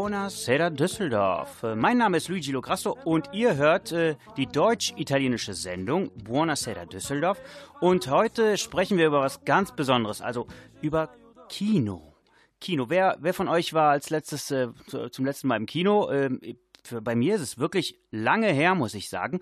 Buonasera 0.00 0.68
Düsseldorf. 0.68 1.62
Äh, 1.62 1.74
Mein 1.74 1.96
Name 1.96 2.18
ist 2.18 2.28
Luigi 2.28 2.52
Lograsso 2.52 2.98
und 3.04 3.30
ihr 3.32 3.56
hört 3.56 3.92
äh, 3.92 4.16
die 4.36 4.44
deutsch-italienische 4.44 5.54
Sendung 5.54 6.10
Buonasera 6.22 6.84
Düsseldorf. 6.84 7.40
Und 7.80 8.10
heute 8.10 8.58
sprechen 8.58 8.98
wir 8.98 9.06
über 9.06 9.22
was 9.22 9.46
ganz 9.46 9.74
Besonderes, 9.74 10.20
also 10.20 10.48
über 10.82 11.08
Kino. 11.48 12.12
Kino. 12.60 12.90
Wer, 12.90 13.16
wer 13.20 13.32
von 13.32 13.48
euch 13.48 13.72
war 13.72 13.88
als 13.90 14.10
letztes 14.10 14.50
äh, 14.50 14.68
zu- 14.86 15.08
zum 15.08 15.24
letzten 15.24 15.48
Mal 15.48 15.56
im 15.56 15.64
Kino? 15.64 16.10
Ähm, 16.10 16.42
für, 16.84 17.00
bei 17.00 17.14
mir 17.14 17.36
ist 17.36 17.40
es 17.40 17.58
wirklich 17.58 17.98
lange 18.10 18.52
her, 18.52 18.74
muss 18.74 18.92
ich 18.92 19.08
sagen. 19.08 19.40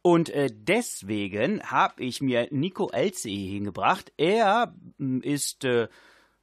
Und 0.00 0.30
äh, 0.30 0.48
deswegen 0.52 1.60
habe 1.64 2.04
ich 2.04 2.20
mir 2.20 2.46
Nico 2.52 2.88
Elze 2.90 3.30
hingebracht. 3.30 4.12
Er 4.16 4.72
m, 5.00 5.22
ist, 5.22 5.64
äh, 5.64 5.88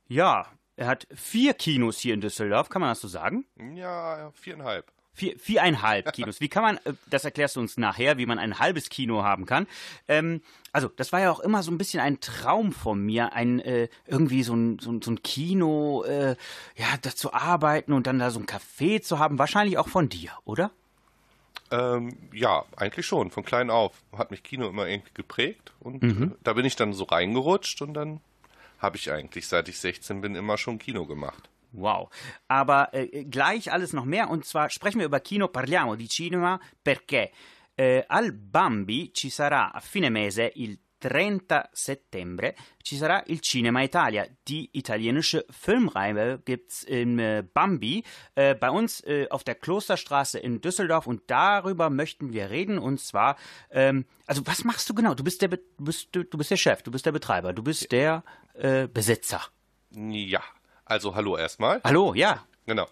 ja, 0.10 0.46
er 0.78 0.88
hat 0.88 1.08
vier 1.14 1.54
Kinos 1.54 2.00
hier 2.00 2.14
in 2.14 2.22
Düsseldorf, 2.22 2.70
kann 2.70 2.82
man 2.82 2.92
das 2.92 3.02
so 3.02 3.08
sagen? 3.08 3.46
Ja, 3.76 4.32
viereinhalb. 4.36 4.92
Vier, 5.14 5.40
viereinhalb 5.40 6.12
Kinos. 6.12 6.42
Wie 6.42 6.50
kann 6.50 6.62
man, 6.62 6.78
äh, 6.84 6.94
das 7.10 7.24
erklärst 7.24 7.56
du 7.56 7.62
uns 7.62 7.78
nachher, 7.78 8.18
wie 8.18 8.26
man 8.26 8.38
ein 8.38 8.60
halbes 8.60 8.90
Kino 8.90 9.24
haben 9.24 9.46
kann. 9.46 9.66
Ähm, 10.10 10.42
also, 10.74 10.90
das 10.90 11.14
war 11.14 11.22
ja 11.22 11.32
auch 11.32 11.40
immer 11.40 11.64
so 11.64 11.72
ein 11.72 11.78
bisschen 11.78 12.02
ein 12.02 12.20
Traum 12.20 12.74
von 12.74 13.02
mir, 13.02 13.32
ein, 13.32 13.62
äh, 13.62 13.88
irgendwie 14.06 14.44
so 14.44 14.54
ein, 14.54 14.78
so 14.80 15.00
so 15.02 15.12
ein 15.12 15.24
Kino, 15.24 16.04
äh, 16.04 16.36
ja, 16.76 16.88
da 17.02 17.12
zu 17.12 17.32
arbeiten 17.34 17.94
und 17.94 18.08
dann 18.08 18.20
da 18.20 18.30
so 18.30 18.42
ein 18.42 18.46
Café 18.46 19.02
zu 19.02 19.18
haben. 19.18 19.40
Wahrscheinlich 19.40 19.78
auch 19.78 19.88
von 19.88 20.10
dir, 20.10 20.32
oder? 20.44 20.72
Ähm, 21.72 22.18
ja, 22.34 22.66
eigentlich 22.76 23.06
schon. 23.06 23.32
Von 23.32 23.46
klein 23.46 23.70
auf 23.70 23.94
hat 24.18 24.32
mich 24.32 24.44
Kino 24.44 24.68
immer 24.68 24.86
irgendwie 24.86 25.14
geprägt 25.14 25.72
und 25.80 26.04
äh, 26.04 26.30
da 26.44 26.54
bin 26.54 26.66
ich 26.66 26.76
dann 26.76 26.92
so 26.92 27.06
reingerutscht 27.06 27.82
und 27.82 27.94
dann 27.94 28.20
habe 28.86 28.98
ich 28.98 29.12
eigentlich, 29.12 29.48
seit 29.48 29.68
ich 29.68 29.80
16 29.80 30.22
bin, 30.22 30.36
immer 30.36 30.58
schon 30.58 30.78
Kino 30.78 31.06
gemacht. 31.06 31.50
Wow. 31.72 32.10
Aber 32.48 32.94
äh, 32.94 33.26
gleich 33.26 33.72
alles 33.72 33.92
noch 33.92 34.06
mehr 34.06 34.30
und 34.30 34.46
zwar 34.46 34.70
sprechen 34.70 35.00
wir 35.00 35.06
über 35.06 35.20
Kino, 35.20 35.50
parliamo 35.50 35.96
di 35.96 36.08
cinema 36.08 36.60
perché 36.82 37.32
eh, 37.76 38.06
al 38.08 38.32
Bambi 38.32 39.12
ci 39.14 39.30
sarà 39.30 39.74
a 39.74 39.82
fine 39.82 40.10
mese 40.10 40.52
il 40.56 40.80
30 41.06 41.70
settembre 41.72 42.56
ci 42.82 42.98
sarà 42.98 43.24
il 43.28 43.40
Cinema 43.42 43.84
Italia. 43.84 44.26
Die 44.48 44.70
italienische 44.72 45.46
Filmreihe 45.52 46.42
gibt's 46.44 46.82
im 46.82 47.20
äh, 47.20 47.44
Bambi 47.44 48.04
äh, 48.34 48.56
bei 48.56 48.72
uns 48.72 49.02
äh, 49.02 49.28
auf 49.30 49.44
der 49.44 49.54
Klosterstraße 49.54 50.40
in 50.40 50.62
Düsseldorf 50.62 51.06
und 51.06 51.22
darüber 51.28 51.92
möchten 51.92 52.34
wir 52.34 52.50
reden 52.50 52.80
und 52.80 53.00
zwar 53.00 53.38
ähm, 53.70 54.06
also 54.26 54.42
was 54.48 54.64
machst 54.64 54.90
du 54.90 54.96
genau? 54.96 55.14
Du 55.14 55.24
bist 55.24 55.44
der 55.44 55.50
Be 55.50 55.60
du 55.78 55.86
bist 55.86 56.08
du, 56.12 56.24
du 56.24 56.38
bist 56.40 56.50
der 56.50 56.58
Chef, 56.58 56.82
du 56.82 56.90
bist 56.90 57.06
der 57.06 57.12
Betreiber, 57.12 57.54
du 57.54 57.62
bist 57.62 57.92
der 57.92 58.24
äh, 58.56 58.88
Besitzer. 58.88 59.42
Ja, 59.92 60.42
also 60.86 61.14
hallo 61.14 61.38
erstmal. 61.38 61.82
Hallo, 61.84 62.16
ja. 62.16 62.44
Genau. 62.66 62.88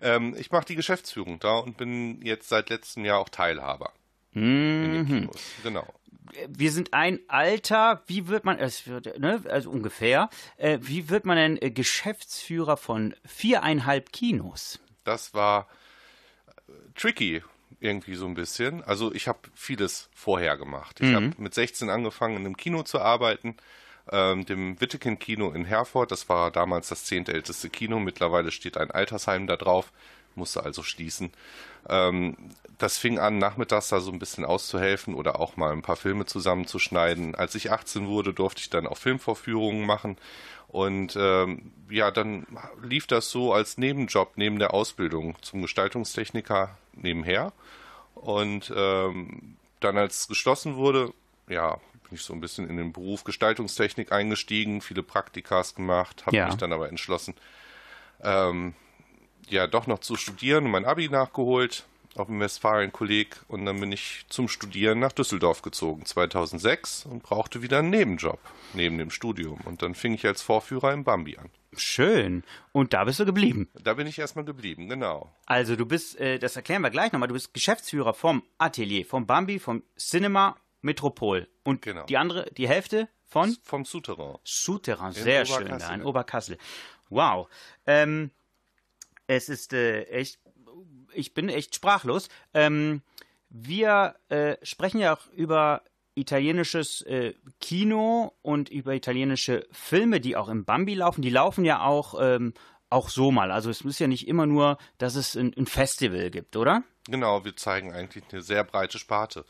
Ähm, 0.00 0.36
ich 0.38 0.52
mache 0.52 0.66
die 0.66 0.76
Geschäftsführung 0.76 1.40
da 1.40 1.56
und 1.56 1.76
bin 1.76 2.22
jetzt 2.22 2.48
seit 2.48 2.70
letztem 2.70 3.04
Jahr 3.04 3.18
auch 3.18 3.28
Teilhaber 3.28 3.92
in 4.36 4.92
den 4.92 5.06
Kinos. 5.06 5.40
Genau. 5.62 5.86
Wir 6.48 6.72
sind 6.72 6.92
ein 6.94 7.20
Alter, 7.28 8.02
wie 8.06 8.28
wird 8.28 8.44
man, 8.44 8.58
ne, 8.58 9.42
also 9.48 9.70
ungefähr, 9.70 10.28
äh, 10.56 10.78
wie 10.82 11.08
wird 11.08 11.24
man 11.24 11.36
denn 11.36 11.62
äh, 11.62 11.70
Geschäftsführer 11.70 12.76
von 12.76 13.14
viereinhalb 13.24 14.12
Kinos? 14.12 14.80
Das 15.04 15.34
war 15.34 15.68
äh, 16.68 16.72
tricky 16.94 17.42
irgendwie 17.80 18.14
so 18.14 18.26
ein 18.26 18.34
bisschen. 18.34 18.82
Also 18.84 19.12
ich 19.12 19.28
habe 19.28 19.38
vieles 19.54 20.08
vorher 20.14 20.56
gemacht. 20.56 21.00
Ich 21.00 21.14
habe 21.14 21.32
mit 21.36 21.54
16 21.54 21.90
angefangen, 21.90 22.36
in 22.36 22.46
einem 22.46 22.56
Kino 22.56 22.82
zu 22.82 23.00
arbeiten, 23.00 23.56
ähm, 24.10 24.46
dem 24.46 24.80
Wittekind 24.80 25.20
Kino 25.20 25.50
in 25.50 25.64
Herford. 25.64 26.10
Das 26.10 26.28
war 26.28 26.50
damals 26.50 26.88
das 26.88 27.04
zehntälteste 27.04 27.68
Kino. 27.68 27.98
Mittlerweile 27.98 28.50
steht 28.50 28.76
ein 28.76 28.90
Altersheim 28.90 29.46
da 29.46 29.56
drauf, 29.56 29.92
musste 30.36 30.62
also 30.62 30.82
schließen. 30.82 31.32
Ähm, 31.88 32.36
das 32.78 32.98
fing 32.98 33.18
an, 33.18 33.38
nachmittags 33.38 33.88
da 33.88 34.00
so 34.00 34.10
ein 34.12 34.18
bisschen 34.18 34.44
auszuhelfen 34.44 35.14
oder 35.14 35.40
auch 35.40 35.56
mal 35.56 35.72
ein 35.72 35.82
paar 35.82 35.96
Filme 35.96 36.26
zusammenzuschneiden. 36.26 37.34
Als 37.34 37.54
ich 37.54 37.72
18 37.72 38.06
wurde, 38.06 38.34
durfte 38.34 38.60
ich 38.60 38.70
dann 38.70 38.86
auch 38.86 38.98
Filmvorführungen 38.98 39.86
machen. 39.86 40.18
Und 40.68 41.16
ähm, 41.18 41.72
ja, 41.88 42.10
dann 42.10 42.46
lief 42.82 43.06
das 43.06 43.30
so 43.30 43.52
als 43.52 43.78
Nebenjob 43.78 44.32
neben 44.36 44.58
der 44.58 44.74
Ausbildung 44.74 45.36
zum 45.40 45.62
Gestaltungstechniker 45.62 46.76
nebenher. 46.92 47.52
Und 48.14 48.72
ähm, 48.76 49.56
dann, 49.80 49.96
als 49.96 50.20
es 50.20 50.28
geschlossen 50.28 50.76
wurde, 50.76 51.12
ja, 51.48 51.74
bin 51.74 52.12
ich 52.12 52.22
so 52.22 52.32
ein 52.32 52.40
bisschen 52.40 52.68
in 52.68 52.76
den 52.76 52.92
Beruf 52.92 53.24
Gestaltungstechnik 53.24 54.12
eingestiegen, 54.12 54.80
viele 54.80 55.02
Praktikas 55.02 55.74
gemacht, 55.74 56.26
habe 56.26 56.36
Ja. 56.36 56.46
mich 56.46 56.56
dann 56.56 56.72
aber 56.72 56.88
entschlossen, 56.88 57.34
ähm, 58.22 58.74
ja, 59.48 59.66
doch 59.66 59.86
noch 59.86 60.00
zu 60.00 60.16
studieren 60.16 60.64
und 60.66 60.70
mein 60.70 60.84
Abi 60.84 61.08
nachgeholt 61.08 61.84
auf 62.16 62.28
dem 62.28 62.40
Westfalen-Kolleg 62.40 63.36
und 63.48 63.66
dann 63.66 63.78
bin 63.78 63.92
ich 63.92 64.24
zum 64.28 64.48
Studieren 64.48 64.98
nach 65.00 65.12
Düsseldorf 65.12 65.60
gezogen 65.62 66.06
2006 66.06 67.04
und 67.06 67.22
brauchte 67.22 67.60
wieder 67.62 67.78
einen 67.80 67.90
Nebenjob 67.90 68.38
neben 68.72 68.96
dem 68.98 69.10
Studium 69.10 69.60
und 69.64 69.82
dann 69.82 69.94
fing 69.94 70.14
ich 70.14 70.26
als 70.26 70.40
Vorführer 70.40 70.92
im 70.92 71.04
Bambi 71.04 71.36
an. 71.36 71.50
Schön. 71.76 72.42
Und 72.72 72.94
da 72.94 73.04
bist 73.04 73.20
du 73.20 73.26
geblieben. 73.26 73.68
Da 73.74 73.94
bin 73.94 74.06
ich 74.06 74.18
erstmal 74.18 74.46
geblieben, 74.46 74.88
genau. 74.88 75.30
Also 75.44 75.76
du 75.76 75.84
bist, 75.84 76.18
äh, 76.18 76.38
das 76.38 76.56
erklären 76.56 76.80
wir 76.80 76.90
gleich 76.90 77.12
nochmal, 77.12 77.28
du 77.28 77.34
bist 77.34 77.52
Geschäftsführer 77.52 78.14
vom 78.14 78.42
Atelier, 78.56 79.04
vom 79.04 79.26
Bambi, 79.26 79.58
vom 79.58 79.82
Cinema 79.98 80.56
Metropol. 80.80 81.48
Und 81.64 81.82
Genau. 81.82 82.04
die 82.06 82.16
andere, 82.16 82.50
die 82.56 82.66
Hälfte 82.66 83.08
von 83.24 83.54
Vom 83.62 83.84
Souterrain. 83.84 84.38
Souterrain, 84.44 85.12
sehr 85.12 85.44
schön, 85.44 85.66
da 85.68 85.92
in 85.94 86.02
Oberkassel. 86.02 86.56
Wow. 87.10 87.48
Ähm, 87.86 88.30
es 89.26 89.48
ist 89.48 89.72
äh, 89.72 90.02
echt, 90.04 90.38
ich 91.12 91.34
bin 91.34 91.48
echt 91.48 91.74
sprachlos. 91.74 92.28
Ähm, 92.54 93.02
wir 93.48 94.16
äh, 94.28 94.56
sprechen 94.62 95.00
ja 95.00 95.14
auch 95.16 95.26
über 95.32 95.82
italienisches 96.14 97.02
äh, 97.02 97.34
Kino 97.60 98.32
und 98.42 98.68
über 98.68 98.94
italienische 98.94 99.66
Filme, 99.70 100.20
die 100.20 100.36
auch 100.36 100.48
im 100.48 100.64
Bambi 100.64 100.94
laufen. 100.94 101.22
Die 101.22 101.30
laufen 101.30 101.64
ja 101.64 101.82
auch, 101.82 102.14
ähm, 102.20 102.54
auch 102.88 103.08
so 103.08 103.30
mal. 103.30 103.50
Also 103.50 103.70
es 103.70 103.82
ist 103.82 103.98
ja 103.98 104.06
nicht 104.06 104.26
immer 104.26 104.46
nur, 104.46 104.78
dass 104.98 105.14
es 105.14 105.36
ein, 105.36 105.52
ein 105.56 105.66
Festival 105.66 106.30
gibt, 106.30 106.56
oder? 106.56 106.82
Genau, 107.08 107.44
wir 107.44 107.54
zeigen 107.56 107.92
eigentlich 107.92 108.24
eine 108.32 108.42
sehr 108.42 108.64
breite 108.64 108.98
Sparte. 108.98 109.44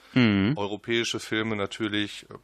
Europäische 0.56 1.20
Filme 1.20 1.56
natürlich, 1.56 2.26
äh, 2.28 2.34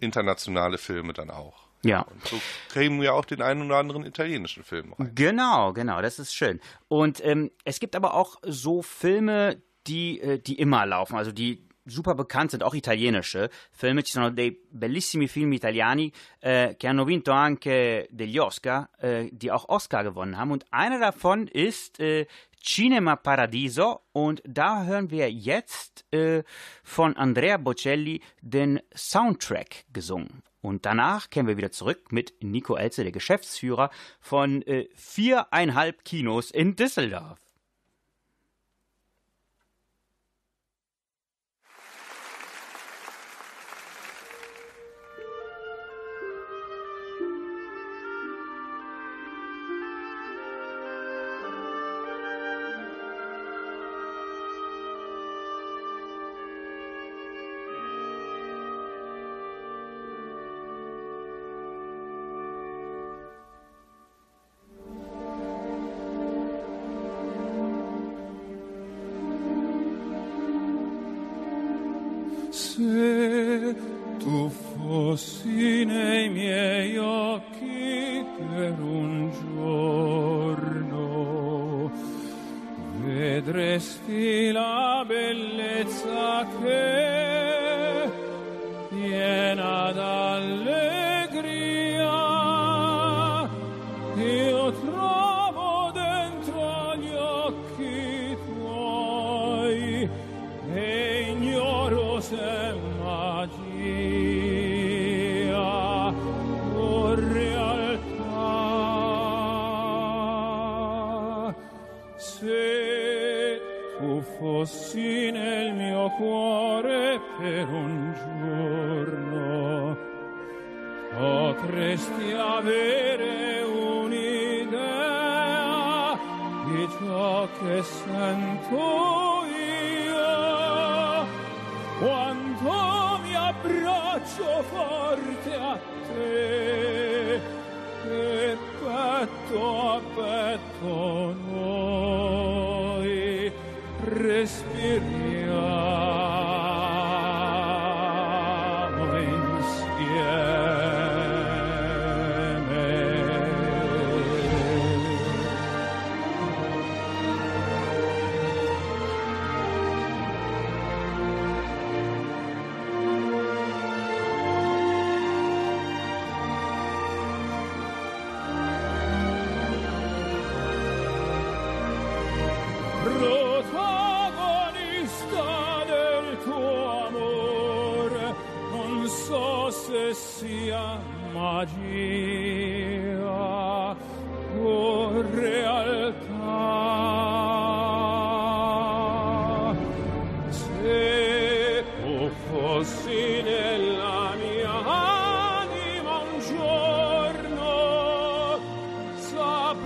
internationale 0.00 0.78
Filme 0.78 1.12
dann 1.12 1.30
auch. 1.30 1.63
Ja. 1.84 2.02
Und 2.02 2.26
so 2.26 2.40
kriegen 2.70 3.00
wir 3.00 3.14
auch 3.14 3.24
den 3.24 3.42
einen 3.42 3.62
oder 3.66 3.76
anderen 3.76 4.04
italienischen 4.04 4.64
Film 4.64 4.92
rein. 4.94 5.12
Genau, 5.14 5.72
genau, 5.72 6.02
das 6.02 6.18
ist 6.18 6.34
schön. 6.34 6.60
Und 6.88 7.24
ähm, 7.24 7.50
es 7.64 7.78
gibt 7.78 7.94
aber 7.94 8.14
auch 8.14 8.36
so 8.42 8.82
Filme, 8.82 9.62
die, 9.86 10.20
äh, 10.20 10.38
die 10.38 10.58
immer 10.58 10.86
laufen, 10.86 11.16
also 11.16 11.30
die 11.30 11.68
super 11.86 12.14
bekannt 12.14 12.50
sind, 12.50 12.62
auch 12.62 12.74
italienische 12.74 13.50
Filme. 13.70 14.02
Ci 14.02 14.12
sono 14.12 14.30
dei 14.30 14.56
bellissimi 14.70 15.28
film 15.28 15.52
italiani 15.52 16.10
äh, 16.40 16.76
che 16.76 16.88
hanno 16.88 17.04
vinto 17.04 17.32
anche 17.32 18.08
degli 18.10 18.38
Oscar, 18.38 18.88
äh, 18.98 19.28
die 19.30 19.50
auch 19.50 19.68
Oscar 19.68 20.02
gewonnen 20.02 20.38
haben. 20.38 20.50
Und 20.50 20.64
einer 20.70 20.98
davon 20.98 21.46
ist 21.46 22.00
äh, 22.00 22.26
Cinema 22.62 23.16
Paradiso. 23.16 24.00
Und 24.12 24.42
da 24.46 24.84
hören 24.84 25.10
wir 25.10 25.30
jetzt 25.30 26.06
äh, 26.12 26.42
von 26.82 27.16
Andrea 27.16 27.58
Bocelli 27.58 28.22
den 28.40 28.80
Soundtrack 28.94 29.84
gesungen. 29.92 30.42
Und 30.64 30.86
danach 30.86 31.28
kehren 31.28 31.46
wir 31.46 31.58
wieder 31.58 31.72
zurück 31.72 32.10
mit 32.10 32.32
Nico 32.40 32.74
Elze, 32.74 33.02
der 33.02 33.12
Geschäftsführer 33.12 33.90
von 34.18 34.62
äh, 34.62 34.88
viereinhalb 34.94 36.06
Kinos 36.06 36.50
in 36.50 36.74
Düsseldorf. 36.74 37.43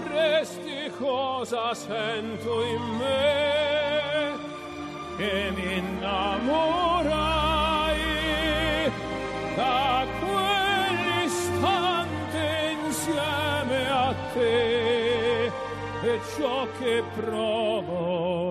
Sapresti 0.09 0.91
cosa 0.99 1.75
sento 1.75 2.65
in 2.65 2.83
me? 2.97 4.37
E 5.19 5.51
mi 5.55 5.77
innamorai 5.79 6.87
da 9.57 10.07
quell'istante 10.21 12.77
insieme 12.85 13.91
a 13.91 14.15
te 14.33 15.47
e 15.47 15.51
ciò 16.37 16.67
che 16.79 17.03
provo 17.17 18.48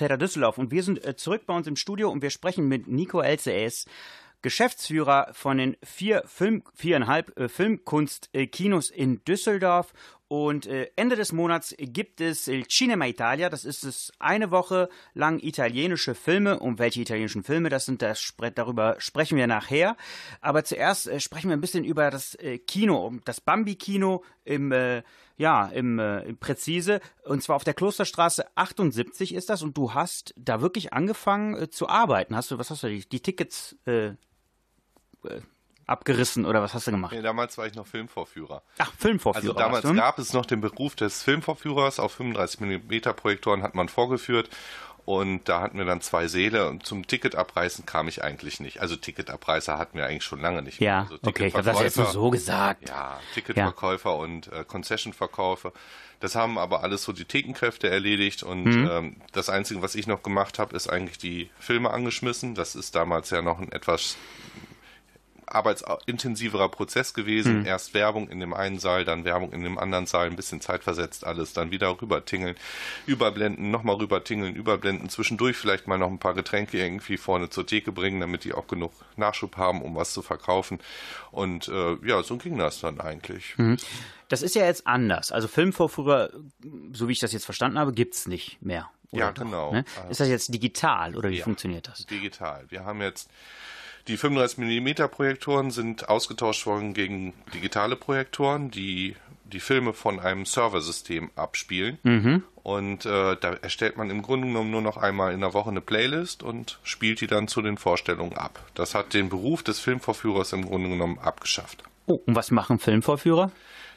Buonasera 0.00 0.16
Düsseldorf. 0.16 0.56
Und 0.56 0.70
wir 0.70 0.82
sind 0.82 1.04
äh, 1.04 1.14
zurück 1.14 1.42
bei 1.46 1.54
uns 1.54 1.66
im 1.66 1.76
Studio 1.76 2.10
und 2.10 2.22
wir 2.22 2.30
sprechen 2.30 2.68
mit 2.68 2.88
Nico 2.88 3.20
LCS, 3.20 3.84
Geschäftsführer 4.40 5.28
von 5.32 5.58
den 5.58 5.76
vier 5.82 6.22
Film, 6.26 6.62
viereinhalb 6.74 7.38
äh, 7.38 7.48
Filmkunst-Kinos 7.48 8.90
in 8.90 9.22
Düsseldorf. 9.24 9.92
Und 10.32 10.66
äh, 10.66 10.88
Ende 10.94 11.16
des 11.16 11.32
Monats 11.32 11.74
gibt 11.76 12.20
es 12.20 12.46
Il 12.46 12.64
Cinema 12.68 13.04
Italia. 13.08 13.48
Das 13.50 13.64
ist 13.64 13.82
es 13.82 14.12
eine 14.20 14.52
Woche 14.52 14.88
lang 15.12 15.40
italienische 15.40 16.14
Filme. 16.14 16.60
Um 16.60 16.78
welche 16.78 17.00
italienischen 17.00 17.42
Filme 17.42 17.68
das 17.68 17.86
sind, 17.86 18.00
das, 18.00 18.32
darüber 18.54 18.94
sprechen 19.00 19.36
wir 19.36 19.48
nachher. 19.48 19.96
Aber 20.40 20.62
zuerst 20.62 21.08
äh, 21.08 21.18
sprechen 21.18 21.48
wir 21.48 21.56
ein 21.56 21.60
bisschen 21.60 21.82
über 21.82 22.12
das 22.12 22.36
äh, 22.36 22.58
Kino, 22.58 23.12
das 23.24 23.40
Bambi-Kino 23.40 24.22
im 24.44 24.70
äh, 24.70 25.02
ja, 25.36 25.66
im, 25.66 25.98
äh, 25.98 26.32
Präzise. 26.34 27.00
Und 27.24 27.42
zwar 27.42 27.56
auf 27.56 27.64
der 27.64 27.74
Klosterstraße 27.74 28.44
78 28.54 29.34
ist 29.34 29.50
das. 29.50 29.64
Und 29.64 29.76
du 29.76 29.94
hast 29.94 30.32
da 30.36 30.60
wirklich 30.60 30.92
angefangen 30.92 31.72
zu 31.72 31.88
arbeiten. 31.88 32.36
Hast 32.36 32.52
du, 32.52 32.58
was 32.58 32.70
hast 32.70 32.84
du, 32.84 32.88
die, 32.88 33.00
die 33.08 33.20
Tickets 33.20 33.76
äh, 33.84 34.12
abgerissen 35.90 36.46
oder 36.46 36.62
was 36.62 36.72
hast 36.74 36.86
du 36.86 36.90
gemacht? 36.92 37.12
Nee, 37.12 37.22
damals 37.22 37.58
war 37.58 37.66
ich 37.66 37.74
noch 37.74 37.86
Filmvorführer. 37.86 38.62
Ach, 38.78 38.92
Filmvorführer. 38.98 39.42
Also 39.56 39.58
damals 39.58 39.82
du? 39.82 39.94
gab 39.94 40.18
es 40.18 40.32
noch 40.32 40.46
den 40.46 40.60
Beruf 40.60 40.94
des 40.96 41.22
Filmvorführers. 41.22 41.98
Auf 42.00 42.12
35 42.12 42.60
mm 42.60 43.00
Projektoren 43.16 43.62
hat 43.62 43.74
man 43.74 43.88
vorgeführt. 43.88 44.48
Und 45.06 45.48
da 45.48 45.62
hatten 45.62 45.78
wir 45.78 45.86
dann 45.86 46.02
zwei 46.02 46.28
Säle 46.28 46.68
und 46.68 46.86
zum 46.86 47.06
Ticketabreißen 47.06 47.84
kam 47.86 48.06
ich 48.06 48.22
eigentlich 48.22 48.60
nicht. 48.60 48.80
Also 48.80 48.94
Ticketabreißer 48.96 49.76
hatten 49.78 49.98
wir 49.98 50.06
eigentlich 50.06 50.22
schon 50.24 50.40
lange 50.40 50.62
nicht 50.62 50.78
mehr. 50.80 50.88
Ja, 50.88 51.00
also 51.02 51.16
okay, 51.24 51.46
ich 51.46 51.54
habe 51.54 51.64
das 51.64 51.80
jetzt 51.80 51.96
nur 51.96 52.06
so 52.06 52.30
gesagt. 52.30 52.88
Ja, 52.88 53.18
Ticketverkäufer 53.34 54.16
und 54.16 54.52
äh, 54.52 54.62
Concession-Verkäufer. 54.64 55.72
Das 56.20 56.34
haben 56.36 56.58
aber 56.58 56.84
alles 56.84 57.02
so 57.02 57.12
die 57.12 57.24
Thekenkräfte 57.24 57.88
erledigt 57.90 58.42
und 58.42 58.64
Mhm. 58.64 58.88
ähm, 58.90 59.16
das 59.32 59.48
Einzige, 59.48 59.82
was 59.82 59.94
ich 59.94 60.06
noch 60.06 60.22
gemacht 60.22 60.58
habe, 60.58 60.76
ist 60.76 60.88
eigentlich 60.88 61.18
die 61.18 61.50
Filme 61.58 61.90
angeschmissen. 61.90 62.54
Das 62.54 62.76
ist 62.76 62.94
damals 62.94 63.30
ja 63.30 63.40
noch 63.42 63.58
ein 63.58 63.72
etwas 63.72 64.16
arbeitsintensiverer 65.54 66.68
Prozess 66.68 67.14
gewesen. 67.14 67.60
Mhm. 67.60 67.66
Erst 67.66 67.94
Werbung 67.94 68.28
in 68.28 68.40
dem 68.40 68.54
einen 68.54 68.78
Saal, 68.78 69.04
dann 69.04 69.24
Werbung 69.24 69.52
in 69.52 69.62
dem 69.62 69.78
anderen 69.78 70.06
Saal, 70.06 70.26
ein 70.26 70.36
bisschen 70.36 70.60
zeitversetzt 70.60 71.24
alles, 71.26 71.52
dann 71.52 71.70
wieder 71.70 72.00
rübertingeln, 72.00 72.56
überblenden, 73.06 73.70
nochmal 73.70 73.96
rübertingeln, 73.96 74.54
überblenden, 74.54 75.08
zwischendurch 75.08 75.56
vielleicht 75.56 75.86
mal 75.86 75.98
noch 75.98 76.08
ein 76.08 76.18
paar 76.18 76.34
Getränke 76.34 76.78
irgendwie 76.78 77.16
vorne 77.16 77.50
zur 77.50 77.66
Theke 77.66 77.92
bringen, 77.92 78.20
damit 78.20 78.44
die 78.44 78.52
auch 78.52 78.66
genug 78.66 78.92
Nachschub 79.16 79.56
haben, 79.56 79.82
um 79.82 79.94
was 79.96 80.12
zu 80.12 80.22
verkaufen. 80.22 80.78
Und 81.30 81.68
äh, 81.68 81.96
ja, 82.06 82.22
so 82.22 82.36
ging 82.36 82.58
das 82.58 82.80
dann 82.80 83.00
eigentlich. 83.00 83.56
Mhm. 83.58 83.76
Das 84.28 84.42
ist 84.42 84.54
ja 84.54 84.64
jetzt 84.64 84.86
anders. 84.86 85.32
Also 85.32 85.48
Filmvorführer, 85.48 86.30
so 86.92 87.08
wie 87.08 87.12
ich 87.12 87.18
das 87.18 87.32
jetzt 87.32 87.44
verstanden 87.44 87.78
habe, 87.78 87.92
gibt's 87.92 88.26
nicht 88.28 88.62
mehr. 88.62 88.88
Ja, 89.12 89.32
doch, 89.32 89.42
genau. 89.42 89.72
Ne? 89.72 89.84
Ist 90.08 90.20
das 90.20 90.28
jetzt 90.28 90.54
digital 90.54 91.16
oder 91.16 91.30
wie 91.30 91.38
Ja. 91.38 91.44
funktioniert 91.44 91.88
das? 91.88 92.06
Digital. 92.06 92.64
Wir 92.68 92.84
haben 92.84 93.00
jetzt 93.02 93.28
die 94.10 94.16
35 94.16 94.58
mm 94.58 95.08
Projektoren 95.10 95.70
sind 95.70 96.08
ausgetauscht 96.08 96.66
worden 96.66 96.92
gegen 96.92 97.32
digitale 97.54 97.96
Projektoren. 97.96 98.70
Die 98.70 99.16
die 99.50 99.60
Filme 99.60 99.92
von 99.92 100.20
einem 100.20 100.46
Serversystem 100.46 101.30
abspielen. 101.36 101.98
Und 102.62 103.06
äh, 103.06 103.36
da 103.36 103.54
erstellt 103.62 103.96
man 103.96 104.10
im 104.10 104.22
Grunde 104.22 104.46
genommen 104.46 104.70
nur 104.70 104.82
noch 104.82 104.96
einmal 104.96 105.32
in 105.32 105.40
der 105.40 105.54
Woche 105.54 105.70
eine 105.70 105.80
Playlist 105.80 106.42
und 106.42 106.78
spielt 106.82 107.20
die 107.20 107.26
dann 107.26 107.48
zu 107.48 107.62
den 107.62 107.76
Vorstellungen 107.76 108.36
ab. 108.36 108.64
Das 108.74 108.94
hat 108.94 109.14
den 109.14 109.28
Beruf 109.28 109.62
des 109.62 109.80
Filmvorführers 109.80 110.52
im 110.52 110.66
Grunde 110.66 110.90
genommen 110.90 111.18
abgeschafft. 111.18 111.82
Oh, 112.06 112.20
und 112.26 112.34
was 112.34 112.50
machen 112.50 112.78
Filmvorführer? 112.78 113.50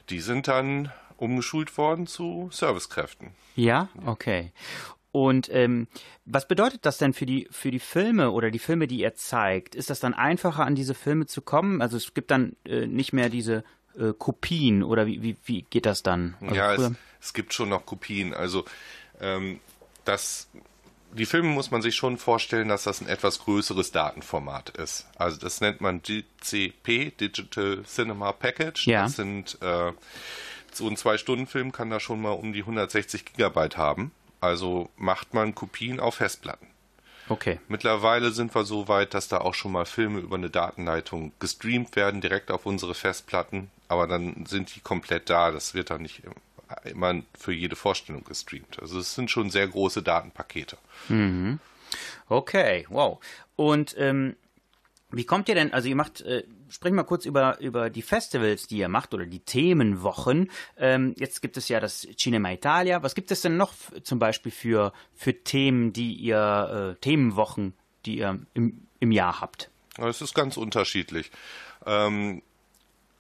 Die 0.10 0.20
sind 0.20 0.48
dann 0.48 0.92
umgeschult 1.18 1.78
worden 1.78 2.08
zu 2.08 2.50
Servicekräften. 2.52 3.30
Ja, 3.56 3.90
okay. 4.06 4.52
Und 5.14 5.48
ähm, 5.54 5.88
was 6.26 6.48
bedeutet 6.48 6.88
das 6.88 6.98
denn 6.98 7.14
für 7.14 7.28
die 7.28 7.48
für 7.52 7.70
die 7.70 7.80
Filme 7.80 8.32
oder 8.32 8.50
die 8.50 8.58
Filme, 8.58 8.88
die 8.88 9.02
ihr 9.02 9.14
zeigt? 9.14 9.76
Ist 9.76 9.92
das 9.92 10.00
dann 10.00 10.16
einfacher, 10.16 10.66
an 10.66 10.74
diese 10.74 10.96
Filme 10.96 11.28
zu 11.28 11.44
kommen? 11.44 11.84
Also 11.84 11.98
es 11.98 12.16
gibt 12.16 12.32
dann 12.32 12.56
äh, 12.66 12.88
nicht 12.88 13.14
mehr 13.14 13.30
diese 13.30 13.64
äh, 13.96 14.14
Kopien 14.18 14.82
oder 14.82 15.06
wie, 15.06 15.22
wie, 15.22 15.38
wie 15.46 15.62
geht 15.70 15.86
das 15.86 16.02
dann? 16.02 16.36
Also 16.42 16.56
ja, 16.56 16.74
es, 16.74 16.92
es 17.22 17.34
gibt 17.34 17.54
schon 17.54 17.70
noch 17.70 17.86
Kopien. 17.86 18.34
Also 18.34 18.66
ähm, 19.22 19.60
das, 20.04 20.50
die 21.12 21.28
Filme 21.28 21.50
muss 21.50 21.70
man 21.70 21.84
sich 21.84 21.96
schon 21.96 22.18
vorstellen, 22.18 22.68
dass 22.68 22.82
das 22.82 23.00
ein 23.00 23.08
etwas 23.08 23.38
größeres 23.38 23.92
Datenformat 23.92 24.72
ist. 24.72 25.06
Also 25.16 25.40
das 25.40 25.62
nennt 25.62 25.80
man 25.80 26.02
DCP, 26.02 27.12
Digital 27.20 27.84
Cinema 27.86 28.32
Package. 28.32 28.88
Ja. 28.88 29.04
Das 29.04 29.16
sind 29.16 29.60
äh, 29.62 29.92
so 30.72 30.88
ein 30.88 30.98
Zwei-Stunden-Film 30.98 31.72
kann 31.72 31.92
da 31.92 32.00
schon 32.00 32.20
mal 32.20 32.32
um 32.32 32.52
die 32.52 32.62
160 32.62 33.26
Gigabyte 33.26 33.78
haben. 33.78 34.12
Also 34.44 34.90
macht 34.98 35.34
man 35.34 35.56
Kopien 35.56 36.02
auf 36.02 36.16
Festplatten. 36.16 36.68
okay. 37.30 37.62
Mittlerweile 37.70 38.32
sind 38.32 38.54
wir 38.54 38.66
so 38.66 38.90
weit, 38.90 39.14
dass 39.14 39.30
da 39.30 39.38
auch 39.38 39.54
schon 39.54 39.72
mal 39.72 39.86
Filme 39.86 40.20
über 40.20 40.36
eine 40.36 40.50
Datenleitung 40.50 41.32
gestreamt 41.40 41.96
werden, 41.96 42.20
direkt 42.20 42.52
auf 42.52 42.66
unsere 42.66 42.94
Festplatten. 42.94 43.72
Aber 43.88 44.06
dann 44.06 44.46
sind 44.46 44.76
die 44.76 44.82
komplett 44.82 45.30
da. 45.30 45.52
Das 45.52 45.74
wird 45.74 45.92
dann 45.92 46.02
nicht 46.02 46.24
immer 46.84 47.22
für 47.40 47.54
jede 47.54 47.78
Vorstellung 47.78 48.26
gestreamt. 48.26 48.80
Also 48.82 49.00
es 49.00 49.16
sind 49.16 49.32
schon 49.32 49.50
sehr 49.50 49.66
große 49.66 50.04
Datenpakete. 50.04 50.78
Okay, 52.28 52.86
wow. 52.90 53.20
Und 53.56 53.96
ähm, 53.98 54.36
wie 55.10 55.24
kommt 55.24 55.48
ihr 55.48 55.56
denn, 55.56 55.72
also 55.72 55.88
ihr 55.88 55.96
macht, 55.96 56.20
äh, 56.20 56.44
sprechen 56.74 56.96
wir 56.96 57.04
kurz 57.04 57.26
über, 57.26 57.60
über 57.60 57.90
die 57.90 58.02
Festivals, 58.02 58.68
die 58.68 58.78
ihr 58.78 58.90
macht 58.90 59.14
oder 59.14 59.26
die 59.26 59.40
Themenwochen. 59.40 60.50
Ähm, 60.78 61.14
jetzt 61.18 61.42
gibt 61.42 61.56
es 61.58 61.70
ja 61.70 61.80
das 61.80 62.02
Cinema 62.18 62.52
Italia. 62.52 63.04
Was 63.04 63.16
gibt 63.16 63.32
es 63.32 63.42
denn 63.42 63.58
noch 63.58 63.74
zum 64.04 64.20
Beispiel 64.20 64.52
für, 64.52 64.92
für 65.14 65.44
Themen, 65.44 65.94
die 65.94 66.14
ihr, 66.16 66.96
äh, 66.98 67.00
Themenwochen, 67.00 67.74
die 68.06 68.18
ihr 68.18 68.40
im, 68.54 68.88
im 69.00 69.12
Jahr 69.12 69.40
habt? 69.40 69.70
Es 69.98 70.22
ist 70.22 70.34
ganz 70.34 70.58
unterschiedlich. 70.58 71.32
Ähm, 71.86 72.42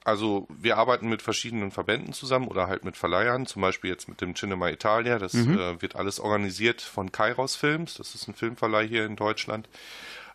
also 0.03 0.47
wir 0.49 0.77
arbeiten 0.77 1.07
mit 1.07 1.21
verschiedenen 1.21 1.71
Verbänden 1.71 2.13
zusammen 2.13 2.47
oder 2.47 2.67
halt 2.67 2.83
mit 2.83 2.97
Verleihern, 2.97 3.45
zum 3.45 3.61
Beispiel 3.61 3.91
jetzt 3.91 4.09
mit 4.09 4.19
dem 4.19 4.35
Cinema 4.35 4.69
Italia. 4.69 5.19
Das 5.19 5.33
äh, 5.33 5.81
wird 5.81 5.95
alles 5.95 6.19
organisiert 6.19 6.81
von 6.81 7.11
Kairos 7.11 7.55
Films. 7.55 7.95
Das 7.95 8.15
ist 8.15 8.27
ein 8.27 8.33
Filmverleih 8.33 8.87
hier 8.87 9.05
in 9.05 9.15
Deutschland. 9.15 9.69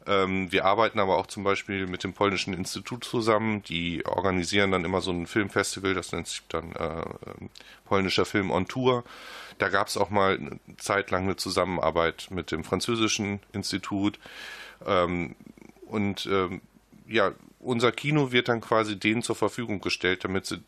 Ähm, 0.09 0.51
wir 0.51 0.65
arbeiten 0.65 0.99
aber 0.99 1.19
auch 1.19 1.27
zum 1.27 1.45
Beispiel 1.45 1.87
mit 1.87 2.03
dem 2.03 2.15
Polnischen 2.15 2.55
Institut 2.55 3.05
zusammen. 3.05 3.63
Die 3.63 4.05
organisieren 4.07 4.73
dann 4.73 4.85
immer 4.85 5.03
so 5.03 5.11
ein 5.11 5.27
Filmfestival, 5.27 5.95
das 5.95 6.13
nennt 6.13 6.27
sich 6.27 6.43
dann 6.49 6.73
äh, 6.73 7.05
polnischer 7.85 8.25
Film 8.25 8.51
on 8.51 8.67
Tour. 8.67 9.05
Da 9.59 9.69
gab 9.69 9.89
es 9.89 9.97
auch 9.97 10.11
mal 10.11 10.39
eine 10.39 10.59
Zeit 10.79 11.11
lang 11.11 11.25
eine 11.25 11.37
Zusammenarbeit 11.37 12.29
mit 12.31 12.51
dem 12.53 12.65
Französischen 12.65 13.41
Institut. 13.53 14.19
Ähm, 14.87 15.37
und 15.87 16.27
ähm, 16.27 16.63
ja, 17.07 17.33
unser 17.61 17.93
Kino 17.93 18.33
wird 18.33 18.49
dann 18.49 18.61
quasi 18.61 18.99
denen 18.99 19.23
zur 19.23 19.37
Verfügung 19.37 19.81
gestellt, 19.81 20.25
damit 20.25 20.47
sie 20.47 20.63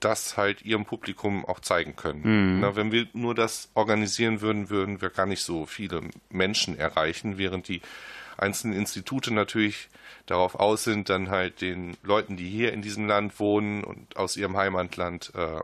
das 0.00 0.36
halt 0.36 0.62
ihrem 0.62 0.86
Publikum 0.86 1.44
auch 1.44 1.60
zeigen 1.60 1.94
können. 1.94 2.22
Na, 2.60 2.74
wenn 2.74 2.90
wir 2.90 3.06
nur 3.12 3.34
das 3.34 3.70
organisieren 3.74 4.40
würden, 4.40 4.70
würden 4.70 5.02
wir 5.02 5.10
gar 5.10 5.26
nicht 5.26 5.42
so 5.42 5.66
viele 5.66 6.00
Menschen 6.30 6.78
erreichen, 6.78 7.36
während 7.36 7.68
die 7.68 7.82
einzelnen 8.40 8.76
Institute 8.76 9.32
natürlich 9.32 9.88
darauf 10.26 10.54
aus 10.54 10.84
sind, 10.84 11.08
dann 11.08 11.30
halt 11.30 11.60
den 11.60 11.96
Leuten, 12.02 12.36
die 12.36 12.48
hier 12.48 12.72
in 12.72 12.82
diesem 12.82 13.06
Land 13.06 13.38
wohnen 13.40 13.84
und 13.84 14.16
aus 14.16 14.36
ihrem 14.36 14.56
Heimatland, 14.56 15.32
äh, 15.34 15.60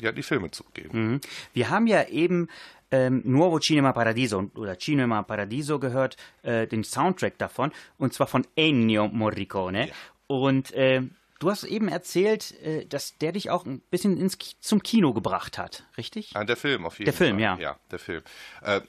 ja, 0.00 0.12
die 0.12 0.22
Filme 0.22 0.50
zu 0.50 0.64
geben. 0.74 1.12
Mhm. 1.12 1.20
Wir 1.52 1.70
haben 1.70 1.86
ja 1.86 2.06
eben 2.08 2.48
ähm, 2.90 3.22
Nuovo 3.24 3.58
Cinema 3.58 3.92
Paradiso 3.92 4.50
oder 4.54 4.78
Cinema 4.78 5.22
Paradiso 5.22 5.78
gehört, 5.78 6.16
äh, 6.42 6.66
den 6.66 6.84
Soundtrack 6.84 7.36
davon, 7.38 7.72
und 7.98 8.14
zwar 8.14 8.26
von 8.26 8.46
Ennio 8.56 9.08
Morricone. 9.08 9.88
Ja. 9.88 9.94
Und 10.26 10.72
äh, 10.72 11.02
du 11.38 11.50
hast 11.50 11.64
eben 11.64 11.88
erzählt, 11.88 12.58
äh, 12.62 12.86
dass 12.86 13.18
der 13.18 13.32
dich 13.32 13.50
auch 13.50 13.66
ein 13.66 13.80
bisschen 13.90 14.16
ins, 14.16 14.38
zum 14.60 14.82
Kino 14.82 15.12
gebracht 15.12 15.58
hat, 15.58 15.84
richtig? 15.98 16.30
Ah, 16.34 16.44
der 16.44 16.56
Film 16.56 16.86
auf 16.86 16.98
jeden 16.98 17.06
Der 17.06 17.14
Film, 17.14 17.36
Fall. 17.36 17.42
ja. 17.42 17.58
Ja, 17.58 17.76
der 17.90 17.98
Film. 17.98 18.22
Äh, 18.62 18.80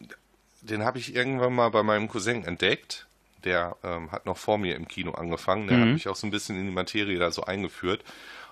den 0.61 0.83
habe 0.83 0.97
ich 0.97 1.15
irgendwann 1.15 1.53
mal 1.53 1.69
bei 1.69 1.83
meinem 1.83 2.07
Cousin 2.07 2.43
entdeckt. 2.45 3.07
Der 3.43 3.77
ähm, 3.83 4.11
hat 4.11 4.25
noch 4.25 4.37
vor 4.37 4.57
mir 4.57 4.75
im 4.75 4.87
Kino 4.87 5.11
angefangen. 5.11 5.67
Der 5.67 5.79
hat 5.79 5.87
mich 5.87 6.07
auch 6.07 6.15
so 6.15 6.27
ein 6.27 6.31
bisschen 6.31 6.57
in 6.59 6.65
die 6.65 6.73
Materie 6.73 7.17
da 7.19 7.31
so 7.31 7.43
eingeführt. 7.43 8.03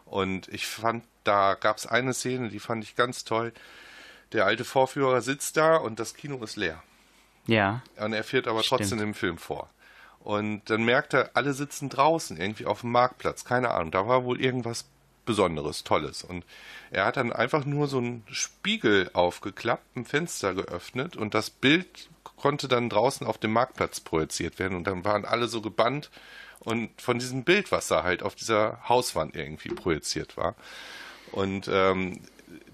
Und 0.06 0.48
ich 0.48 0.66
fand, 0.66 1.04
da 1.24 1.56
gab 1.56 1.78
es 1.78 1.86
eine 1.86 2.14
Szene, 2.14 2.50
die 2.50 2.60
fand 2.60 2.84
ich 2.84 2.96
ganz 2.96 3.26
toll. 3.26 3.52
Der 4.32 4.46
alte 4.46 4.64
Vorführer 4.64 5.22
sitzt 5.22 5.58
da 5.58 5.78
und 5.78 6.00
das 6.00 6.14
Kino 6.14 6.42
ist 6.44 6.56
leer. 6.56 6.82
Ja. 7.48 7.82
Und 7.98 8.14
er 8.14 8.24
führt 8.24 8.48
aber 8.48 8.64
Stimmt. 8.64 8.82
trotzdem 8.82 9.00
im 9.02 9.14
Film 9.14 9.38
vor. 9.38 9.70
Und 10.20 10.70
dann 10.70 10.84
merkt 10.84 11.14
er, 11.14 11.32
alle 11.36 11.54
sitzen 11.54 11.90
draußen, 11.90 12.38
irgendwie 12.38 12.66
auf 12.66 12.82
dem 12.82 12.92
Marktplatz. 12.92 13.46
Keine 13.46 13.72
Ahnung, 13.72 13.92
da 13.92 14.08
war 14.08 14.26
wohl 14.26 14.42
irgendwas 14.42 14.86
Besonderes, 15.26 15.84
Tolles. 15.84 16.24
Und 16.24 16.46
er 16.90 17.06
hat 17.06 17.18
dann 17.18 17.32
einfach 17.32 17.66
nur 17.66 17.88
so 17.88 18.00
einen 18.00 18.24
Spiegel 18.32 19.10
aufgeklappt, 19.14 19.96
ein 19.96 20.06
Fenster 20.06 20.54
geöffnet 20.54 21.16
und 21.16 21.34
das 21.34 21.50
Bild 21.50 22.10
konnte 22.38 22.68
dann 22.68 22.90
draußen 22.90 23.28
auf 23.28 23.38
dem 23.38 23.52
Marktplatz 23.52 24.00
projiziert 24.00 24.60
werden. 24.60 24.78
Und 24.78 24.86
dann 24.86 25.04
waren 25.04 25.26
alle 25.26 25.48
so 25.48 25.62
gebannt 25.62 26.10
und 26.60 27.02
von 27.02 27.20
diesem 27.20 27.44
Bild, 27.44 27.72
was 27.72 27.88
da 27.88 28.04
halt 28.04 28.24
auf 28.24 28.36
dieser 28.36 28.88
Hauswand 28.88 29.36
irgendwie 29.36 29.70
projiziert 29.70 30.38
war. 30.38 30.56
Und 31.32 31.70
ähm, 31.72 32.22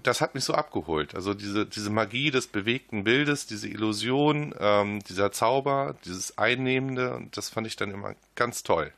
das 0.02 0.20
hat 0.20 0.34
mich 0.34 0.44
so 0.44 0.54
abgeholt. 0.54 1.14
Also 1.14 1.34
diese, 1.34 1.66
diese 1.66 1.90
Magie 1.90 2.30
des 2.30 2.46
bewegten 2.46 3.04
Bildes, 3.04 3.46
diese 3.46 3.68
Illusion, 3.68 4.54
ähm, 4.60 5.02
dieser 5.02 5.32
Zauber, 5.32 5.96
dieses 6.04 6.36
Einnehmende, 6.38 7.14
und 7.14 7.36
das 7.36 7.48
fand 7.48 7.66
ich 7.66 7.76
dann 7.76 7.90
immer 7.90 8.14
ganz 8.34 8.62
toll. 8.62 8.92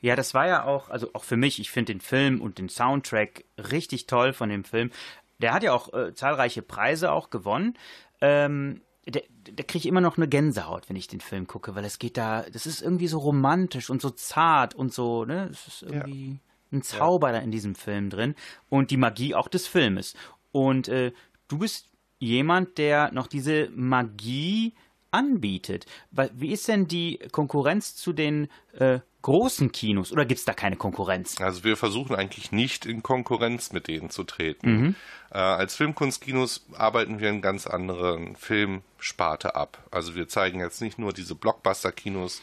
Ja, 0.00 0.16
das 0.16 0.32
war 0.32 0.46
ja 0.46 0.64
auch, 0.64 0.88
also 0.88 1.10
auch 1.14 1.24
für 1.24 1.36
mich, 1.36 1.58
ich 1.58 1.70
finde 1.70 1.92
den 1.92 2.00
Film 2.00 2.40
und 2.40 2.58
den 2.58 2.68
Soundtrack 2.68 3.44
richtig 3.58 4.06
toll 4.06 4.32
von 4.32 4.48
dem 4.48 4.64
Film. 4.64 4.90
Der 5.38 5.52
hat 5.52 5.62
ja 5.62 5.72
auch 5.72 5.92
äh, 5.92 6.14
zahlreiche 6.14 6.62
Preise 6.62 7.10
auch 7.12 7.30
gewonnen. 7.30 7.76
Ähm, 8.20 8.82
der, 9.06 9.22
der 9.50 9.64
kriege 9.64 9.78
ich 9.78 9.86
immer 9.86 10.00
noch 10.00 10.16
eine 10.16 10.28
Gänsehaut, 10.28 10.88
wenn 10.88 10.96
ich 10.96 11.08
den 11.08 11.20
Film 11.20 11.46
gucke, 11.46 11.74
weil 11.74 11.84
es 11.84 11.98
geht 11.98 12.16
da, 12.16 12.42
das 12.42 12.66
ist 12.66 12.82
irgendwie 12.82 13.08
so 13.08 13.18
romantisch 13.18 13.90
und 13.90 14.00
so 14.02 14.10
zart 14.10 14.74
und 14.74 14.92
so, 14.92 15.24
ne? 15.24 15.48
Es 15.50 15.66
ist 15.66 15.82
irgendwie 15.82 16.38
ein 16.72 16.82
Zauber 16.82 17.32
da 17.32 17.38
in 17.38 17.50
diesem 17.50 17.74
Film 17.74 18.10
drin 18.10 18.34
und 18.68 18.90
die 18.90 18.96
Magie 18.96 19.34
auch 19.34 19.48
des 19.48 19.66
Filmes. 19.66 20.14
Und 20.52 20.88
äh, 20.88 21.12
du 21.48 21.58
bist 21.58 21.88
jemand, 22.18 22.78
der 22.78 23.12
noch 23.12 23.26
diese 23.26 23.70
Magie 23.74 24.74
anbietet. 25.10 25.86
Weil, 26.10 26.30
wie 26.34 26.52
ist 26.52 26.68
denn 26.68 26.86
die 26.86 27.18
Konkurrenz 27.32 27.96
zu 27.96 28.12
den 28.12 28.48
äh, 28.74 29.00
großen 29.22 29.72
Kinos? 29.72 30.12
Oder 30.12 30.24
gibt 30.24 30.38
es 30.38 30.44
da 30.44 30.52
keine 30.52 30.76
Konkurrenz? 30.76 31.40
Also 31.40 31.64
wir 31.64 31.76
versuchen 31.76 32.16
eigentlich 32.16 32.52
nicht 32.52 32.86
in 32.86 33.02
Konkurrenz 33.02 33.72
mit 33.72 33.88
denen 33.88 34.10
zu 34.10 34.24
treten. 34.24 34.96
Äh, 35.32 35.38
als 35.38 35.76
Filmkunstkinos 35.76 36.66
arbeiten 36.74 37.20
wir 37.20 37.28
in 37.28 37.42
ganz 37.42 37.66
anderen 37.66 38.36
Filmsparte 38.36 39.54
ab. 39.54 39.78
Also 39.90 40.14
wir 40.14 40.28
zeigen 40.28 40.60
jetzt 40.60 40.80
nicht 40.80 40.98
nur 40.98 41.12
diese 41.12 41.34
Blockbuster-Kinos, 41.34 42.42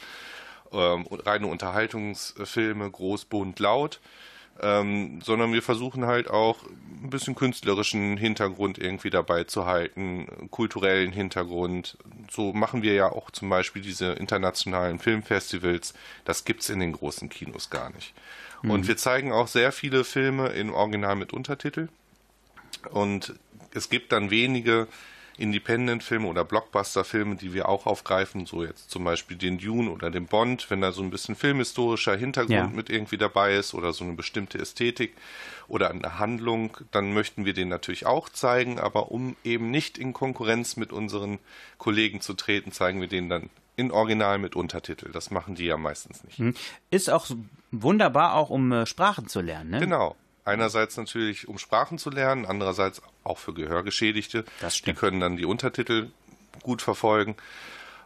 ähm, 0.71 1.07
reine 1.09 1.47
Unterhaltungsfilme, 1.47 2.89
groß, 2.89 3.25
bunt, 3.25 3.59
laut, 3.59 3.99
ähm, 4.61 5.21
sondern 5.23 5.53
wir 5.53 5.61
versuchen 5.61 6.05
halt 6.05 6.29
auch 6.29 6.57
ein 7.03 7.09
bisschen 7.09 7.35
künstlerischen 7.35 8.17
Hintergrund 8.17 8.77
irgendwie 8.77 9.09
dabei 9.09 9.43
zu 9.43 9.65
halten, 9.65 10.27
kulturellen 10.51 11.11
Hintergrund. 11.11 11.97
So 12.29 12.53
machen 12.53 12.81
wir 12.81 12.93
ja 12.93 13.11
auch 13.11 13.31
zum 13.31 13.49
Beispiel 13.49 13.81
diese 13.81 14.13
internationalen 14.13 14.99
Filmfestivals. 14.99 15.93
Das 16.25 16.45
gibt's 16.45 16.69
in 16.69 16.79
den 16.79 16.93
großen 16.93 17.29
Kinos 17.29 17.69
gar 17.69 17.91
nicht. 17.91 18.13
Und 18.63 18.87
wir 18.87 18.97
zeigen 18.97 19.31
auch 19.31 19.47
sehr 19.47 19.71
viele 19.71 20.03
Filme 20.03 20.47
im 20.49 20.73
Original 20.73 21.15
mit 21.15 21.31
Untertitel. 21.31 21.89
Und 22.91 23.35
es 23.73 23.89
gibt 23.89 24.11
dann 24.11 24.31
wenige 24.31 24.87
Independent-Filme 25.37 26.27
oder 26.27 26.43
Blockbuster-Filme, 26.43 27.35
die 27.35 27.53
wir 27.53 27.69
auch 27.69 27.85
aufgreifen, 27.85 28.45
so 28.45 28.63
jetzt 28.63 28.89
zum 28.89 29.03
Beispiel 29.03 29.37
den 29.37 29.57
Dune 29.57 29.89
oder 29.91 30.09
den 30.11 30.25
Bond, 30.25 30.69
wenn 30.69 30.81
da 30.81 30.91
so 30.91 31.01
ein 31.01 31.09
bisschen 31.09 31.35
filmhistorischer 31.35 32.15
Hintergrund 32.15 32.51
Ja. 32.55 32.67
mit 32.67 32.89
irgendwie 32.89 33.17
dabei 33.17 33.55
ist 33.55 33.73
oder 33.73 33.93
so 33.93 34.03
eine 34.03 34.13
bestimmte 34.13 34.57
Ästhetik 34.57 35.13
oder 35.67 35.89
eine 35.91 36.19
Handlung, 36.19 36.77
dann 36.91 37.13
möchten 37.13 37.45
wir 37.45 37.53
den 37.53 37.67
natürlich 37.69 38.05
auch 38.05 38.29
zeigen, 38.29 38.79
aber 38.79 39.11
um 39.11 39.35
eben 39.43 39.69
nicht 39.71 39.97
in 39.97 40.13
Konkurrenz 40.13 40.75
mit 40.77 40.91
unseren 40.91 41.39
Kollegen 41.77 42.21
zu 42.21 42.33
treten, 42.33 42.71
zeigen 42.71 42.99
wir 43.01 43.07
den 43.07 43.29
dann 43.29 43.49
in 43.75 43.91
Original 43.91 44.39
mit 44.39 44.55
Untertitel. 44.55 45.11
Das 45.11 45.29
machen 45.29 45.53
die 45.55 45.65
ja 45.65 45.77
meistens 45.77 46.23
nicht. 46.23 46.57
Ist 46.89 47.09
auch 47.11 47.27
wunderbar, 47.71 48.33
auch 48.33 48.49
um 48.49 48.71
äh, 48.71 48.85
Sprachen 48.87 49.27
zu 49.27 49.39
lernen, 49.41 49.69
ne? 49.69 49.79
Genau. 49.79 50.15
Einerseits 50.47 50.97
natürlich, 50.97 51.47
um 51.47 51.57
Sprachen 51.57 51.97
zu 51.97 52.09
lernen, 52.09 52.45
andererseits 52.45 53.01
auch 53.23 53.37
für 53.37 53.53
Gehörgeschädigte. 53.53 54.45
Das 54.61 54.81
Die 54.81 54.93
können 54.93 55.19
dann 55.19 55.37
die 55.37 55.45
Untertitel 55.45 56.07
gut 56.63 56.81
verfolgen. 56.81 57.35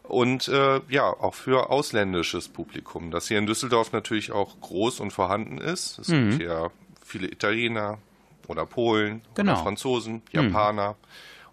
Und 0.03 0.47
äh, 0.47 0.81
ja, 0.89 1.03
auch 1.05 1.35
für 1.35 1.69
ausländisches 1.69 2.49
Publikum, 2.49 3.11
das 3.11 3.27
hier 3.27 3.37
in 3.37 3.45
Düsseldorf 3.45 3.91
natürlich 3.93 4.31
auch 4.31 4.59
groß 4.59 4.99
und 4.99 5.11
vorhanden 5.11 5.57
ist. 5.59 5.99
Es 5.99 6.07
Mhm. 6.09 6.29
gibt 6.31 6.41
hier 6.41 6.71
viele 7.05 7.27
Italiener 7.31 7.99
oder 8.47 8.65
Polen 8.65 9.21
Genau. 9.35 9.53
oder 9.53 9.61
Franzosen, 9.61 10.23
Japaner. 10.31 10.95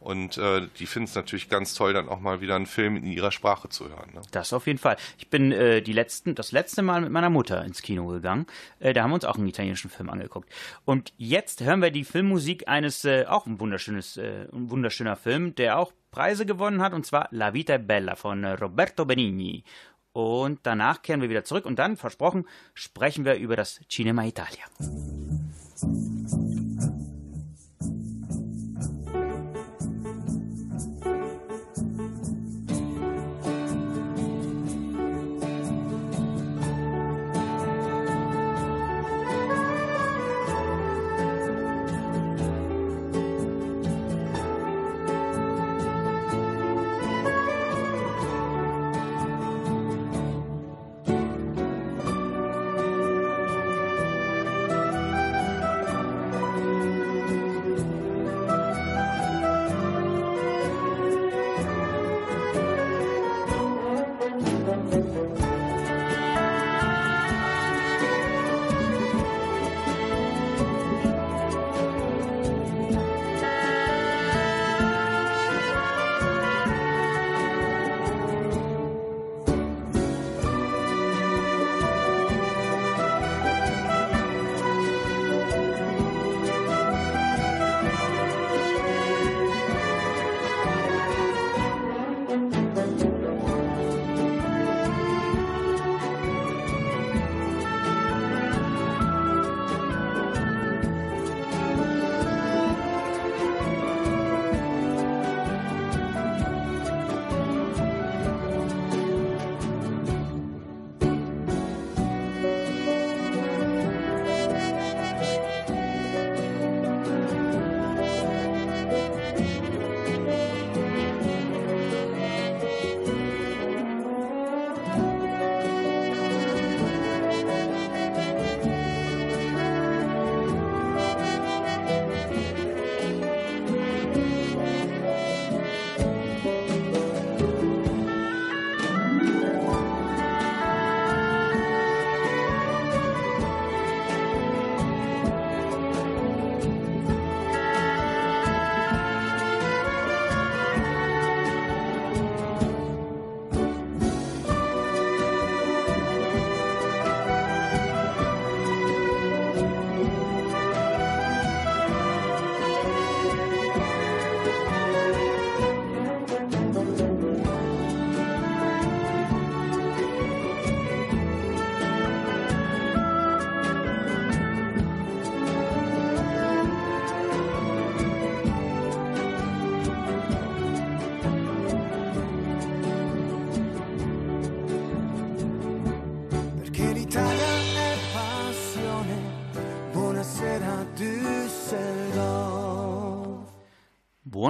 Und 0.00 0.38
äh, 0.38 0.68
die 0.78 0.86
finden 0.86 1.08
es 1.08 1.14
natürlich 1.14 1.48
ganz 1.48 1.74
toll, 1.74 1.92
dann 1.92 2.08
auch 2.08 2.20
mal 2.20 2.40
wieder 2.40 2.56
einen 2.56 2.66
Film 2.66 2.96
in 2.96 3.06
ihrer 3.06 3.32
Sprache 3.32 3.68
zu 3.68 3.88
hören. 3.88 4.10
Ne? 4.14 4.22
Das 4.30 4.52
auf 4.52 4.66
jeden 4.66 4.78
Fall. 4.78 4.96
Ich 5.18 5.28
bin 5.28 5.52
äh, 5.52 5.82
die 5.82 5.92
letzten, 5.92 6.34
das 6.34 6.52
letzte 6.52 6.82
Mal 6.82 7.00
mit 7.00 7.10
meiner 7.10 7.30
Mutter 7.30 7.64
ins 7.64 7.82
Kino 7.82 8.06
gegangen. 8.06 8.46
Äh, 8.78 8.92
da 8.92 9.02
haben 9.02 9.10
wir 9.10 9.16
uns 9.16 9.24
auch 9.24 9.36
einen 9.36 9.48
italienischen 9.48 9.90
Film 9.90 10.08
angeguckt. 10.10 10.50
Und 10.84 11.12
jetzt 11.16 11.62
hören 11.62 11.82
wir 11.82 11.90
die 11.90 12.04
Filmmusik 12.04 12.68
eines, 12.68 13.04
äh, 13.04 13.24
auch 13.26 13.46
ein 13.46 13.60
wunderschönes, 13.60 14.16
äh, 14.16 14.46
ein 14.52 14.70
wunderschöner 14.70 15.16
Film, 15.16 15.54
der 15.54 15.78
auch 15.78 15.92
Preise 16.10 16.46
gewonnen 16.46 16.80
hat, 16.80 16.94
und 16.94 17.04
zwar 17.04 17.28
La 17.30 17.52
Vita 17.52 17.74
è 17.74 17.78
Bella 17.78 18.16
von 18.16 18.44
äh, 18.44 18.52
Roberto 18.52 19.04
Benigni. 19.04 19.64
Und 20.12 20.60
danach 20.62 21.02
kehren 21.02 21.20
wir 21.20 21.28
wieder 21.28 21.44
zurück 21.44 21.64
und 21.66 21.78
dann, 21.78 21.96
versprochen, 21.96 22.46
sprechen 22.74 23.24
wir 23.24 23.36
über 23.36 23.56
das 23.56 23.80
Cinema 23.88 24.24
Italia. 24.24 24.64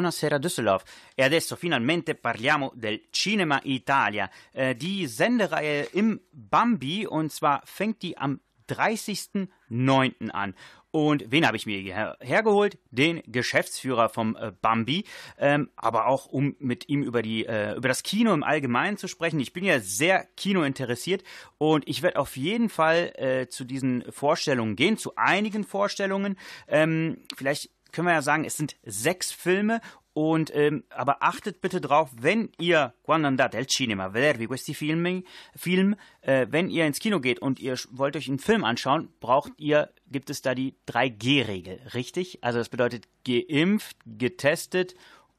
Buonasera 0.09 0.38
Düsseldorf. 0.38 0.85
E 1.14 1.23
adesso 1.23 1.55
finalmente 1.55 2.14
parliamo 2.14 2.73
del 2.75 3.09
Cinema 3.11 3.61
Italia. 3.64 4.31
Äh, 4.53 4.75
die 4.75 5.07
Sendereihe 5.07 5.87
im 5.92 6.18
Bambi 6.33 7.07
und 7.07 7.31
zwar 7.31 7.61
fängt 7.66 8.01
die 8.01 8.16
am 8.16 8.40
30.09. 8.71 10.31
an. 10.31 10.55
Und 10.90 11.31
wen 11.31 11.47
habe 11.47 11.59
ich 11.59 11.66
mir 11.66 11.79
her 11.81 12.16
hergeholt? 12.21 12.79
Den 12.90 13.23
Geschäftsführer 13.27 14.09
vom 14.09 14.35
äh, 14.37 14.53
Bambi. 14.62 15.05
Ähm, 15.38 15.71
aber 15.77 16.07
auch, 16.07 16.25
um 16.25 16.57
mit 16.59 16.88
ihm 16.88 17.03
über, 17.03 17.21
die, 17.21 17.44
äh, 17.44 17.75
über 17.75 17.88
das 17.88 18.03
Kino 18.03 18.33
im 18.33 18.42
Allgemeinen 18.42 18.97
zu 18.97 19.09
sprechen. 19.09 19.38
Ich 19.40 19.53
bin 19.53 19.64
ja 19.64 19.81
sehr 19.81 20.25
kinointeressiert 20.37 21.23
und 21.59 21.87
ich 21.87 22.01
werde 22.01 22.18
auf 22.18 22.38
jeden 22.38 22.71
Fall 22.71 23.12
äh, 23.16 23.49
zu 23.49 23.64
diesen 23.64 24.11
Vorstellungen 24.11 24.77
gehen, 24.77 24.97
zu 24.97 25.12
einigen 25.16 25.64
Vorstellungen. 25.64 26.38
Ähm, 26.66 27.18
vielleicht 27.37 27.71
können 27.92 28.07
wir 28.07 28.14
ja 28.14 28.22
sagen, 28.22 28.44
es 28.44 28.57
sind 28.57 28.77
sechs 28.85 29.33
Filme 29.33 29.81
und 30.12 30.53
ähm, 30.53 30.83
aber 30.90 31.22
achtet 31.22 31.61
bitte 31.61 31.81
drauf, 31.81 32.11
wenn 32.20 32.51
ihr 32.59 32.92
quando 33.05 33.29
andate 33.29 33.57
al 33.57 33.66
cinema 33.66 34.14
vedervi 34.14 34.48
questi 34.48 34.74
film, 34.74 35.22
film 35.55 35.94
äh, 36.22 36.48
wenn 36.51 36.70
ihr 36.70 36.87
ins 36.87 36.98
Kino 36.98 37.20
geht 37.20 37.38
und 37.38 37.61
ihr 37.61 37.77
wollt 37.92 38.16
euch 38.16 38.29
einen 38.29 38.40
Film 38.40 38.64
anschauen, 38.64 39.11
braucht 39.20 39.53
ihr 39.59 39.90
gibt 40.11 40.29
es 40.31 40.42
da 40.42 40.57
die 40.57 40.74
3G-Regel, 40.88 41.81
richtig? 41.94 42.42
Also 42.42 42.59
das 42.59 42.68
bedeutet 42.68 43.07
geimpft, 43.24 43.96
getestet 44.07 44.96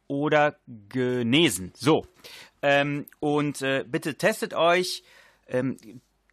oder 0.08 0.58
genesen. 0.68 1.74
So. 1.76 2.06
Ähm, 2.62 3.06
und 3.20 3.62
äh, 3.62 3.84
bitte 3.86 4.16
testet 4.16 4.54
euch. 4.54 5.04
Ähm, 5.48 5.76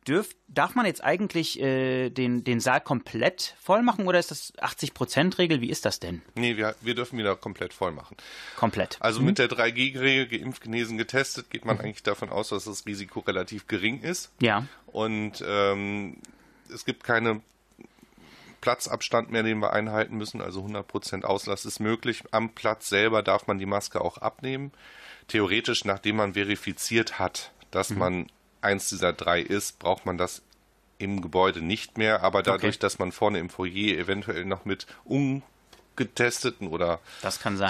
dürft, 0.09 0.37
darf 0.49 0.75
man 0.75 0.87
jetzt 0.87 1.03
eigentlich 1.03 1.61
äh, 1.61 2.11
den, 2.11 2.45
den 2.45 2.61
Saal 2.61 2.81
komplett 2.81 3.55
voll 3.61 3.83
machen 3.83 4.07
oder 4.07 4.19
ist 4.19 4.31
das 4.31 4.55
80%-Regel? 4.59 5.61
Wie 5.61 5.71
ist 5.71 5.85
das 5.85 6.01
denn? 6.01 6.23
Nee, 6.35 6.57
wir, 6.57 6.75
wir 6.81 6.95
dürfen 6.95 7.19
wieder 7.19 7.37
komplett 7.37 7.73
voll 7.73 7.92
machen. 7.92 8.16
Komplett. 8.57 8.97
Also 9.01 9.21
mit 9.21 9.38
der 9.38 9.49
3G-Regel, 9.49 10.27
geimpft, 10.27 10.62
genesen, 10.62 10.99
getestet, 10.99 11.51
geht 11.51 11.64
man 11.64 11.81
eigentlich 11.81 12.03
davon 12.03 12.31
aus, 12.31 12.51
dass 12.51 12.64
das 12.64 12.87
Risiko 12.87 13.21
relativ 13.21 13.66
gering 13.66 14.01
ist. 14.01 14.31
Ja. 14.40 14.66
Und 14.87 15.45
ähm, 15.47 16.19
es 16.73 16.85
gibt 16.85 17.05
keine 17.05 17.40
Platzabstand 18.61 19.31
mehr, 19.31 19.42
den 19.42 19.59
wir 19.59 19.73
einhalten 19.73 20.16
müssen. 20.16 20.40
Also 20.40 20.64
100% 20.64 21.25
Auslass 21.25 21.64
ist 21.64 21.81
möglich. 21.81 22.25
Am 22.31 22.51
Platz 22.51 22.88
selber 22.88 23.23
darf 23.23 23.47
man 23.47 23.59
die 23.59 23.66
Maske 23.66 24.01
auch 24.01 24.19
abnehmen. 24.19 24.73
Theoretisch, 25.29 25.85
nachdem 25.85 26.16
man 26.16 26.35
verifiziert 26.35 27.19
hat, 27.19 27.53
dass 27.71 27.90
man 27.90 28.27
eins 28.66 28.88
dieser 28.88 29.12
drei 29.12 29.40
ist, 29.40 29.79
braucht 29.79 30.05
man 30.05 30.18
das 30.18 30.42
im 30.98 31.22
Gebäude 31.22 31.62
nicht 31.62 31.98
mehr, 31.98 32.22
aber 32.22 32.42
dadurch, 32.42 32.76
okay. 32.76 32.81
dass 32.81 32.98
man 32.98 33.12
vorne 33.12 33.38
im 33.38 33.50
Foyer 33.50 33.98
eventuell 33.98 34.44
noch 34.44 34.64
mit 34.64 34.87
ungetesteten 35.05 36.68
oder 36.68 37.00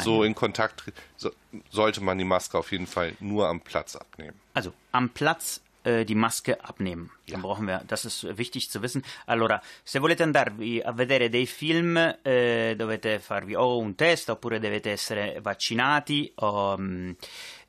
so 0.03 0.23
in 0.23 0.35
Kontakt 0.35 0.85
so, 1.17 1.31
sollte 1.71 2.03
man 2.03 2.19
die 2.19 2.25
Maske 2.25 2.59
auf 2.59 2.73
jeden 2.73 2.87
Fall 2.87 3.17
nur 3.21 3.49
am 3.49 3.61
Platz 3.61 3.97
abnehmen. 3.97 4.39
Also 4.55 4.73
am 4.93 5.11
Platz 5.11 5.61
äh, 5.87 6.05
die 6.05 6.15
Maske 6.15 6.63
abnehmen. 6.65 7.11
Ja. 7.27 7.35
Dann 7.35 7.43
brauchen 7.43 7.67
wir, 7.67 7.83
das 7.87 8.05
ist 8.05 8.37
wichtig 8.37 8.71
zu 8.71 8.83
wissen. 8.83 9.05
Allora, 9.27 9.63
se 9.85 10.01
volete 10.01 10.25
andarvi 10.25 10.83
a 10.85 10.93
vedere 10.97 11.31
dei 11.31 11.47
film, 11.47 11.97
eh, 11.97 12.75
dovete 12.77 13.21
farvi 13.21 13.57
o 13.57 13.79
un 13.79 13.95
test 13.97 14.31
oppure 14.31 14.61
dovete 14.61 14.91
essere 14.91 15.41
vaccinati. 15.41 16.33
Um, 16.37 17.17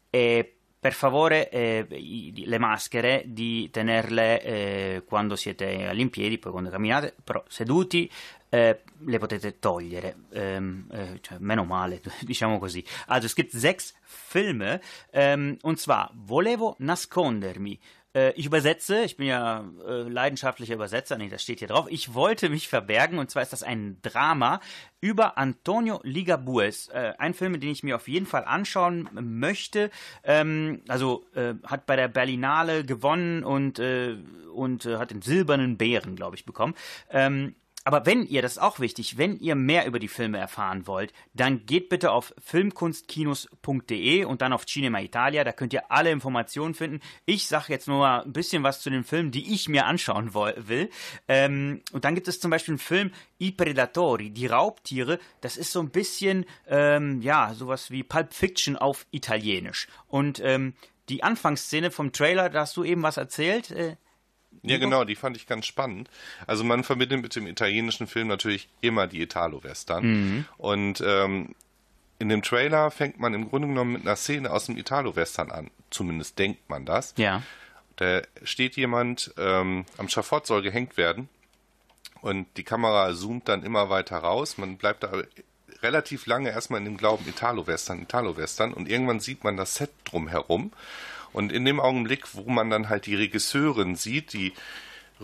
e 0.09 0.56
per 0.79 0.93
favore 0.93 1.49
eh, 1.49 1.85
le 1.89 2.57
maschere 2.59 3.23
di 3.25 3.69
tenerle 3.71 4.41
eh, 4.41 5.03
quando 5.05 5.35
siete 5.35 5.87
all'impiedi, 5.87 6.37
poi 6.37 6.51
quando 6.51 6.69
camminate, 6.69 7.15
però 7.23 7.43
seduti 7.47 8.09
eh, 8.49 8.83
le 9.05 9.17
potete 9.17 9.59
togliere. 9.59 10.15
Ähm, 10.31 10.87
äh, 10.91 11.19
cioè, 11.21 11.37
meno 11.39 11.63
male, 11.63 12.01
diciamo 12.21 12.59
così. 12.59 12.83
Also 13.07 13.25
es 13.25 13.35
gibt 13.35 13.51
sechs 13.51 13.93
Filme 14.03 14.79
ähm, 15.11 15.57
und 15.63 15.79
zwar 15.79 16.11
Volevo 16.13 16.75
nascondermi, 16.79 17.79
äh, 18.17 18.31
ich 18.31 18.45
übersetze, 18.45 19.03
ich 19.03 19.17
bin 19.17 19.27
ja 19.27 19.63
äh, 19.87 20.01
leidenschaftlicher 20.03 20.73
Übersetzer, 20.73 21.17
nee, 21.17 21.29
das 21.29 21.43
steht 21.43 21.59
hier 21.59 21.67
drauf. 21.67 21.87
Ich 21.89 22.13
wollte 22.13 22.49
mich 22.49 22.67
verbergen 22.67 23.19
und 23.19 23.29
zwar 23.29 23.43
ist 23.43 23.53
das 23.53 23.63
ein 23.63 23.97
Drama 24.01 24.59
über 24.99 25.37
Antonio 25.37 25.99
Ligabues. 26.03 26.87
Äh, 26.89 27.13
ein 27.19 27.33
Film, 27.33 27.59
den 27.59 27.69
ich 27.69 27.83
mir 27.83 27.95
auf 27.95 28.07
jeden 28.07 28.25
Fall 28.25 28.45
anschauen 28.45 29.09
möchte. 29.13 29.91
Ähm, 30.23 30.81
also 30.87 31.25
äh, 31.35 31.53
hat 31.65 31.85
bei 31.85 31.95
der 31.95 32.07
Berlinale 32.07 32.83
gewonnen 32.83 33.43
und, 33.43 33.79
äh, 33.79 34.17
und 34.53 34.85
hat 34.85 35.11
den 35.11 35.21
silbernen 35.21 35.77
Bären, 35.77 36.15
glaube 36.15 36.35
ich, 36.35 36.45
bekommen. 36.45 36.73
Ähm, 37.11 37.55
aber 37.87 38.05
wenn 38.05 38.25
ihr, 38.25 38.41
das 38.41 38.57
ist 38.57 38.61
auch 38.61 38.81
wichtig, 38.81 39.17
wenn 39.17 39.39
ihr 39.39 39.55
mehr 39.55 39.85
über 39.85 39.97
die 39.97 40.09
Filme 40.09 40.37
erfahren 40.37 40.87
wollt, 40.87 41.13
dann 41.33 41.65
geht 41.65 41.87
bitte 41.87 42.11
auf 42.11 42.33
filmkunstkinos.de 42.43 44.25
und 44.25 44.41
dann 44.41 44.51
auf 44.51 44.65
Cinema 44.65 44.99
Italia. 44.99 45.45
Da 45.45 45.53
könnt 45.53 45.71
ihr 45.71 45.89
alle 45.89 46.11
Informationen 46.11 46.73
finden. 46.73 46.99
Ich 47.25 47.47
sage 47.47 47.67
jetzt 47.69 47.87
nur 47.87 48.05
ein 48.05 48.33
bisschen 48.33 48.61
was 48.63 48.81
zu 48.81 48.89
den 48.89 49.05
Filmen, 49.05 49.31
die 49.31 49.53
ich 49.53 49.69
mir 49.69 49.85
anschauen 49.85 50.33
will. 50.33 50.89
Ähm, 51.29 51.81
und 51.93 52.03
dann 52.03 52.13
gibt 52.13 52.27
es 52.27 52.41
zum 52.41 52.51
Beispiel 52.51 52.73
einen 52.73 52.79
Film 52.79 53.11
I 53.39 53.51
Predatori, 53.51 54.31
die 54.31 54.47
Raubtiere. 54.47 55.17
Das 55.39 55.55
ist 55.55 55.71
so 55.71 55.79
ein 55.79 55.89
bisschen, 55.89 56.43
ähm, 56.67 57.21
ja, 57.21 57.53
sowas 57.53 57.89
wie 57.89 58.03
Pulp 58.03 58.33
Fiction 58.33 58.75
auf 58.75 59.07
Italienisch. 59.11 59.87
Und 60.07 60.41
ähm, 60.43 60.73
die 61.07 61.23
Anfangsszene 61.23 61.89
vom 61.91 62.11
Trailer, 62.11 62.49
da 62.49 62.59
hast 62.59 62.75
du 62.75 62.83
eben 62.83 63.01
was 63.01 63.15
erzählt. 63.15 63.71
Äh, 63.71 63.95
ja, 64.63 64.77
genau, 64.77 65.03
die 65.03 65.15
fand 65.15 65.37
ich 65.37 65.47
ganz 65.47 65.65
spannend. 65.65 66.09
Also 66.45 66.63
man 66.63 66.83
verbindet 66.83 67.21
mit 67.21 67.35
dem 67.35 67.47
italienischen 67.47 68.07
Film 68.07 68.27
natürlich 68.27 68.69
immer 68.81 69.07
die 69.07 69.21
Italo-Western. 69.21 70.05
Mhm. 70.05 70.45
Und 70.57 71.03
ähm, 71.05 71.55
in 72.19 72.29
dem 72.29 72.41
Trailer 72.41 72.91
fängt 72.91 73.19
man 73.19 73.33
im 73.33 73.49
Grunde 73.49 73.67
genommen 73.67 73.93
mit 73.93 74.01
einer 74.01 74.15
Szene 74.15 74.51
aus 74.51 74.65
dem 74.65 74.77
Italo-Western 74.77 75.51
an. 75.51 75.69
Zumindest 75.89 76.39
denkt 76.39 76.69
man 76.69 76.85
das. 76.85 77.13
Ja. 77.17 77.43
Da 77.97 78.21
steht 78.43 78.75
jemand 78.75 79.33
ähm, 79.37 79.85
am 79.97 80.09
Schafott, 80.09 80.47
soll 80.47 80.61
gehängt 80.61 80.97
werden. 80.97 81.29
Und 82.21 82.47
die 82.57 82.63
Kamera 82.63 83.13
zoomt 83.13 83.47
dann 83.47 83.63
immer 83.63 83.89
weiter 83.89 84.17
raus. 84.17 84.57
Man 84.57 84.77
bleibt 84.77 85.03
da 85.03 85.11
relativ 85.83 86.25
lange 86.25 86.49
erstmal 86.49 86.79
in 86.79 86.85
dem 86.85 86.97
Glauben 86.97 87.27
Italo-Western, 87.27 88.01
Italo-Western. 88.01 88.73
Und 88.73 88.89
irgendwann 88.89 89.19
sieht 89.19 89.43
man 89.43 89.57
das 89.57 89.75
Set 89.75 89.91
drumherum. 90.03 90.71
Und 91.33 91.51
in 91.51 91.65
dem 91.65 91.79
Augenblick, 91.79 92.35
wo 92.35 92.49
man 92.49 92.69
dann 92.69 92.89
halt 92.89 93.05
die 93.05 93.15
Regisseurin 93.15 93.95
sieht, 93.95 94.33
die 94.33 94.53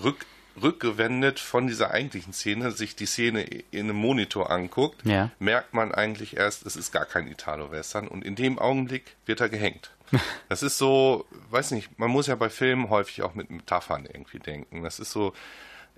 rück, 0.02 0.26
rückgewendet 0.62 1.40
von 1.40 1.68
dieser 1.68 1.92
eigentlichen 1.92 2.34
Szene 2.34 2.72
sich 2.72 2.96
die 2.96 3.06
Szene 3.06 3.44
in 3.44 3.90
einem 3.90 3.96
Monitor 3.96 4.52
anguckt, 4.52 5.06
ja. 5.06 5.32
merkt 5.40 5.74
man 5.74 5.94
eigentlich 5.94 6.38
erst, 6.38 6.66
es 6.66 6.76
ist 6.76 6.92
gar 6.92 7.06
kein 7.06 7.28
Italo-Western 7.28 8.08
und 8.08 8.24
in 8.24 8.36
dem 8.36 8.60
Augenblick 8.60 9.16
wird 9.26 9.42
er 9.42 9.50
gehängt. 9.50 9.92
Das 10.50 10.62
ist 10.62 10.78
so, 10.78 11.26
weiß 11.50 11.72
nicht, 11.72 11.98
man 11.98 12.12
muss 12.12 12.28
ja 12.28 12.36
bei 12.36 12.50
Filmen 12.50 12.92
häufig 12.92 13.24
auch 13.24 13.34
mit 13.34 13.50
Metaphern 13.50 14.06
irgendwie 14.06 14.38
denken. 14.38 14.84
Das 14.84 15.00
ist 15.00 15.12
so, 15.12 15.34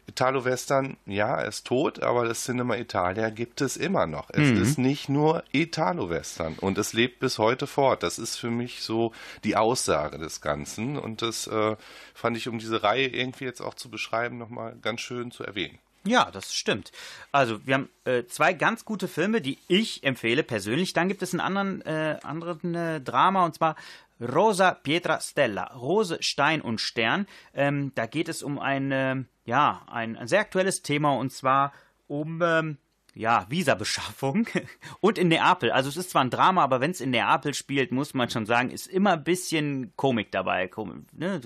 Italo-Western, 0.07 0.97
ja, 1.05 1.37
er 1.37 1.47
ist 1.47 1.65
tot, 1.65 2.01
aber 2.01 2.25
das 2.25 2.43
Cinema 2.43 2.75
Italia 2.75 3.29
gibt 3.29 3.61
es 3.61 3.77
immer 3.77 4.05
noch. 4.07 4.29
Es 4.29 4.49
mhm. 4.49 4.61
ist 4.61 4.77
nicht 4.77 5.09
nur 5.09 5.43
Italo-Western 5.51 6.55
und 6.59 6.77
es 6.77 6.93
lebt 6.93 7.19
bis 7.19 7.37
heute 7.37 7.67
fort. 7.67 8.03
Das 8.03 8.19
ist 8.19 8.37
für 8.37 8.51
mich 8.51 8.81
so 8.81 9.11
die 9.43 9.55
Aussage 9.55 10.17
des 10.17 10.41
Ganzen 10.41 10.97
und 10.97 11.21
das 11.21 11.47
äh, 11.47 11.75
fand 12.13 12.37
ich, 12.37 12.47
um 12.47 12.59
diese 12.59 12.83
Reihe 12.83 13.07
irgendwie 13.07 13.45
jetzt 13.45 13.61
auch 13.61 13.73
zu 13.73 13.89
beschreiben, 13.89 14.37
nochmal 14.37 14.75
ganz 14.81 15.01
schön 15.01 15.31
zu 15.31 15.43
erwähnen. 15.43 15.79
Ja, 16.07 16.29
das 16.31 16.53
stimmt. 16.53 16.91
Also 17.31 17.65
wir 17.65 17.73
haben 17.73 17.89
äh, 18.05 18.25
zwei 18.25 18.53
ganz 18.53 18.85
gute 18.85 19.07
Filme, 19.07 19.41
die 19.41 19.57
ich 19.67 20.03
empfehle 20.03 20.43
persönlich. 20.43 20.93
Dann 20.93 21.07
gibt 21.07 21.23
es 21.23 21.33
einen 21.33 21.41
anderen, 21.41 21.81
äh, 21.81 22.19
anderen 22.21 22.75
äh, 22.75 23.01
Drama 23.01 23.43
und 23.43 23.55
zwar 23.55 23.75
Rosa 24.19 24.71
Pietra 24.71 25.19
Stella, 25.19 25.73
Rose, 25.73 26.17
Stein 26.21 26.61
und 26.61 26.79
Stern. 26.79 27.27
Ähm, 27.53 27.91
da 27.95 28.05
geht 28.05 28.29
es 28.29 28.43
um 28.43 28.59
ein, 28.59 28.91
äh, 28.91 29.15
ja, 29.45 29.83
ein, 29.87 30.17
ein, 30.17 30.27
sehr 30.27 30.39
aktuelles 30.39 30.81
Thema 30.81 31.13
und 31.15 31.31
zwar 31.31 31.73
um 32.07 32.41
ähm, 32.41 32.77
ja, 33.15 33.45
Visabeschaffung 33.49 34.47
und 34.99 35.17
in 35.17 35.29
Neapel. 35.29 35.71
Also 35.71 35.89
es 35.89 35.97
ist 35.97 36.11
zwar 36.11 36.23
ein 36.23 36.29
Drama, 36.29 36.63
aber 36.63 36.81
wenn 36.81 36.91
es 36.91 37.01
in 37.01 37.11
Neapel 37.11 37.53
spielt, 37.53 37.91
muss 37.91 38.13
man 38.13 38.29
schon 38.29 38.45
sagen, 38.45 38.69
ist 38.69 38.87
immer 38.87 39.13
ein 39.13 39.23
bisschen 39.23 39.93
Komik 39.95 40.31
dabei. 40.31 40.67
Komik, 40.67 41.11
ne? 41.13 41.41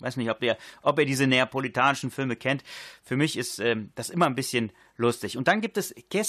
Weiß 0.00 0.16
nicht, 0.18 0.30
ob 0.30 0.42
ihr, 0.42 0.58
ob 0.82 0.98
ihr 0.98 1.06
diese 1.06 1.26
neapolitanischen 1.26 2.10
Filme 2.10 2.36
kennt. 2.36 2.62
Für 3.02 3.16
mich 3.16 3.38
ist 3.38 3.58
ähm, 3.58 3.90
das 3.94 4.10
immer 4.10 4.26
ein 4.26 4.34
bisschen 4.34 4.70
lustig. 4.96 5.38
Und 5.38 5.48
dann 5.48 5.62
gibt 5.62 5.78
es 5.78 5.94
Que 6.10 6.22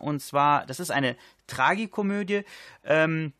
und 0.00 0.20
zwar, 0.20 0.64
das 0.64 0.80
ist 0.80 0.90
eine 0.90 1.16
Tragikomödie. 1.46 2.44
Ähm, 2.82 3.34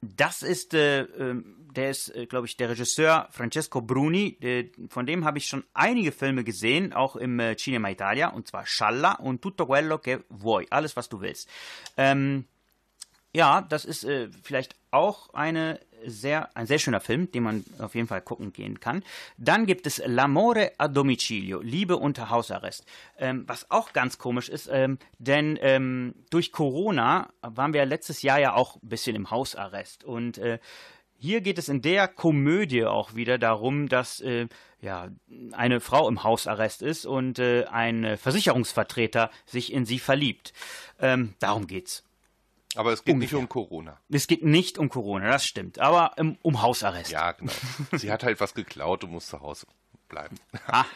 das 0.00 0.42
ist, 0.42 0.74
äh, 0.74 1.02
ähm, 1.02 1.66
der 1.74 1.90
ist, 1.90 2.14
äh, 2.14 2.26
glaube 2.26 2.46
ich, 2.46 2.56
der 2.56 2.70
Regisseur 2.70 3.28
Francesco 3.30 3.80
Bruni. 3.80 4.38
Der, 4.40 4.64
von 4.88 5.06
dem 5.06 5.24
habe 5.24 5.38
ich 5.38 5.46
schon 5.46 5.64
einige 5.74 6.12
Filme 6.12 6.44
gesehen, 6.44 6.92
auch 6.92 7.16
im 7.16 7.38
äh, 7.40 7.56
Cinema 7.56 7.90
Italia, 7.90 8.28
und 8.28 8.48
zwar 8.48 8.66
Schalla 8.66 9.12
und 9.14 9.42
Tutto 9.42 9.66
quello 9.66 9.98
che 9.98 10.24
vuoi, 10.28 10.66
alles 10.70 10.96
was 10.96 11.08
du 11.08 11.20
willst. 11.20 11.48
Ähm, 11.96 12.46
ja, 13.34 13.60
das 13.62 13.84
ist 13.84 14.04
äh, 14.04 14.28
vielleicht 14.42 14.74
auch 14.90 15.34
eine 15.34 15.80
sehr, 16.06 16.56
ein 16.56 16.66
sehr 16.66 16.78
schöner 16.78 17.00
Film, 17.00 17.30
den 17.30 17.42
man 17.42 17.64
auf 17.78 17.94
jeden 17.94 18.08
Fall 18.08 18.20
gucken 18.20 18.52
gehen 18.52 18.80
kann. 18.80 19.02
Dann 19.36 19.66
gibt 19.66 19.86
es 19.86 20.02
L'amore 20.02 20.72
a 20.78 20.88
domicilio, 20.88 21.60
Liebe 21.60 21.96
unter 21.96 22.30
Hausarrest. 22.30 22.84
Ähm, 23.18 23.44
was 23.46 23.70
auch 23.70 23.92
ganz 23.92 24.18
komisch 24.18 24.48
ist, 24.48 24.68
ähm, 24.72 24.98
denn 25.18 25.58
ähm, 25.60 26.14
durch 26.30 26.52
Corona 26.52 27.30
waren 27.42 27.72
wir 27.72 27.84
letztes 27.86 28.22
Jahr 28.22 28.38
ja 28.38 28.54
auch 28.54 28.76
ein 28.76 28.88
bisschen 28.88 29.16
im 29.16 29.30
Hausarrest. 29.30 30.04
Und 30.04 30.38
äh, 30.38 30.58
hier 31.18 31.40
geht 31.40 31.58
es 31.58 31.68
in 31.68 31.82
der 31.82 32.06
Komödie 32.06 32.84
auch 32.84 33.14
wieder 33.14 33.38
darum, 33.38 33.88
dass 33.88 34.20
äh, 34.20 34.46
ja, 34.80 35.08
eine 35.52 35.80
Frau 35.80 36.08
im 36.08 36.22
Hausarrest 36.22 36.82
ist 36.82 37.06
und 37.06 37.40
äh, 37.40 37.64
ein 37.64 38.16
Versicherungsvertreter 38.16 39.30
sich 39.44 39.72
in 39.72 39.84
sie 39.84 39.98
verliebt. 39.98 40.52
Ähm, 41.00 41.34
darum 41.40 41.66
geht's. 41.66 42.07
Aber 42.74 42.92
es 42.92 43.04
geht 43.04 43.14
Ungefähr. 43.14 43.38
nicht 43.38 43.42
um 43.42 43.48
Corona. 43.48 44.00
Es 44.10 44.26
geht 44.26 44.44
nicht 44.44 44.78
um 44.78 44.88
Corona, 44.88 45.30
das 45.30 45.46
stimmt. 45.46 45.78
Aber 45.78 46.12
um, 46.18 46.36
um 46.42 46.62
Hausarrest. 46.62 47.10
Ja, 47.10 47.32
genau. 47.32 47.52
Sie 47.92 48.12
hat 48.12 48.22
halt 48.22 48.40
was 48.40 48.54
geklaut 48.54 49.04
und 49.04 49.12
muss 49.12 49.26
zu 49.28 49.40
Hause 49.40 49.66
bleiben. 50.08 50.36
Aha. 50.66 50.86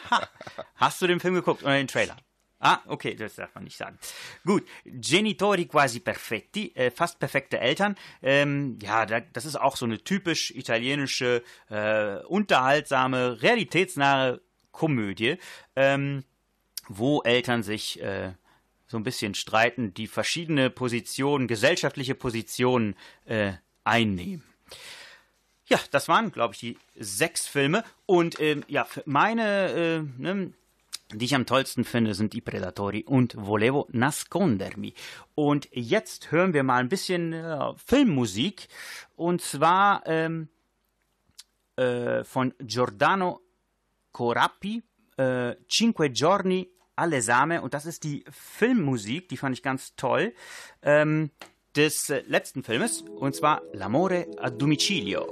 Hast 0.75 1.01
du 1.01 1.07
den 1.07 1.19
Film 1.19 1.33
geguckt 1.35 1.63
oder 1.63 1.75
den 1.75 1.87
Trailer? 1.87 2.17
Ah, 2.59 2.79
okay, 2.87 3.13
das 3.13 3.35
darf 3.35 3.53
man 3.55 3.65
nicht 3.65 3.75
sagen. 3.75 3.99
Gut, 4.45 4.65
Genitori 4.85 5.65
quasi 5.65 5.99
perfetti, 5.99 6.71
äh, 6.75 6.91
fast 6.91 7.19
perfekte 7.19 7.59
Eltern. 7.59 7.95
Ähm, 8.21 8.79
ja, 8.81 9.05
das 9.05 9.43
ist 9.43 9.57
auch 9.59 9.75
so 9.75 9.83
eine 9.85 10.01
typisch 10.01 10.51
italienische, 10.51 11.43
äh, 11.69 12.19
unterhaltsame, 12.23 13.41
realitätsnahe 13.41 14.39
Komödie, 14.71 15.37
ähm, 15.75 16.23
wo 16.87 17.21
Eltern 17.23 17.63
sich 17.63 18.01
äh, 18.01 18.31
so 18.93 18.97
ein 18.99 19.03
bisschen 19.03 19.33
streiten, 19.33 19.95
die 19.95 20.05
verschiedene 20.05 20.69
Positionen, 20.69 21.47
gesellschaftliche 21.47 22.13
Positionen 22.13 22.95
äh, 23.25 23.53
einnehmen. 23.83 24.43
Ja, 25.65 25.79
das 25.89 26.07
waren, 26.07 26.31
glaube 26.31 26.53
ich, 26.53 26.59
die 26.59 26.77
sechs 26.95 27.47
Filme. 27.47 27.83
Und 28.05 28.39
ähm, 28.39 28.63
ja, 28.67 28.85
meine, 29.05 29.71
äh, 29.71 30.21
ne, 30.21 30.53
die 31.11 31.25
ich 31.25 31.33
am 31.33 31.47
tollsten 31.47 31.85
finde, 31.85 32.13
sind 32.13 32.33
die 32.33 32.41
Predatori 32.41 33.03
und 33.03 33.33
Volevo 33.35 33.87
nascondermi. 33.91 34.93
Und 35.33 35.67
jetzt 35.71 36.31
hören 36.31 36.53
wir 36.53 36.61
mal 36.61 36.77
ein 36.77 36.89
bisschen 36.89 37.33
äh, 37.33 37.73
Filmmusik. 37.83 38.67
Und 39.15 39.41
zwar 39.41 40.03
ähm, 40.05 40.49
äh, 41.77 42.23
von 42.23 42.53
Giordano 42.59 43.41
Corappi, 44.11 44.83
äh, 45.17 45.55
Cinque 45.67 46.11
Giorni 46.11 46.69
all'esame 46.95 47.61
und 47.61 47.73
das 47.73 47.85
ist 47.85 48.03
die 48.03 48.23
Filmmusik, 48.29 49.29
die 49.29 49.37
fand 49.37 49.55
ich 49.55 49.63
ganz 49.63 49.95
toll, 49.95 50.33
ähm, 50.81 51.31
des 51.75 52.09
äh, 52.09 52.23
letzten 52.27 52.63
Filmes 52.63 53.01
und 53.01 53.35
zwar 53.35 53.61
L'amore 53.73 54.27
a 54.37 54.49
domicilio. 54.49 55.31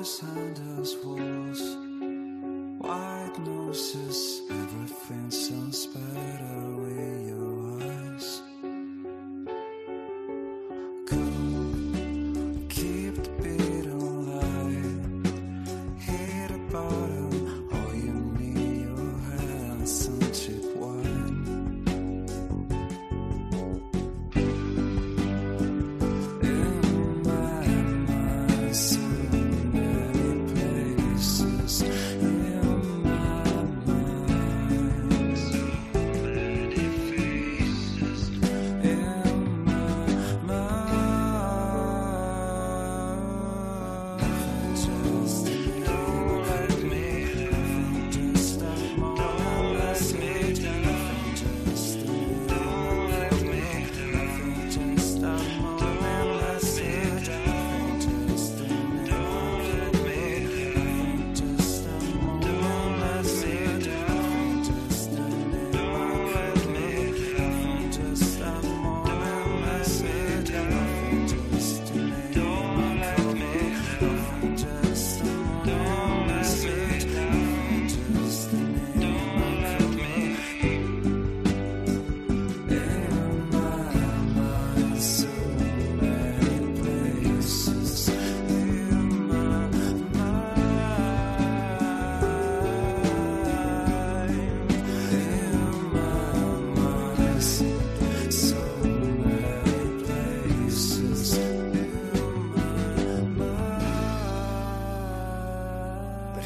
Always 0.00 0.22
us 0.78 0.96
walls, 1.04 1.76
white 2.78 3.38
noses, 3.40 4.40
everything 4.50 5.30
sounds 5.30 5.86
better 5.88 6.70
with 6.76 7.28
your 7.28 7.82
eyes. 7.82 8.39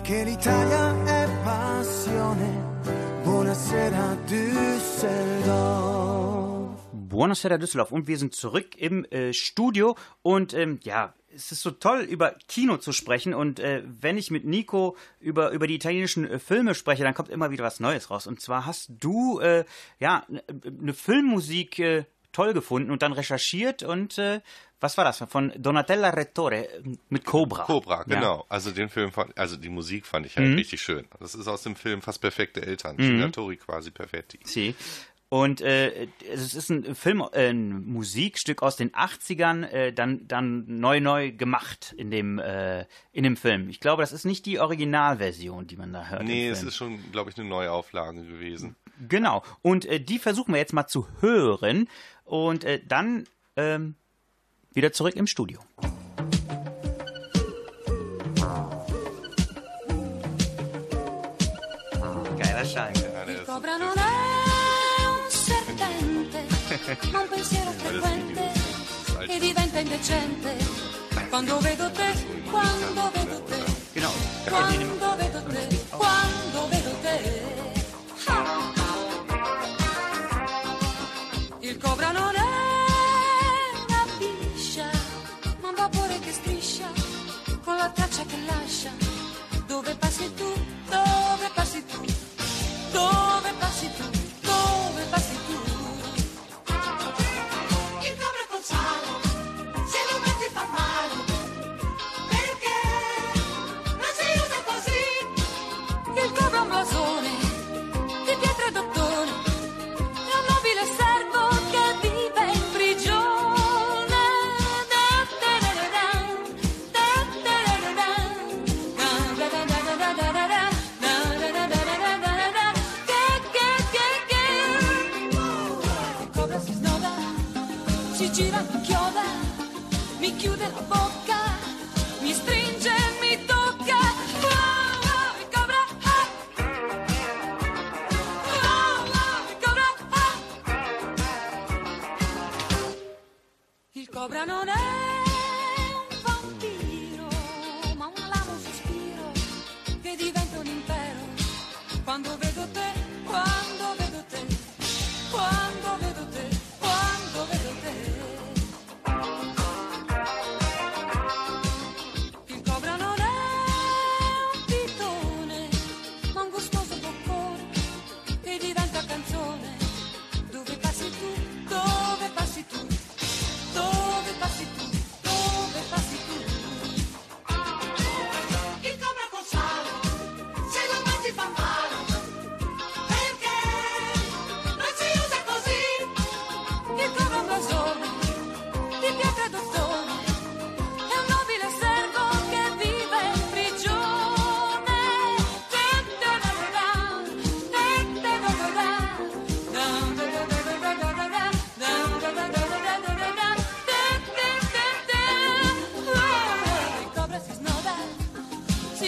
Perché 0.05 0.25
l'Italia 0.25 1.03
è 1.07 1.27
passione. 1.45 2.47
Buonasera 3.23 4.19
Düsseldorf. 4.27 5.09
Buonasera 6.93 7.57
Düsseldorf. 7.57 7.90
Und 7.90 8.07
wir 8.07 8.19
sind 8.19 8.35
zurück 8.35 8.77
im 8.77 9.07
äh, 9.07 9.33
Studio. 9.33 9.97
Und 10.21 10.53
ähm, 10.53 10.79
ja, 10.83 11.14
es 11.35 11.53
ist 11.53 11.62
so 11.62 11.71
toll 11.71 12.03
über 12.03 12.37
Kino 12.49 12.77
zu 12.77 12.93
sprechen. 12.93 13.33
Und 13.33 13.61
äh, 13.61 13.83
wenn 13.87 14.19
ich 14.19 14.31
mit 14.31 14.45
Nico 14.45 14.95
über, 15.21 15.53
über 15.53 15.67
die 15.67 15.77
italienischen 15.77 16.29
äh, 16.29 16.38
Filme 16.38 16.75
spreche, 16.75 17.03
dann 17.03 17.14
kommt 17.14 17.31
immer 17.31 17.51
wieder 17.51 17.64
was 17.64 17.81
Neues 17.81 18.11
raus. 18.11 18.27
Und 18.27 18.43
zwar 18.43 18.67
hast 18.67 18.90
du 19.01 19.40
äh, 19.40 19.64
ja 20.01 20.27
eine 20.67 20.93
Filmmusik 20.93 21.79
äh, 21.79 22.05
toll 22.33 22.53
gefunden 22.53 22.90
und 22.90 23.01
dann 23.01 23.14
recherchiert. 23.14 23.83
Und 23.83 24.19
äh, 24.19 24.43
was 24.85 24.97
war 24.99 25.05
das 25.05 25.25
von 25.29 25.53
Donatella 25.57 26.11
Rettore 26.11 26.68
äh, 26.68 26.83
mit 27.09 27.25
Cobra. 27.25 27.64
Cobra, 27.64 28.05
Ja. 28.07 28.14
genau. 28.20 28.44
Also 28.49 28.70
den 28.70 28.88
Film 28.90 29.11
fand, 29.11 29.37
also 29.37 29.57
die 29.57 29.70
Musik 29.70 30.07
fand 30.07 30.27
ich 30.27 30.37
halt 30.37 30.57
richtig 30.57 30.81
schön. 30.83 31.07
Das 31.18 31.35
ist 31.35 31.49
aus 31.49 31.62
dem 31.62 31.75
Film 31.75 32.03
fast 32.03 32.20
perfekte 32.20 32.62
Eltern. 32.64 32.97
Genitori 32.97 33.57
quasi 33.57 33.90
perfetti. 33.90 34.38
Sie. 34.44 34.75
Und 35.31 35.62
äh, 35.62 36.07
es 36.33 36.55
ist 36.55 36.70
ein 36.70 36.94
Film, 36.94 37.25
äh, 37.33 37.49
ein 37.51 37.85
Musikstück 37.87 38.62
aus 38.62 38.77
den 38.77 38.92
80ern, 38.92 39.64
äh, 39.64 39.92
dann, 39.92 40.29
dann 40.29 40.64
neu, 40.79 41.01
neu 41.01 41.33
gemacht 41.33 41.92
in 41.97 42.11
dem, 42.12 42.38
äh, 42.38 42.85
in 43.11 43.25
dem 43.25 43.37
Film. 43.37 43.68
Ich 43.68 43.81
glaube, 43.81 44.03
das 44.03 44.12
ist 44.12 44.25
nicht 44.27 44.47
die 44.47 44.61
Originalversion, 44.61 45.66
die 45.66 45.77
man 45.77 45.92
da 45.92 46.07
hört. 46.07 46.23
Nee, 46.23 46.49
es 46.49 46.62
ist 46.62 46.77
schon, 46.77 47.01
glaube 47.11 47.31
ich, 47.31 47.38
eine 47.38 47.49
Neuauflage 47.49 48.23
gewesen. 48.25 48.77
Genau. 49.09 49.42
Und 49.62 49.87
äh, 49.87 49.99
die 49.99 50.20
versuchen 50.20 50.53
wir 50.55 50.61
jetzt 50.61 50.73
mal 50.73 50.87
zu 50.87 51.09
hören. 51.20 51.88
Und 52.25 52.62
äh, 52.62 52.81
dann 52.87 53.25
ähm, 53.57 53.97
wieder 54.74 54.92
zurück 54.92 55.16
im 55.16 55.26
Studio. 55.26 55.60
Geiler 62.37 62.64
Schein. 62.64 62.92
Il 63.28 63.42
cobra 63.46 63.76
non 63.76 63.92
è 63.96 65.06
un 65.06 65.30
serpente, 65.30 66.44
ma 67.12 67.20
un 67.20 67.28
pensiero 67.28 67.70
frequente 67.72 68.52
che 69.26 69.38
diventa 69.38 69.78
indecente. 69.78 70.56
Quando 71.28 71.58
vedo 71.60 71.90
te, 71.90 72.12
quando 72.50 73.10
vedo 73.14 73.42
te, 73.42 73.64
Genau. 73.94 74.10
quando 74.48 75.16
vedo 75.16 75.42
te, 75.44 75.68
quando 75.90 76.68
vedo 76.68 76.82
te. 76.82 76.84
like 88.24 88.38
Elisha. 88.50 89.13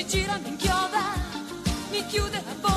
Gira, 0.06 0.38
mi 0.38 0.50
inchioda, 0.50 1.02
mi 1.90 2.06
chiude 2.06 2.40
la 2.46 2.54
bocca, 2.60 2.75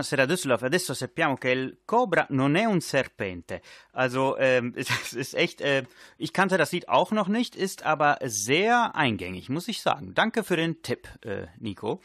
buonasera 0.00 0.24
Düsseldorf. 0.24 0.62
Adesso 0.62 0.94
sappiamo 0.94 1.36
che 1.36 1.50
il 1.50 1.78
Cobra 1.84 2.26
non 2.30 2.56
è 2.56 2.64
un 2.64 2.80
Serpente. 2.80 3.60
Also 3.92 4.38
ähm, 4.38 4.72
ist 5.14 5.34
echt, 5.34 5.60
äh, 5.60 5.84
ich 6.16 6.32
kannte 6.32 6.56
das 6.56 6.72
Lied 6.72 6.88
auch 6.88 7.10
noch 7.12 7.28
nicht, 7.28 7.54
ist 7.54 7.84
aber 7.84 8.18
sehr 8.24 8.96
eingängig, 8.96 9.50
muss 9.50 9.68
ich 9.68 9.82
sagen. 9.82 10.14
Danke 10.14 10.42
für 10.42 10.56
den 10.56 10.80
Tipp, 10.80 11.06
äh, 11.22 11.48
Nico. 11.58 12.00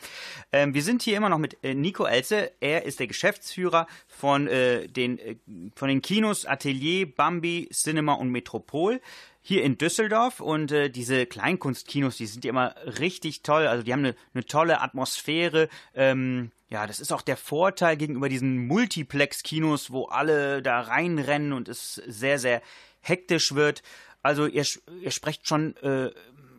Ähm, 0.51 0.73
wir 0.73 0.83
sind 0.83 1.03
hier 1.03 1.15
immer 1.15 1.29
noch 1.29 1.37
mit 1.37 1.63
äh, 1.63 1.73
Nico 1.73 2.03
Elze. 2.03 2.51
Er 2.59 2.83
ist 2.83 2.99
der 2.99 3.07
Geschäftsführer 3.07 3.87
von, 4.07 4.47
äh, 4.47 4.87
den, 4.87 5.17
äh, 5.17 5.37
von 5.73 5.87
den 5.87 6.01
Kinos 6.01 6.45
Atelier, 6.45 7.05
Bambi, 7.05 7.69
Cinema 7.71 8.13
und 8.15 8.29
Metropol 8.29 8.99
hier 9.41 9.63
in 9.63 9.77
Düsseldorf 9.77 10.41
und 10.41 10.71
äh, 10.71 10.89
diese 10.89 11.27
Kleinkunstkinos, 11.27 12.17
die 12.17 12.25
sind 12.25 12.43
ja 12.43 12.49
immer 12.49 12.75
richtig 12.99 13.43
toll. 13.43 13.67
Also 13.67 13.83
die 13.83 13.93
haben 13.93 13.99
eine, 13.99 14.15
eine 14.33 14.43
tolle 14.43 14.81
Atmosphäre. 14.81 15.69
Ähm, 15.93 16.51
ja, 16.75 16.85
das 16.87 16.99
ist 16.99 17.13
auch 17.13 17.21
der 17.21 17.37
Vorteil 17.37 17.95
gegenüber 17.95 18.27
diesen 18.27 18.67
Multiplex-Kinos, 18.67 19.91
wo 19.91 20.07
alle 20.07 20.61
da 20.61 20.81
reinrennen 20.81 21.53
und 21.53 21.69
es 21.69 22.01
sehr, 22.05 22.37
sehr 22.37 22.61
hektisch 22.99 23.55
wird. 23.55 23.81
Also 24.21 24.45
ihr, 24.45 24.65
ihr 24.99 25.11
sprecht 25.11 25.47
schon 25.47 25.77
äh, 25.77 26.11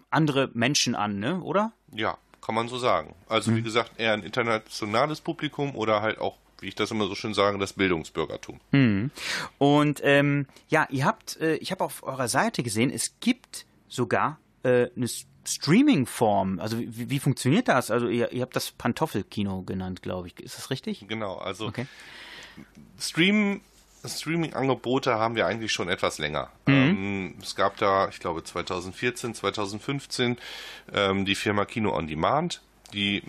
andere 0.09 0.49
Menschen 0.55 0.95
an, 0.95 1.19
ne? 1.19 1.43
Oder? 1.43 1.73
Ja, 1.93 2.17
kann 2.41 2.55
man 2.55 2.67
so 2.69 2.79
sagen. 2.79 3.15
Also 3.29 3.55
wie 3.55 3.61
gesagt, 3.61 4.01
eher 4.01 4.15
ein 4.15 4.23
internationales 4.23 5.21
Publikum 5.21 5.77
oder 5.77 6.01
halt 6.01 6.19
auch, 6.19 6.39
wie 6.61 6.69
ich 6.69 6.75
das 6.75 6.91
immer 6.91 7.09
so 7.09 7.15
schön 7.15 7.35
sage, 7.35 7.59
das 7.59 7.75
Bildungsbürgertum. 7.75 8.59
Und 9.59 10.01
ähm, 10.03 10.47
ja, 10.69 10.87
ihr 10.89 11.05
habt, 11.05 11.39
äh, 11.43 11.57
ich 11.57 11.73
habe 11.73 11.85
auf 11.85 12.03
eurer 12.05 12.29
Seite 12.29 12.63
gesehen, 12.63 12.91
es 12.91 13.21
gibt 13.21 13.67
sogar 13.87 14.39
äh, 14.63 14.89
eine 14.97 15.09
Streaming-Form. 15.47 16.61
Also 16.61 16.79
wie, 16.79 17.11
wie 17.11 17.19
funktioniert 17.19 17.69
das? 17.69 17.91
Also 17.91 18.09
ihr, 18.09 18.33
ihr 18.33 18.43
habt 18.43 18.57
das 18.57 18.71
Pantoffelkino 18.73 19.63
genannt, 19.63 20.03
glaube 20.03 20.29
ich. 20.29 20.41
Ist 20.41 20.59
das 20.59 20.71
richtig? 20.71 21.07
Genau, 21.09 21.37
also 21.37 21.67
Okay. 21.67 21.87
Stream, 22.99 23.61
Streaming-Angebote 24.05 25.15
haben 25.15 25.37
wir 25.37 25.47
eigentlich 25.47 25.73
schon 25.73 25.89
etwas 25.89 26.19
länger. 26.19 26.51
Ähm, 26.67 27.35
es 27.43 27.55
gab 27.55 27.77
da, 27.77 28.09
ich 28.09 28.21
glaube 28.21 28.43
2014, 28.43 29.35
2015 29.35 30.39
ähm, 30.93 31.25
die 31.25 31.35
Firma 31.35 31.65
Kino 31.65 31.95
on 31.95 32.07
Demand, 32.07 32.63
die 32.93 33.23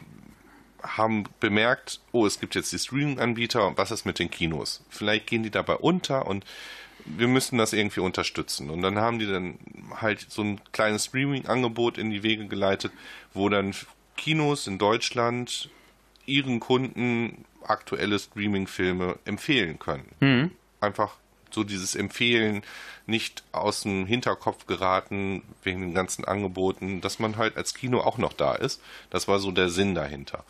haben 0.82 1.26
bemerkt, 1.40 2.00
oh, 2.12 2.26
es 2.26 2.40
gibt 2.40 2.56
jetzt 2.56 2.72
die 2.72 2.80
Streaming-Anbieter, 2.80 3.78
was 3.78 3.92
ist 3.92 4.06
mit 4.06 4.20
den 4.20 4.30
Kinos? 4.30 4.84
Vielleicht 4.90 5.28
gehen 5.28 5.44
die 5.44 5.52
dabei 5.52 5.76
unter 5.76 6.28
und 6.28 6.46
wir 7.16 7.28
müssen 7.28 7.58
das 7.58 7.74
irgendwie 7.74 8.02
unterstützen. 8.02 8.70
Und 8.70 8.82
dann 8.82 8.98
haben 8.98 9.20
die 9.20 9.28
dann 9.28 9.58
halt 10.00 10.26
so 10.30 10.42
ein 10.42 10.62
kleines 10.72 11.06
Streaming-Angebot 11.06 11.98
in 11.98 12.10
die 12.10 12.24
Wege 12.24 12.48
geleitet, 12.48 12.92
wo 13.34 13.50
dann 13.50 13.74
Kinos 14.16 14.68
in 14.68 14.78
Deutschland 14.78 15.70
ihren 16.26 16.60
Kunden 16.60 17.46
aktuelle 17.64 18.20
Streaming-Filme 18.20 19.18
empfehlen 19.26 19.80
können. 19.80 20.06
Einfach 20.82 21.16
so 21.52 21.64
dieses 21.64 21.96
Empfehlen 21.96 22.62
nicht 23.06 23.44
aus 23.52 23.82
dem 23.82 24.06
Hinterkopf 24.06 24.66
geraten 24.68 25.44
wegen 25.64 25.82
den 25.82 25.94
ganzen 25.94 26.26
Angeboten, 26.26 27.02
dass 27.02 27.20
man 27.20 27.38
halt 27.38 27.56
als 27.58 27.74
Kino 27.74 28.02
auch 28.02 28.18
noch 28.18 28.34
da 28.34 28.54
ist. 28.54 28.82
Das 29.10 29.28
war 29.28 29.40
so 29.40 29.52
der 29.52 29.70
Sinn 29.70 29.96
dahinter. 29.96 30.44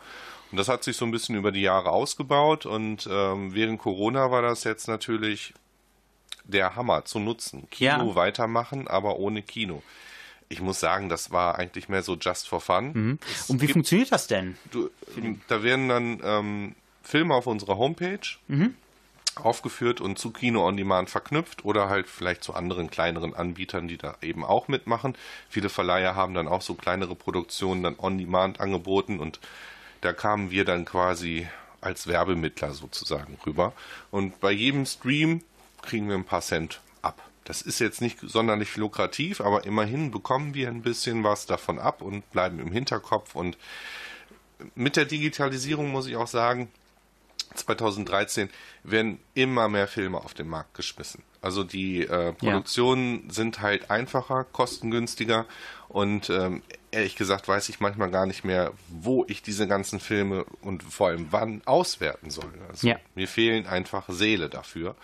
Und 0.50 0.58
das 0.58 0.68
hat 0.68 0.82
sich 0.82 0.96
so 0.96 1.04
ein 1.04 1.10
bisschen 1.10 1.36
über 1.36 1.52
die 1.52 1.60
Jahre 1.60 1.90
ausgebaut 1.90 2.66
und 2.66 3.08
ähm, 3.10 3.54
während 3.54 3.78
Corona 3.78 4.30
war 4.30 4.42
das 4.42 4.64
jetzt 4.64 4.88
natürlich 4.88 5.54
der 6.48 6.74
Hammer 6.76 7.04
zu 7.04 7.20
nutzen. 7.20 7.68
Kino 7.70 7.88
Ja. 8.08 8.14
weitermachen, 8.16 8.88
aber 8.88 9.16
ohne 9.18 9.42
Kino. 9.42 9.82
Ich 10.48 10.60
muss 10.60 10.80
sagen, 10.80 11.08
das 11.08 11.30
war 11.30 11.58
eigentlich 11.58 11.88
mehr 11.88 12.02
so 12.02 12.16
just 12.16 12.48
for 12.48 12.60
fun. 12.60 13.18
Es 13.30 13.50
Und 13.50 13.60
wie 13.60 13.66
gibt- 13.66 13.74
funktioniert 13.74 14.10
das 14.10 14.26
denn? 14.26 14.56
du, 14.70 14.90
da 15.46 15.62
werden 15.62 15.88
dann 15.88 16.20
ähm, 16.24 16.74
Filme 17.02 17.34
auf 17.34 17.46
unserer 17.46 17.76
Homepage 17.76 18.18
aufgeführt 19.36 20.00
und 20.00 20.18
zu 20.18 20.30
Kino 20.32 20.66
on 20.66 20.76
Demand 20.76 21.10
verknüpft 21.10 21.64
oder 21.64 21.88
halt 21.88 22.08
vielleicht 22.08 22.42
zu 22.42 22.54
anderen 22.54 22.90
kleineren 22.90 23.34
Anbietern, 23.34 23.86
die 23.86 23.96
da 23.96 24.16
eben 24.20 24.44
auch 24.44 24.66
mitmachen. 24.68 25.16
Viele 25.48 25.68
Verleiher 25.68 26.16
haben 26.16 26.34
dann 26.34 26.48
auch 26.48 26.62
so 26.62 26.74
kleinere 26.74 27.14
Produktionen 27.14 27.82
dann 27.84 27.96
on 27.98 28.18
Demand 28.18 28.58
angeboten 28.60 29.20
und 29.20 29.38
da 30.00 30.12
kamen 30.12 30.50
wir 30.50 30.64
dann 30.64 30.84
quasi 30.84 31.46
als 31.80 32.08
Werbemittler 32.08 32.72
sozusagen 32.72 33.38
rüber. 33.46 33.72
Und 34.10 34.40
bei 34.40 34.50
jedem 34.50 34.86
Stream 34.86 35.42
kriegen 35.82 36.08
wir 36.08 36.16
ein 36.16 36.24
paar 36.24 36.40
Cent 36.40 36.80
ab. 37.02 37.22
Das 37.44 37.62
ist 37.62 37.78
jetzt 37.78 38.00
nicht 38.00 38.18
sonderlich 38.20 38.76
lukrativ, 38.76 39.40
aber 39.40 39.64
immerhin 39.64 40.10
bekommen 40.10 40.54
wir 40.54 40.68
ein 40.68 40.82
bisschen 40.82 41.24
was 41.24 41.46
davon 41.46 41.78
ab 41.78 42.02
und 42.02 42.30
bleiben 42.30 42.58
im 42.58 42.72
Hinterkopf. 42.72 43.34
Und 43.34 43.56
mit 44.74 44.96
der 44.96 45.06
Digitalisierung 45.06 45.90
muss 45.90 46.06
ich 46.06 46.16
auch 46.16 46.26
sagen, 46.26 46.68
2013 47.54 48.50
werden 48.82 49.18
immer 49.34 49.68
mehr 49.68 49.88
Filme 49.88 50.18
auf 50.18 50.34
den 50.34 50.48
Markt 50.48 50.74
geschmissen. 50.74 51.22
Also 51.40 51.62
die 51.62 52.00
äh, 52.02 52.32
Produktionen 52.32 53.30
sind 53.30 53.60
halt 53.60 53.90
einfacher, 53.90 54.44
kostengünstiger 54.44 55.46
und 55.88 56.30
ähm, 56.30 56.62
ehrlich 56.90 57.16
gesagt 57.16 57.46
weiß 57.46 57.68
ich 57.68 57.80
manchmal 57.80 58.10
gar 58.10 58.26
nicht 58.26 58.44
mehr, 58.44 58.72
wo 58.88 59.24
ich 59.28 59.42
diese 59.42 59.68
ganzen 59.68 60.00
Filme 60.00 60.44
und 60.62 60.82
vor 60.82 61.08
allem 61.08 61.28
wann 61.30 61.62
auswerten 61.64 62.30
soll. 62.30 62.52
Also 62.68 62.88
Ja. 62.88 62.96
mir 63.14 63.28
fehlen 63.28 63.66
einfach 63.66 64.04
Seele 64.08 64.48
dafür. 64.48 64.96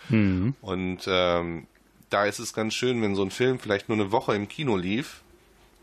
Und 0.61 1.01
ähm, 1.07 1.67
da 2.09 2.25
ist 2.25 2.39
es 2.39 2.53
ganz 2.53 2.73
schön, 2.73 3.01
wenn 3.01 3.15
so 3.15 3.23
ein 3.23 3.31
Film 3.31 3.59
vielleicht 3.59 3.89
nur 3.89 3.97
eine 3.97 4.11
Woche 4.11 4.35
im 4.35 4.47
Kino 4.47 4.77
lief, 4.77 5.21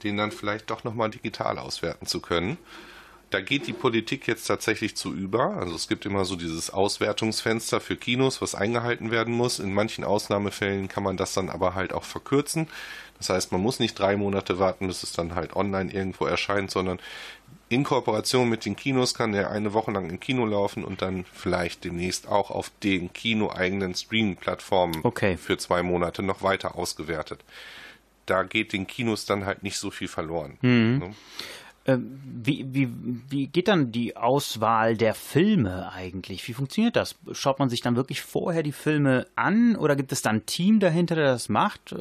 den 0.03 0.17
dann 0.17 0.33
vielleicht 0.33 0.71
doch 0.71 0.85
nochmal 0.85 1.11
digital 1.11 1.59
auswerten 1.59 2.07
zu 2.07 2.21
können. 2.21 2.59
Da 3.33 3.41
geht 3.41 3.67
die 3.67 3.73
Politik 3.73 4.27
jetzt 4.29 4.45
tatsächlich 4.47 4.95
zu 4.95 5.13
über. 5.13 5.57
Also 5.57 5.75
es 5.75 5.89
gibt 5.89 6.05
immer 6.07 6.25
so 6.25 6.37
dieses 6.37 6.71
Auswertungsfenster 6.71 7.81
für 7.81 7.97
Kinos, 7.97 8.41
was 8.43 8.55
eingehalten 8.55 9.11
werden 9.11 9.35
muss. 9.35 9.59
In 9.59 9.73
manchen 9.75 10.05
Ausnahmefällen 10.05 10.89
kann 10.89 11.03
man 11.03 11.17
das 11.17 11.33
dann 11.33 11.49
aber 11.49 11.75
halt 11.75 11.93
auch 11.93 12.05
verkürzen. 12.05 12.69
Das 13.19 13.31
heißt, 13.31 13.51
man 13.53 13.61
muss 13.61 13.79
nicht 13.79 13.99
drei 13.99 14.17
Monate 14.17 14.59
warten, 14.59 14.87
bis 14.87 15.03
es 15.03 15.13
dann 15.13 15.35
halt 15.35 15.57
online 15.57 15.93
irgendwo 15.93 16.27
erscheint, 16.27 16.71
sondern 16.71 16.99
in 17.69 17.85
Kooperation 17.85 18.51
mit 18.51 18.67
den 18.67 18.77
Kinos 18.77 19.15
kann 19.15 19.33
der 19.33 19.51
eine 19.51 19.73
Woche 19.73 19.93
lang 19.93 20.11
im 20.11 20.21
Kino 20.21 20.45
laufen 20.45 20.85
und 20.85 21.01
dann 21.01 21.25
vielleicht 21.33 21.85
demnächst 21.85 22.29
auch 22.29 22.51
auf 22.51 22.71
den 22.83 23.13
kinoeigenen 23.15 23.95
Streaming-Plattformen 23.95 25.01
Okay. 25.05 25.39
für 25.39 25.57
zwei 25.57 25.83
Monate 25.83 26.23
noch 26.23 26.43
weiter 26.43 26.77
ausgewertet. 26.77 27.41
Da 28.27 28.43
geht 28.43 28.73
den 28.75 28.87
Kinos 28.87 29.25
dann 29.25 29.47
halt 29.47 29.63
nicht 29.63 29.79
so 29.79 29.91
viel 29.91 30.09
verloren. 30.09 30.59
Ne? 30.61 31.15
Ähm, 31.85 32.21
wie, 32.25 32.67
wie, 32.73 32.89
wie 33.29 33.47
geht 33.49 33.69
dann 33.69 33.91
die 33.91 34.17
Auswahl 34.17 34.97
der 34.97 35.15
Filme 35.15 35.91
eigentlich? 35.93 36.47
Wie 36.47 36.55
funktioniert 36.55 36.95
das? 36.95 37.17
Schaut 37.33 37.59
man 37.59 37.69
sich 37.69 37.81
dann 37.81 37.97
wirklich 37.97 38.23
vorher 38.23 38.63
die 38.63 38.73
Filme 38.73 39.27
an 39.35 39.75
oder 39.77 39.97
gibt 39.97 40.13
es 40.13 40.23
dann 40.23 40.37
ein 40.37 40.47
Team 40.47 40.79
dahinter, 40.79 41.17
der 41.17 41.33
das 41.33 41.49
macht? 41.49 41.93
Äh, 41.93 41.97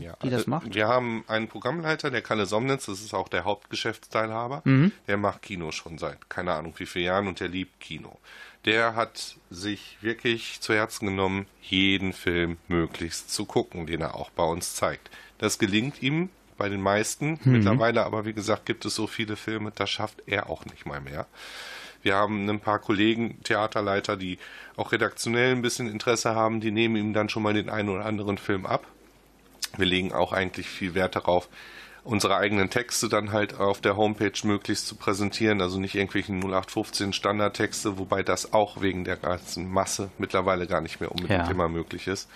Ja, 0.00 0.16
die 0.22 0.30
das 0.30 0.40
also 0.40 0.50
macht? 0.50 0.74
Wir 0.74 0.88
haben 0.88 1.24
einen 1.28 1.48
Programmleiter, 1.48 2.10
der 2.10 2.22
Kalle 2.22 2.46
Somnitz, 2.46 2.86
das 2.86 3.00
ist 3.00 3.14
auch 3.14 3.28
der 3.28 3.44
Hauptgeschäftsteilhaber. 3.44 4.62
Mhm. 4.64 4.92
Der 5.06 5.16
macht 5.16 5.42
Kino 5.42 5.70
schon 5.70 5.98
seit 5.98 6.28
keine 6.28 6.52
Ahnung 6.52 6.74
wie 6.76 6.86
vielen 6.86 7.06
Jahren 7.06 7.26
und 7.26 7.40
der 7.40 7.48
liebt 7.48 7.80
Kino. 7.80 8.18
Der 8.64 8.96
hat 8.96 9.36
sich 9.50 9.98
wirklich 10.00 10.60
zu 10.60 10.74
Herzen 10.74 11.06
genommen, 11.06 11.46
jeden 11.60 12.12
Film 12.12 12.56
möglichst 12.68 13.30
zu 13.30 13.44
gucken, 13.44 13.86
den 13.86 14.00
er 14.00 14.14
auch 14.14 14.30
bei 14.30 14.44
uns 14.44 14.74
zeigt. 14.74 15.10
Das 15.38 15.58
gelingt 15.58 16.02
ihm 16.02 16.30
bei 16.56 16.68
den 16.68 16.80
meisten. 16.80 17.38
Mhm. 17.44 17.52
Mittlerweile 17.52 18.04
aber, 18.04 18.24
wie 18.24 18.32
gesagt, 18.32 18.66
gibt 18.66 18.84
es 18.84 18.94
so 18.94 19.06
viele 19.06 19.36
Filme, 19.36 19.72
das 19.74 19.90
schafft 19.90 20.22
er 20.26 20.48
auch 20.50 20.64
nicht 20.66 20.86
mal 20.86 21.00
mehr. 21.00 21.26
Wir 22.02 22.16
haben 22.16 22.48
ein 22.48 22.60
paar 22.60 22.80
Kollegen, 22.80 23.42
Theaterleiter, 23.44 24.16
die 24.16 24.38
auch 24.76 24.92
redaktionell 24.92 25.52
ein 25.52 25.62
bisschen 25.62 25.88
Interesse 25.90 26.34
haben, 26.34 26.60
die 26.60 26.70
nehmen 26.70 26.96
ihm 26.96 27.12
dann 27.14 27.28
schon 27.30 27.42
mal 27.42 27.54
den 27.54 27.70
einen 27.70 27.88
oder 27.88 28.04
anderen 28.04 28.36
Film 28.36 28.66
ab. 28.66 28.86
Wir 29.76 29.86
legen 29.86 30.12
auch 30.12 30.32
eigentlich 30.32 30.68
viel 30.68 30.94
Wert 30.94 31.16
darauf, 31.16 31.48
unsere 32.04 32.36
eigenen 32.36 32.68
Texte 32.68 33.08
dann 33.08 33.32
halt 33.32 33.58
auf 33.58 33.80
der 33.80 33.96
Homepage 33.96 34.38
möglichst 34.44 34.86
zu 34.86 34.94
präsentieren, 34.96 35.62
also 35.62 35.80
nicht 35.80 35.94
irgendwelchen 35.94 36.38
0815 36.40 37.14
Standardtexte, 37.14 37.96
wobei 37.98 38.22
das 38.22 38.52
auch 38.52 38.82
wegen 38.82 39.04
der 39.04 39.16
ganzen 39.16 39.70
Masse 39.72 40.10
mittlerweile 40.18 40.66
gar 40.66 40.82
nicht 40.82 41.00
mehr 41.00 41.10
unbedingt 41.10 41.46
Ja. 41.46 41.50
immer 41.50 41.68
möglich 41.68 42.06
ist. 42.06 42.28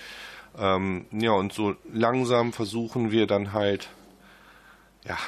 Ähm, 0.58 1.04
ja, 1.12 1.32
und 1.32 1.52
so 1.52 1.76
langsam 1.92 2.54
versuchen 2.54 3.10
wir 3.10 3.26
dann 3.26 3.52
halt, 3.52 3.90
ja, 5.08 5.18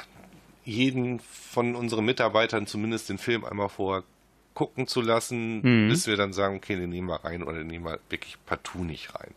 jeden 0.63 1.19
von 1.19 1.75
unseren 1.75 2.05
Mitarbeitern 2.05 2.67
zumindest 2.67 3.09
den 3.09 3.17
Film 3.17 3.43
einmal 3.43 3.69
vorher 3.69 4.03
gucken 4.53 4.85
zu 4.85 5.01
lassen, 5.01 5.61
bis 5.89 6.07
wir 6.07 6.17
dann 6.17 6.33
sagen, 6.33 6.57
okay, 6.57 6.75
den 6.75 6.89
nehmen 6.89 7.07
wir 7.07 7.23
rein 7.23 7.41
oder 7.41 7.59
den 7.59 7.67
nehmen 7.67 7.85
wir 7.85 7.99
wirklich 8.09 8.37
partout 8.45 8.83
nicht 8.83 9.15
rein. 9.15 9.33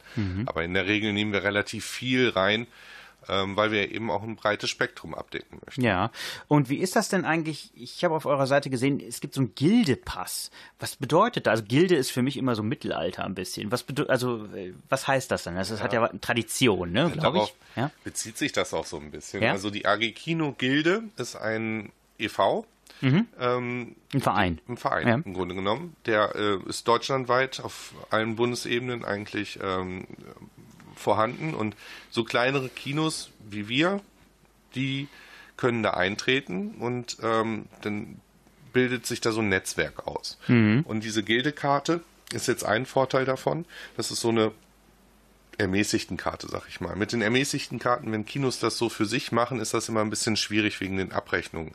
Aber 0.47 0.65
in 0.65 0.75
der 0.75 0.87
Regel 0.87 1.13
nehmen 1.13 1.33
wir 1.33 1.45
relativ 1.45 1.85
viel 1.85 2.29
rein, 2.29 2.67
ähm, 3.29 3.57
weil 3.57 3.71
wir 3.71 3.91
eben 3.93 4.11
auch 4.11 4.23
ein 4.23 4.37
breites 4.37 4.71
Spektrum 4.71 5.15
abdecken 5.15 5.61
möchten. 5.65 5.83
Ja. 5.83 6.11
Und 6.49 6.69
wie 6.69 6.77
ist 6.79 6.97
das 6.97 7.09
denn 7.09 7.25
eigentlich? 7.25 7.71
Ich 7.75 8.05
habe 8.05 8.15
auf 8.15 8.27
eurer 8.27 8.47
Seite 8.47 8.71
gesehen, 8.71 9.01
es 9.01 9.21
gibt 9.21 9.35
so 9.35 9.41
einen 9.41 9.55
Gildepass. 9.55 10.51
Was 10.79 10.97
bedeutet 10.97 11.47
das? 11.47 11.53
Also 11.61 11.65
Gilde 11.65 11.95
ist 11.97 12.11
für 12.11 12.23
mich 12.23 12.37
immer 12.37 12.55
so 12.55 12.63
Mittelalter 12.63 13.25
ein 13.25 13.35
bisschen. 13.35 13.71
Was 13.73 13.85
also 14.09 14.45
äh, 14.55 14.75
was 14.89 15.07
heißt 15.07 15.31
das 15.31 15.45
dann? 15.45 15.55
Das 15.57 15.71
ist- 15.71 15.83
hat 15.83 15.93
ja 15.93 16.05
eine 16.05 16.21
Tradition, 16.21 16.93
ne, 16.93 17.11
glaube 17.13 17.21
Darauf 17.39 17.55
ich. 17.71 17.77
Ja. 17.77 17.91
bezieht 18.05 18.37
sich 18.39 18.53
das 18.53 18.73
auch 18.75 18.87
so 18.87 18.99
ein 18.99 19.11
bisschen. 19.11 19.43
Ja. 19.43 19.53
Also 19.53 19.71
die 19.71 19.87
AG 19.87 20.13
Kino 20.13 20.53
Gilde 20.57 21.03
ist 21.17 21.37
ein 21.37 21.93
e.V., 22.19 22.67
ähm, 23.03 23.97
Ein 24.15 24.21
Verein. 24.21 24.61
Ein 24.67 24.77
Verein 24.79 25.07
Ja. 25.09 25.15
im 25.17 25.35
Grunde 25.35 25.55
genommen. 25.55 25.95
Der 26.07 26.35
äh, 26.37 26.59
ist 26.69 26.89
deutschlandweit 26.89 27.61
auf 27.61 27.93
allen 28.11 28.37
Bundesebenen 28.37 29.05
eigentlich 29.05 29.59
ähm, 29.63 30.07
vorhanden 31.05 31.55
und 31.55 31.77
so 32.11 32.25
kleinere 32.25 32.69
Kinos 32.69 33.31
wie 33.49 33.69
wir, 33.69 34.01
die 34.75 35.09
können 35.57 35.83
da 35.85 35.91
eintreten 35.91 36.75
und 36.81 37.19
ähm, 37.23 37.67
dann 37.83 38.21
bildet 38.73 39.07
sich 39.07 39.21
da 39.21 39.31
so 39.31 39.41
ein 39.41 39.49
Netzwerk 39.49 40.07
aus. 40.09 40.39
Und 40.83 41.05
diese 41.05 41.23
Gildekarte 41.23 42.01
ist 42.33 42.49
jetzt 42.49 42.65
ein 42.65 42.87
Vorteil 42.87 43.25
davon. 43.25 43.67
Das 43.97 44.11
ist 44.11 44.21
so 44.21 44.31
eine 44.31 44.51
ermäßigten 45.59 46.17
Karte, 46.17 46.49
sag 46.51 46.65
ich 46.69 46.81
mal. 46.81 46.97
Mit 46.97 47.13
den 47.13 47.23
ermäßigten 47.23 47.79
Karten, 47.79 48.11
wenn 48.11 48.27
Kinos 48.27 48.59
das 48.59 48.77
so 48.77 48.89
für 48.89 49.07
sich 49.07 49.31
machen, 49.31 49.61
ist 49.61 49.75
das 49.75 49.89
immer 49.89 50.01
ein 50.01 50.11
bisschen 50.11 50.37
schwierig 50.37 50.81
wegen 50.81 50.97
den 50.97 51.13
Abrechnungen. 51.13 51.73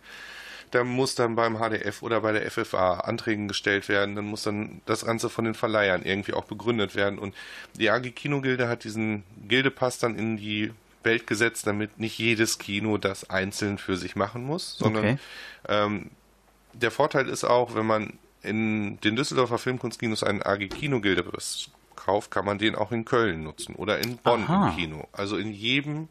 Da 0.72 0.84
muss 0.84 1.16
dann 1.16 1.36
beim 1.36 1.58
HDF 1.58 2.04
oder 2.04 2.22
bei 2.22 2.32
der 2.32 2.50
FFA 2.50 3.00
Anträgen 3.00 3.48
gestellt 3.48 3.90
werden, 3.90 4.16
dann 4.16 4.26
muss 4.26 4.44
dann 4.44 4.82
das 4.86 5.06
Ganze 5.06 5.30
von 5.30 5.46
den 5.46 5.56
Verleihern 5.56 6.04
irgendwie 6.04 6.34
auch 6.34 6.46
begründet 6.46 6.96
werden. 6.96 7.18
Und 7.18 7.34
die 7.78 7.90
AG 7.90 8.12
Kinogilde 8.12 8.68
hat 8.68 8.84
diesen 8.84 9.24
Gildepass 9.48 9.98
dann 9.98 10.16
in 10.16 10.38
die 10.38 10.72
Welt 11.04 11.26
gesetzt, 11.28 11.66
damit 11.66 12.00
nicht 12.00 12.20
jedes 12.20 12.60
Kino 12.60 12.98
das 12.98 13.30
einzeln 13.30 13.78
für 13.78 13.98
sich 13.98 14.16
machen 14.16 14.44
muss, 14.44 14.78
sondern 14.78 15.06
Okay. 15.06 15.18
ähm, 15.68 16.12
der 16.74 16.92
Vorteil 16.92 17.28
ist 17.30 17.46
auch, 17.46 17.74
wenn 17.74 17.86
man 17.86 18.14
in 18.44 19.00
den 19.02 19.16
Düsseldorfer 19.16 19.58
Filmkunstkinos 19.58 20.24
einen 20.24 20.44
AG 20.44 20.68
Kinogilde 20.70 21.26
kauft, 21.96 22.32
kann 22.32 22.46
man 22.46 22.58
den 22.58 22.76
auch 22.76 22.92
in 22.92 23.06
Köln 23.06 23.44
nutzen 23.44 23.76
oder 23.76 24.00
in 24.00 24.18
Bonn 24.18 24.44
Aha. 24.44 24.70
im 24.70 24.76
Kino. 24.76 25.08
Also 25.12 25.38
in 25.38 25.52
jedem 25.52 26.10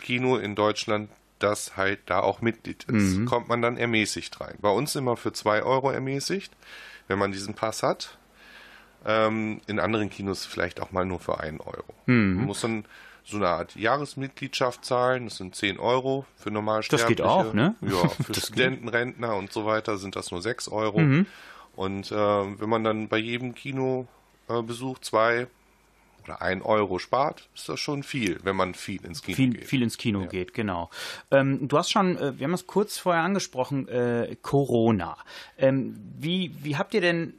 Kino 0.00 0.36
in 0.36 0.54
Deutschland, 0.54 1.10
das 1.38 1.76
halt 1.76 2.00
da 2.06 2.20
auch 2.20 2.40
Mitglied 2.40 2.84
ist, 2.84 3.16
kommt 3.26 3.48
man 3.48 3.60
dann 3.62 3.76
ermäßigt 3.76 4.40
rein. 4.40 4.54
Bei 4.60 4.70
uns 4.70 4.96
immer 4.96 5.16
für 5.16 5.32
2 5.32 5.62
Euro 5.62 5.90
ermäßigt, 5.90 6.52
wenn 7.08 7.18
man 7.18 7.32
diesen 7.32 7.54
Pass 7.54 7.82
hat. 7.82 8.18
Ähm, 9.04 9.60
in 9.66 9.78
anderen 9.78 10.10
Kinos 10.10 10.46
vielleicht 10.46 10.80
auch 10.80 10.90
mal 10.92 11.04
nur 11.04 11.20
für 11.20 11.38
1 11.38 11.60
Euro. 11.60 11.94
Man 12.36 12.46
muss 12.46 12.60
dann 12.62 12.84
so 13.24 13.36
eine 13.36 13.48
Art 13.48 13.76
Jahresmitgliedschaft 13.76 14.84
zahlen, 14.84 15.24
das 15.26 15.36
sind 15.36 15.54
10 15.54 15.78
Euro 15.78 16.24
für 16.36 16.50
Normalsterbliche. 16.50 17.22
Das 17.22 17.26
geht 17.26 17.48
auch, 17.48 17.52
ne? 17.52 17.74
Ja, 17.80 18.08
für. 18.24 18.34
Studenten, 18.34 18.88
Rentner 18.88 19.34
und 19.36 19.52
so 19.52 19.66
weiter 19.66 19.98
sind 19.98 20.16
das 20.16 20.30
nur 20.30 20.42
6 20.42 20.68
Euro. 20.68 20.98
Und 21.76 22.10
äh, 22.10 22.14
wenn 22.14 22.68
man 22.68 22.84
dann 22.84 23.08
bei 23.08 23.18
jedem 23.18 23.54
Kino 23.54 24.06
äh, 24.48 24.62
zwei 25.00 25.48
oder 26.26 26.42
ein 26.42 26.62
Euro 26.62 26.98
spart, 26.98 27.48
ist 27.54 27.68
das 27.68 27.78
schon 27.80 28.02
viel, 28.02 28.38
wenn 28.42 28.56
man 28.56 28.74
viel 28.74 29.04
ins 29.04 29.22
Kino 29.22 29.36
viel, 29.36 29.50
geht. 29.54 29.64
viel 29.66 29.82
ins 29.82 29.96
Kino 29.98 30.26
geht, 30.26 30.54
genau. 30.54 30.90
Ähm, 31.30 31.68
du 31.68 31.78
hast 31.78 31.90
schon, 31.90 32.16
äh, 32.18 32.38
wir 32.38 32.44
haben 32.44 32.54
es 32.54 32.66
kurz 32.66 32.98
vorher 32.98 33.22
angesprochen, 33.22 33.88
äh, 33.88 34.36
Corona. 34.42 35.16
Ähm, 35.58 35.96
wie, 36.18 36.52
wie 36.62 36.76
habt 36.76 36.94
ihr 36.94 37.00
denn 37.00 37.34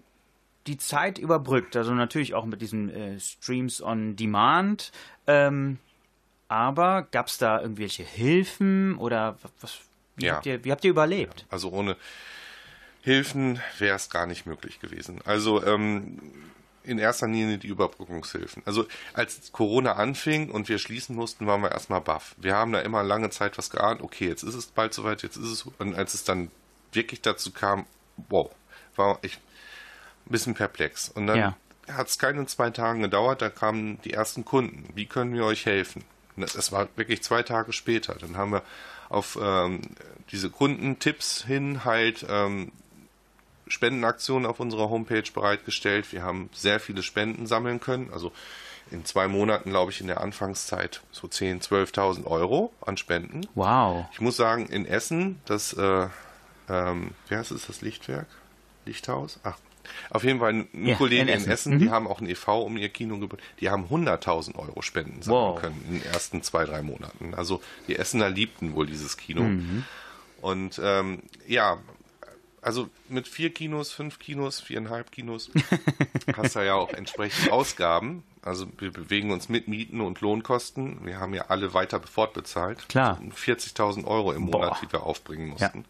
die 0.67 0.77
Zeit 0.77 1.17
überbrückt? 1.17 1.75
Also 1.75 1.93
natürlich 1.93 2.33
auch 2.33 2.45
mit 2.45 2.61
diesen 2.61 2.89
äh, 2.89 3.19
Streams 3.19 3.81
on 3.81 4.15
Demand. 4.15 4.91
Ähm, 5.27 5.77
aber 6.49 7.07
gab 7.11 7.27
es 7.27 7.38
da 7.38 7.61
irgendwelche 7.61 8.03
Hilfen 8.03 8.97
oder 8.97 9.38
was? 9.61 9.79
Wie, 10.15 10.25
Ja. 10.25 10.35
habt, 10.35 10.45
ihr, 10.45 10.63
wie 10.63 10.71
habt 10.71 10.83
ihr 10.83 10.89
überlebt? 10.91 11.45
Also 11.49 11.69
ohne 11.71 11.95
Hilfen 13.01 13.59
wäre 13.77 13.95
es 13.95 14.09
gar 14.09 14.25
nicht 14.25 14.45
möglich 14.45 14.79
gewesen. 14.79 15.19
Also 15.25 15.63
ähm, 15.63 16.17
in 16.88 16.99
erster 16.99 17.27
Linie 17.27 17.57
die 17.57 17.67
Überbrückungshilfen. 17.67 18.63
Also 18.65 18.85
als 19.13 19.51
Corona 19.51 19.93
anfing 19.93 20.49
und 20.49 20.69
wir 20.69 20.79
schließen 20.79 21.15
mussten, 21.15 21.47
waren 21.47 21.61
wir 21.61 21.71
erstmal 21.71 22.01
baff. 22.01 22.35
Wir 22.38 22.55
haben 22.55 22.71
da 22.71 22.79
immer 22.81 23.03
lange 23.03 23.29
Zeit 23.29 23.57
was 23.57 23.69
geahnt, 23.69 24.01
okay, 24.01 24.27
jetzt 24.27 24.43
ist 24.43 24.55
es 24.55 24.67
bald 24.67 24.93
soweit, 24.93 25.23
jetzt 25.23 25.38
ist 25.38 25.49
es. 25.51 25.65
Und 25.77 25.95
als 25.95 26.13
es 26.13 26.23
dann 26.23 26.49
wirklich 26.91 27.21
dazu 27.21 27.51
kam, 27.51 27.85
wow, 28.29 28.49
war 28.95 29.19
ich 29.21 29.35
ein 30.25 30.31
bisschen 30.31 30.53
perplex. 30.55 31.09
Und 31.09 31.27
dann 31.27 31.38
Ja. 31.38 31.57
hat 31.91 32.07
es 32.07 32.17
keine 32.17 32.45
zwei 32.47 32.69
Tage 32.69 32.99
gedauert, 32.99 33.41
da 33.41 33.49
kamen 33.49 33.99
die 34.03 34.13
ersten 34.13 34.45
Kunden. 34.45 34.89
Wie 34.95 35.05
können 35.05 35.33
wir 35.33 35.45
euch 35.45 35.65
helfen? 35.65 36.03
Das 36.35 36.71
war 36.71 36.88
wirklich 36.95 37.23
zwei 37.23 37.41
Tage 37.43 37.73
später. 37.73 38.15
Dann 38.15 38.38
haben 38.38 38.51
wir 38.51 38.61
auf 39.09 39.38
ähm, 39.41 39.81
diese 40.31 40.49
Kundentipps 40.49 41.43
hin 41.43 41.83
halt 41.85 42.25
ähm, 42.29 42.71
Spendenaktionen 43.70 44.45
auf 44.45 44.59
unserer 44.59 44.89
Homepage 44.89 45.24
bereitgestellt. 45.34 46.11
Wir 46.11 46.24
haben 46.24 46.49
sehr 46.53 46.80
viele 46.80 47.03
Spenden 47.03 47.47
sammeln 47.47 47.80
können. 47.80 48.09
Also 48.13 48.32
in 48.91 49.03
zwei 49.05 49.28
Monaten, 49.28 49.70
glaube 49.72 49.91
ich, 49.91 49.99
in 50.01 50.07
der 50.07 50.22
Anfangszeit 50.22 51.01
so 51.11 51.28
10.000, 51.28 51.68
12.000 51.93 52.26
Euro 52.26 52.74
an 52.86 52.95
Spenden. 52.97 53.41
Wow. 53.55 54.05
Ich 54.13 54.22
muss 54.22 54.38
sagen, 54.38 54.68
in 54.68 54.86
Essen, 54.86 55.41
das, 55.45 55.74
äh, 55.74 56.07
ähm, 56.70 57.11
wie 57.28 57.36
heißt 57.36 57.51
es, 57.51 57.68
das 57.68 57.82
Lichtwerk? 57.82 58.28
Lichthaus? 58.86 59.39
Ach, 59.43 59.57
auf 60.09 60.24
jeden 60.24 60.39
Fall 60.39 60.53
ein 60.53 60.68
Ja, 60.86 60.95
Kollege 60.95 61.24
in 61.24 61.28
in 61.28 61.34
Essen. 61.36 61.51
Essen, 61.51 61.80
die 61.80 61.89
haben 61.89 62.07
auch 62.07 62.22
ein 62.22 62.30
e.V. 62.30 62.61
um 62.61 62.78
ihr 62.78 62.89
Kino 62.89 63.18
gebaut. 63.20 63.39
Die 63.59 63.70
haben 63.70 63.86
100.000 63.88 64.55
Euro 64.55 64.82
Spenden 64.82 65.22
sammeln 65.22 65.41
Wow. 65.55 65.59
können 65.61 65.84
in 65.89 65.93
den 65.99 66.05
ersten 66.05 66.41
zwei, 66.43 66.63
drei 66.65 66.82
Monaten. 66.82 67.34
Also 67.34 67.61
die 67.89 67.97
Essener 67.97 68.30
liebten 68.30 68.74
wohl 68.76 68.86
dieses 68.88 69.18
Kino. 69.18 69.43
Mhm. 69.43 69.84
Und 70.41 70.80
ähm, 70.84 71.24
ja, 71.47 71.78
also 72.62 72.89
mit 73.10 73.28
vier 73.28 73.53
Kinos, 73.53 73.91
fünf 73.91 74.20
Kinos, 74.20 74.60
viereinhalb 74.62 75.12
Kinos 75.12 75.51
hast 76.38 76.55
du 76.55 76.66
ja 76.66 76.74
auch 76.76 76.91
entsprechend 76.93 77.51
Ausgaben. 77.51 78.24
Also 78.41 78.68
wir 78.80 78.91
bewegen 78.91 79.32
uns 79.32 79.49
mit 79.49 79.68
Mieten 79.68 80.01
und 80.01 80.22
Lohnkosten. 80.22 81.05
Wir 81.05 81.20
haben 81.20 81.34
ja 81.34 81.45
alle 81.49 81.74
weiter 81.74 81.99
fortbezahlt. 82.01 82.88
Klar. 82.89 83.20
40.000 83.36 84.05
Euro 84.05 84.32
im 84.32 84.43
Monat, 84.43 84.70
Boah. 84.72 84.78
die 84.82 84.91
wir 84.91 85.03
aufbringen 85.03 85.47
Ja. 85.58 85.68
mussten. 85.68 85.86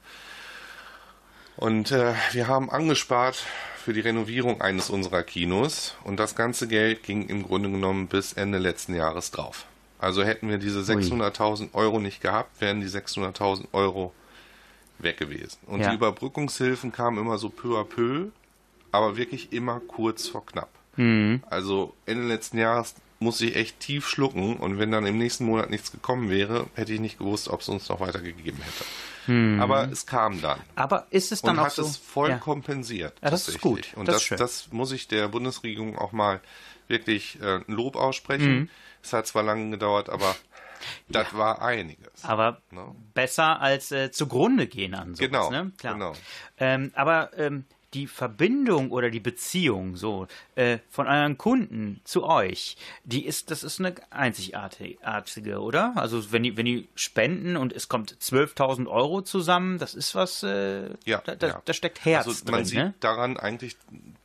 Und 1.55 1.91
äh, 1.91 2.13
wir 2.33 2.47
haben 2.47 2.69
angespart 2.69 3.43
für 3.83 3.93
die 3.93 4.01
Renovierung 4.01 4.61
eines 4.61 4.89
unserer 4.89 5.23
Kinos 5.23 5.95
und 6.03 6.19
das 6.19 6.35
ganze 6.35 6.67
Geld 6.67 7.03
ging 7.03 7.27
im 7.29 7.43
Grunde 7.43 7.69
genommen 7.71 8.07
bis 8.07 8.33
Ende 8.33 8.57
letzten 8.59 8.93
Jahres 8.93 9.31
drauf. 9.31 9.65
Also 9.99 10.23
hätten 10.23 10.49
wir 10.49 10.59
diese 10.59 10.81
600.000 10.81 11.73
Euro 11.73 11.99
nicht 11.99 12.21
gehabt, 12.21 12.61
wären 12.61 12.81
die 12.81 12.87
600.000 12.87 13.69
Euro 13.71 14.13
weg 14.99 15.17
gewesen. 15.17 15.57
Und 15.67 15.81
Ja. 15.81 15.89
die 15.89 15.95
Überbrückungshilfen 15.95 16.91
kamen 16.91 17.17
immer 17.19 17.37
so 17.37 17.49
peu 17.49 17.77
à 17.79 17.83
peu, 17.83 18.27
aber 18.91 19.17
wirklich 19.17 19.51
immer 19.53 19.79
kurz 19.79 20.27
vor 20.27 20.45
knapp. 20.45 20.69
Mhm. 20.95 21.43
Also 21.49 21.93
Ende 22.05 22.27
letzten 22.27 22.57
Jahres 22.57 22.95
musste 23.19 23.45
ich 23.47 23.55
echt 23.55 23.79
tief 23.79 24.07
schlucken 24.07 24.57
und 24.57 24.77
wenn 24.79 24.91
dann 24.91 25.05
im 25.05 25.17
nächsten 25.17 25.45
Monat 25.45 25.69
nichts 25.69 25.91
gekommen 25.91 26.29
wäre, 26.29 26.67
hätte 26.75 26.93
ich 26.93 26.99
nicht 26.99 27.17
gewusst, 27.17 27.47
ob 27.47 27.61
es 27.61 27.69
uns 27.69 27.89
noch 27.89 27.99
weitergegeben 27.99 28.59
hätte. 28.61 28.85
Aber 29.61 29.89
es 29.91 30.05
kam 30.05 30.41
dann. 30.41 30.59
Aber 30.75 31.05
ist 31.09 31.33
es 31.33 31.41
Und 31.41 31.47
dann 31.49 31.59
auch 31.59 31.65
hat 31.65 31.73
so? 31.73 31.81
es 31.81 31.97
voll 31.97 32.29
ja. 32.29 32.37
kompensiert. 32.37 33.13
Ja, 33.21 33.29
das 33.29 33.49
ist 33.49 33.59
gut. 33.59 33.89
Und 33.97 34.07
Das 34.07 34.25
das, 34.29 34.39
das 34.39 34.71
muss 34.71 34.93
ich 34.93 35.09
der 35.09 35.27
Bundesregierung 35.27 35.97
auch 35.97 36.13
mal 36.13 36.39
wirklich 36.87 37.37
äh, 37.41 37.55
ein 37.57 37.65
Lob 37.67 37.97
aussprechen. 37.97 38.55
Mhm. 38.59 38.69
Es 39.03 39.11
hat 39.11 39.27
zwar 39.27 39.43
lange 39.43 39.69
gedauert, 39.69 40.09
aber 40.09 40.33
das 41.09 41.33
war 41.35 41.61
einiges. 41.61 42.23
Aber 42.23 42.61
No. 42.71 42.95
besser 43.13 43.61
als 43.61 43.91
äh, 43.91 44.11
zugrunde 44.11 44.67
gehen 44.67 44.93
an 44.93 45.15
sowas, 45.15 45.19
Genau, 45.19 45.49
ne? 45.51 45.71
Klar. 45.77 45.93
genau. 45.93 46.13
Ähm, 46.57 46.91
aber 46.95 47.31
ähm, 47.37 47.65
die 47.93 48.07
Verbindung 48.07 48.91
oder 48.91 49.09
die 49.09 49.19
Beziehung 49.21 49.95
so 49.95 50.27
äh, 50.55 50.79
von 50.89 51.07
euren 51.07 51.37
Kunden 51.37 52.01
zu 52.03 52.25
euch, 52.25 52.75
die 53.05 53.25
ist, 53.25 53.49
das 53.49 53.63
ist 53.63 53.79
eine 53.79 53.95
einzigartige, 54.09 55.59
oder? 55.61 55.93
Also 55.95 56.31
wenn 56.31 56.43
die, 56.43 56.57
wenn 56.57 56.65
die 56.65 56.87
spenden 56.95 57.55
und 57.57 57.73
es 57.73 57.87
kommt 57.87 58.15
12.000 58.21 58.87
Euro 58.87 59.21
zusammen, 59.21 59.77
das 59.77 59.93
ist 59.95 60.15
was, 60.15 60.43
äh, 60.43 60.89
Ja, 61.05 61.21
da, 61.25 61.35
da, 61.35 61.47
ja. 61.47 61.61
da 61.63 61.73
steckt 61.73 62.03
Herz 62.05 62.27
also 62.27 62.43
drin, 62.45 62.51
man 62.55 62.65
sieht 62.65 62.77
ne? 62.77 62.93
daran 62.99 63.37
eigentlich, 63.37 63.77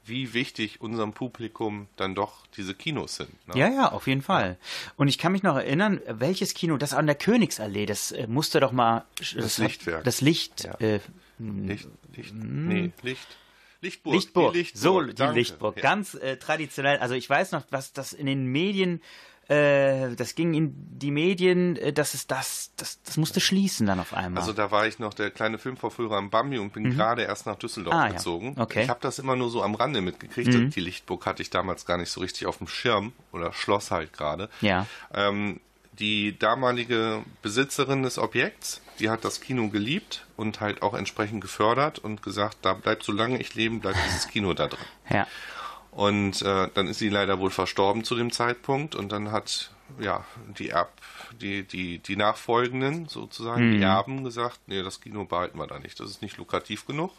wie 0.05 0.35
wichtig 0.35 0.81
unserem 0.81 1.13
Publikum 1.13 1.87
dann 1.97 2.15
doch 2.17 2.47
diese 2.57 2.75
Kinos 2.75 3.15
sind. 3.17 3.31
Ne? 3.47 3.59
Ja, 3.61 3.69
ja, 3.69 3.93
auf 3.93 4.09
jeden 4.09 4.23
Fall. 4.23 4.59
Und 4.97 5.07
ich 5.07 5.19
kann 5.19 5.31
mich 5.33 5.45
noch 5.45 5.55
erinnern, 5.57 6.01
welches 6.09 6.55
Kino, 6.55 6.77
das 6.77 6.95
an 6.95 7.07
der 7.07 7.15
Königsallee, 7.15 7.87
das 7.87 8.11
äh, 8.11 8.27
musste 8.27 8.59
doch 8.59 8.73
mal. 8.73 9.05
Das, 9.19 9.59
hat- 9.59 9.67
Lichtwerk. 9.67 10.03
Das 10.05 10.21
Licht. 10.21 10.65
Ja. 10.65 10.75
Äh, 10.81 11.01
Licht, 11.39 11.89
Licht, 12.15 12.35
nee, 12.35 12.93
Licht, 13.03 13.27
Lichtburg. 13.83 14.15
Lichtburg. 14.15 14.53
Die 14.55 14.59
Lichtburg. 14.61 14.83
So, 14.83 15.03
die 15.03 15.15
danke. 15.15 15.35
Lichtburg. 15.39 15.77
Ja. 15.77 15.83
Ganz 15.83 16.15
äh, 16.15 16.37
traditionell. 16.39 16.99
Also 16.99 17.15
ich 17.15 17.29
weiß 17.29 17.53
noch, 17.53 17.65
was 17.71 17.93
das 17.93 18.13
in 18.13 18.27
den 18.27 18.47
Medien, 18.47 19.03
äh, 19.49 20.15
das 20.15 20.37
ging 20.37 20.55
in 20.55 20.73
die 20.99 21.11
Medien, 21.11 21.77
äh, 21.77 21.93
dass 21.93 22.15
es 22.15 22.29
das, 22.29 22.71
das, 22.77 23.03
das 23.03 23.17
musste 23.17 23.41
schließen 23.41 23.87
dann 23.87 23.99
auf 23.99 24.15
einmal. 24.15 24.41
Also 24.41 24.53
da 24.53 24.71
war 24.71 24.87
ich 24.87 25.01
noch 25.01 25.13
der 25.15 25.31
kleine 25.33 25.59
Filmvorführer 25.59 26.17
am 26.17 26.31
Bambi 26.31 26.59
und 26.59 26.73
bin 26.73 26.91
gerade 26.97 27.23
erst 27.23 27.45
nach 27.47 27.57
Düsseldorf 27.57 27.93
Mhm. 27.95 28.01
Ah, 28.01 28.07
ja. 28.07 28.13
gezogen. 28.13 28.55
Okay. 28.57 28.85
Ich 28.85 28.89
habe 28.89 29.01
das 29.03 29.19
immer 29.19 29.35
nur 29.35 29.51
so 29.51 29.63
am 29.63 29.75
Rande 29.75 30.01
mitgekriegt. 30.01 30.55
Mhm. 30.55 30.71
Die 30.71 30.81
Lichtburg 30.81 31.27
hatte 31.27 31.43
ich 31.43 31.51
damals 31.51 31.85
gar 31.85 31.99
nicht 31.99 32.11
so 32.11 32.21
richtig 32.21 32.47
auf 32.47 32.59
dem 32.59 32.69
Schirm 32.69 33.13
oder 33.33 33.53
Schloss 33.53 33.91
halt 33.91 34.13
gerade. 34.13 34.49
ja. 34.61 34.87
Ähm, 35.13 35.61
die 35.99 36.39
damalige 36.39 37.23
Besitzerin 37.43 38.03
des 38.03 38.19
Objekts, 38.19 38.81
die 38.99 39.11
hat 39.11 39.25
das 39.25 39.41
Kino 39.41 39.69
geliebt 39.69 40.27
und 40.37 40.61
halt 40.61 40.83
auch 40.83 40.95
entsprechend 40.95 41.41
gefördert 41.41 41.99
und 41.99 42.23
gesagt, 42.23 42.59
da 42.63 42.73
bleibt 42.75 43.03
solange 43.03 43.39
ich 43.41 43.55
leben, 43.55 43.81
bleibt 43.81 43.99
dieses 44.07 44.29
Kino 44.29 44.55
da 44.55 44.69
drin. 44.69 44.79
Ja. 45.11 45.27
Und 45.91 46.41
äh, 46.41 46.69
dann 46.73 46.87
ist 46.89 47.01
sie 47.01 47.11
leider 47.11 47.39
wohl 47.39 47.51
verstorben 47.51 48.03
zu 48.03 48.15
dem 48.15 48.33
Zeitpunkt 48.33 48.95
und 48.95 49.13
dann 49.13 49.31
hat 49.31 49.71
ja 50.01 50.25
die 50.59 50.71
Erb, 50.71 50.91
die, 51.39 51.65
die, 51.65 51.99
die 51.99 52.17
Nachfolgenden 52.17 53.09
sozusagen, 53.09 53.69
Mhm. 53.69 53.77
die 53.77 53.83
Erben 53.83 54.25
gesagt, 54.25 54.59
nee, 54.69 54.83
das 54.83 55.03
Kino 55.03 55.27
behalten 55.27 55.59
wir 55.59 55.67
da 55.67 55.79
nicht, 55.79 56.01
das 56.01 56.09
ist 56.09 56.23
nicht 56.23 56.39
lukrativ 56.39 56.87
genug. 56.87 57.13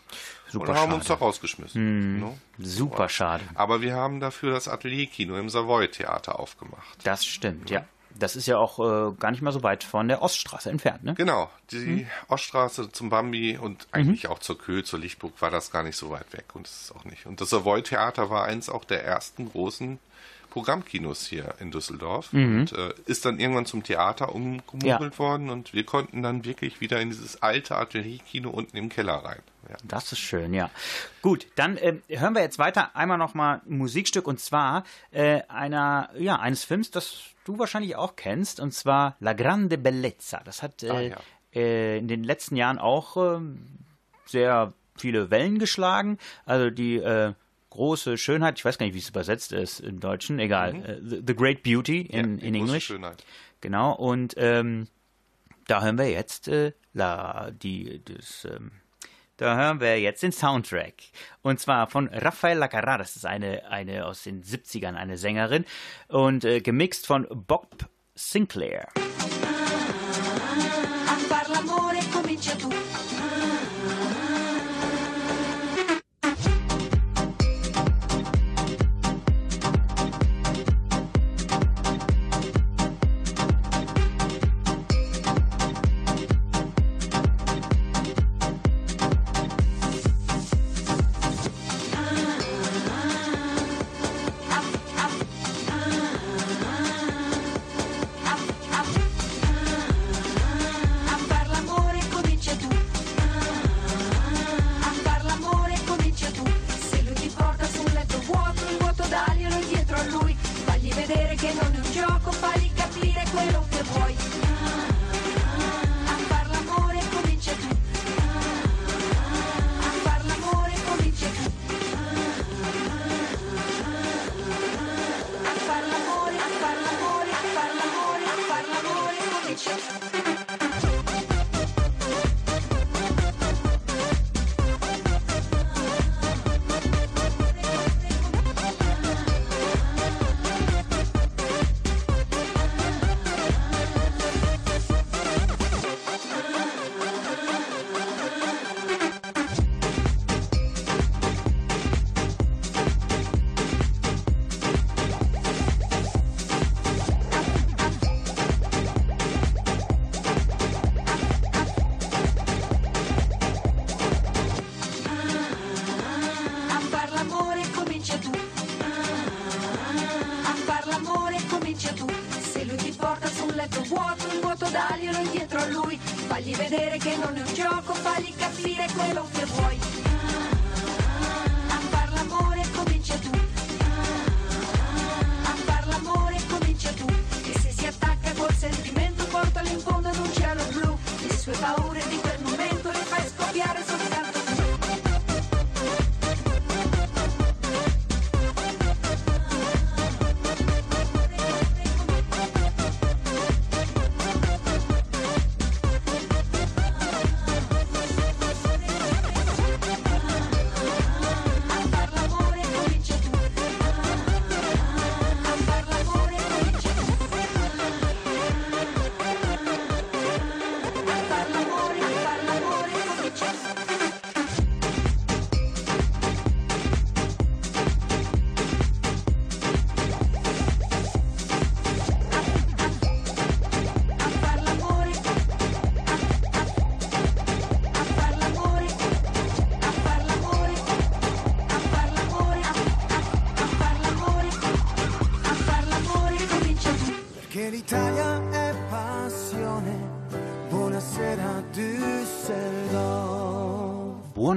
Super 0.50 0.70
und 0.70 0.76
haben 0.76 0.94
uns 0.94 1.04
da 1.06 1.10
schade. 1.10 1.20
Mhm. 1.20 1.24
rausgeschmissen. 1.26 2.20
Ne? 2.22 2.38
Super 2.58 3.10
schade. 3.10 3.44
Aber 3.54 3.84
wir 3.84 3.94
haben 3.94 4.20
dafür 4.20 4.54
das 4.54 4.68
Atelierkino 4.68 5.38
im 5.38 5.50
Savoy 5.50 5.88
Theater 5.90 6.40
aufgemacht. 6.40 6.98
Das 7.04 7.24
stimmt, 7.28 7.70
ja. 7.70 7.86
Das 8.20 8.36
ist 8.36 8.46
ja 8.46 8.58
auch 8.58 8.80
äh, 8.80 9.14
gar 9.20 9.32
nicht 9.32 9.42
mal 9.42 9.52
so 9.52 9.64
weit 9.64 9.84
von 9.84 10.08
der 10.08 10.22
Oststraße 10.22 10.70
entfernt, 10.70 11.04
ne? 11.04 11.14
Genau, 11.16 11.50
die 11.72 11.78
Mhm. 11.78 12.08
Oststraße 12.28 12.92
zum 12.92 13.10
Bambi 13.10 13.58
und 13.58 13.88
eigentlich 13.92 14.28
auch 14.28 14.40
zur 14.40 14.58
Köhl, 14.58 14.84
zur 14.84 15.00
Lichtburg 15.00 15.34
war 15.42 15.50
das 15.52 15.72
gar 15.72 15.84
nicht 15.84 15.98
so 15.98 16.10
weit 16.12 16.32
weg 16.34 16.46
und 16.54 16.68
das 16.68 16.84
ist 16.84 16.96
auch 16.96 17.06
nicht. 17.06 17.26
Und 17.26 17.42
das 17.42 17.50
Savoy 17.50 17.82
Theater 17.82 18.30
war 18.30 18.44
eins 18.46 18.70
auch 18.70 18.86
der 18.86 19.04
ersten 19.04 19.50
großen 19.50 20.00
Programmkinos 20.54 21.26
hier 21.26 21.56
in 21.60 21.72
Düsseldorf 21.72 22.32
und 22.32 22.72
äh, 22.74 22.94
ist 23.08 23.26
dann 23.26 23.40
irgendwann 23.40 23.66
zum 23.66 23.82
Theater 23.84 24.34
umgemogelt 24.36 24.84
Mhm. 24.84 24.86
Ja. 25.12 25.18
worden 25.20 25.50
und 25.50 25.74
wir 25.74 25.84
konnten 25.84 26.22
dann 26.22 26.46
wirklich 26.46 26.80
wieder 26.80 27.02
in 27.02 27.10
dieses 27.10 27.42
alte 27.42 27.76
Atelierkino 27.76 28.52
unten 28.52 28.78
im 28.78 28.90
Keller 28.90 29.16
rein. 29.16 29.40
Ja. 29.68 29.78
Das 29.84 30.12
ist 30.12 30.20
schön, 30.20 30.54
ja. 30.54 30.70
Gut, 31.24 31.48
dann 31.56 31.78
äh, 31.78 31.96
hören 32.10 32.36
wir 32.36 32.44
jetzt 32.44 32.60
weiter 32.60 32.96
einmal 32.96 33.18
nochmal 33.18 33.62
ein 33.68 33.78
Musikstück 33.80 34.28
und 34.28 34.40
zwar 34.40 34.84
äh, 35.12 35.42
einer, 35.48 36.10
ja, 36.18 36.36
eines 36.40 36.64
Films, 36.64 36.92
das 36.92 37.22
du 37.46 37.58
wahrscheinlich 37.58 37.96
auch 37.96 38.16
kennst, 38.16 38.60
und 38.60 38.74
zwar 38.76 39.16
La 39.20 39.34
Grande 39.34 39.78
Bellezza. 39.80 40.40
Das 40.46 40.62
hat 40.62 40.84
äh, 40.84 40.90
Ah, 40.92 41.00
ja. 41.02 41.18
äh, 41.56 41.98
in 41.98 42.08
den 42.08 42.24
letzten 42.24 42.56
Jahren 42.58 42.78
auch 42.78 43.18
ähm, 43.18 43.66
sehr 44.26 44.74
viele 44.98 45.32
Wellen 45.32 45.58
geschlagen. 45.58 46.20
Also 46.46 46.70
die 46.70 46.98
äh, 46.98 47.34
große 47.74 48.18
Schönheit, 48.18 48.58
ich 48.60 48.66
weiß 48.66 48.78
gar 48.78 48.86
nicht, 48.86 48.96
wie 48.96 49.00
es 49.00 49.10
übersetzt 49.10 49.52
ist 49.52 49.80
im 49.80 50.00
Deutschen, 50.00 50.40
egal. 50.40 50.76
Äh, 50.76 51.00
the, 51.04 51.24
the 51.26 51.36
Great 51.36 51.64
Beauty 51.64 52.02
in, 52.02 52.34
Mhm. 52.34 52.40
Ja, 52.40 52.46
in 52.46 52.54
große 52.54 52.66
English. 52.66 52.86
Schönheit. 52.86 53.26
Genau, 53.62 53.94
und 53.94 54.36
ähm, 54.38 54.88
da 55.68 55.82
hören 55.82 55.98
wir 55.98 56.10
jetzt 56.10 56.48
äh, 56.48 56.74
la, 56.94 57.52
die, 57.52 58.04
das, 58.06 58.46
ähm, 58.46 58.72
da 59.38 59.58
hören 59.58 59.80
wir 59.80 60.00
jetzt 60.00 60.22
den 60.22 60.32
Soundtrack. 60.32 60.94
Und 61.42 61.60
zwar 61.60 61.88
von 61.88 62.08
Rafaela 62.10 62.68
Carrà, 62.68 62.98
das 62.98 63.16
ist 63.16 63.26
eine, 63.26 63.68
eine 63.70 64.06
aus 64.06 64.24
den 64.24 64.44
70ern, 64.44 64.94
eine 64.94 65.18
Sängerin, 65.18 65.66
und 66.10 66.46
äh, 66.46 66.62
gemixt 66.62 67.08
von 67.08 67.28
Bob 67.30 67.90
Sinclair. 68.16 68.88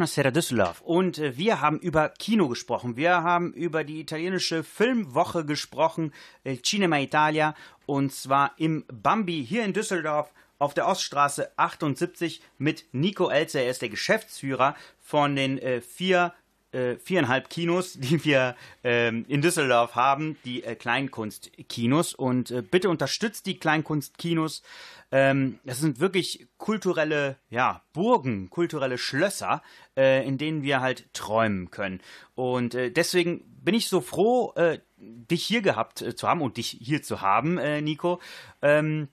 Buonasera 0.07 0.31
Düsseldorf. 0.31 0.83
Und 0.83 1.19
äh, 1.19 1.37
wir 1.37 1.61
haben 1.61 1.81
über 1.81 2.11
Kino 2.11 2.47
gesprochen. 2.47 2.97
Wir 2.97 3.25
haben 3.25 3.53
über 3.53 3.83
die 3.83 4.01
italienische 4.01 4.63
Filmwoche 4.63 5.45
gesprochen, 5.45 6.13
äh, 6.45 6.59
Cinema 6.59 7.01
Italia, 7.01 7.57
und 7.87 8.13
zwar 8.13 8.53
im 8.57 8.85
Bambi 8.87 9.45
hier 9.45 9.65
in 9.65 9.73
Düsseldorf 9.73 10.33
auf 10.61 10.75
der 10.75 10.87
Oststraße 10.87 11.51
78 11.59 12.41
mit 12.57 12.85
Nico 12.93 13.31
Elze. 13.31 13.59
Er 13.59 13.71
ist 13.71 13.83
der 13.83 13.89
Geschäftsführer 13.89 14.77
von 15.01 15.35
den 15.35 15.59
äh, 15.59 15.81
vier 15.81 16.33
äh, 16.73 16.97
viereinhalb 16.99 17.49
Kinos, 17.51 17.95
die 17.99 18.25
wir 18.25 18.55
ähm, 18.85 19.25
in 19.29 19.43
Düsseldorf 19.43 19.95
haben, 19.95 20.37
die 20.45 20.63
äh, 20.63 20.77
Kleinkunstkinos. 20.77 22.15
Und 22.15 22.51
äh, 22.51 22.63
bitte 22.63 22.91
unterstützt 22.91 23.47
die 23.47 23.59
Kleinkunstkinos. 23.59 24.63
Ähm, 25.13 25.59
das 25.65 25.79
sind 25.79 26.01
wirklich 26.01 26.49
kulturelle 26.59 27.39
ja, 27.49 27.83
Burgen, 27.93 28.51
kulturelle 28.51 28.99
Schlösser, 28.99 29.63
äh, 29.97 30.27
in 30.27 30.39
denen 30.39 30.63
wir 30.63 30.81
halt 30.81 31.13
träumen 31.15 31.71
können. 31.71 32.01
Und 32.35 32.75
äh, 32.75 32.91
deswegen 32.91 33.45
bin 33.63 33.75
ich 33.75 33.89
so 33.89 34.01
froh, 34.01 34.53
äh, 34.57 34.81
dich 34.97 35.45
hier 35.45 35.63
gehabt 35.63 36.03
äh, 36.03 36.15
zu 36.15 36.29
haben 36.29 36.43
und 36.43 36.57
dich 36.57 36.79
hier 36.81 37.03
zu 37.03 37.21
haben, 37.21 37.59
äh, 37.59 37.81
Nico. 37.81 38.21
Ähm, 38.63 39.09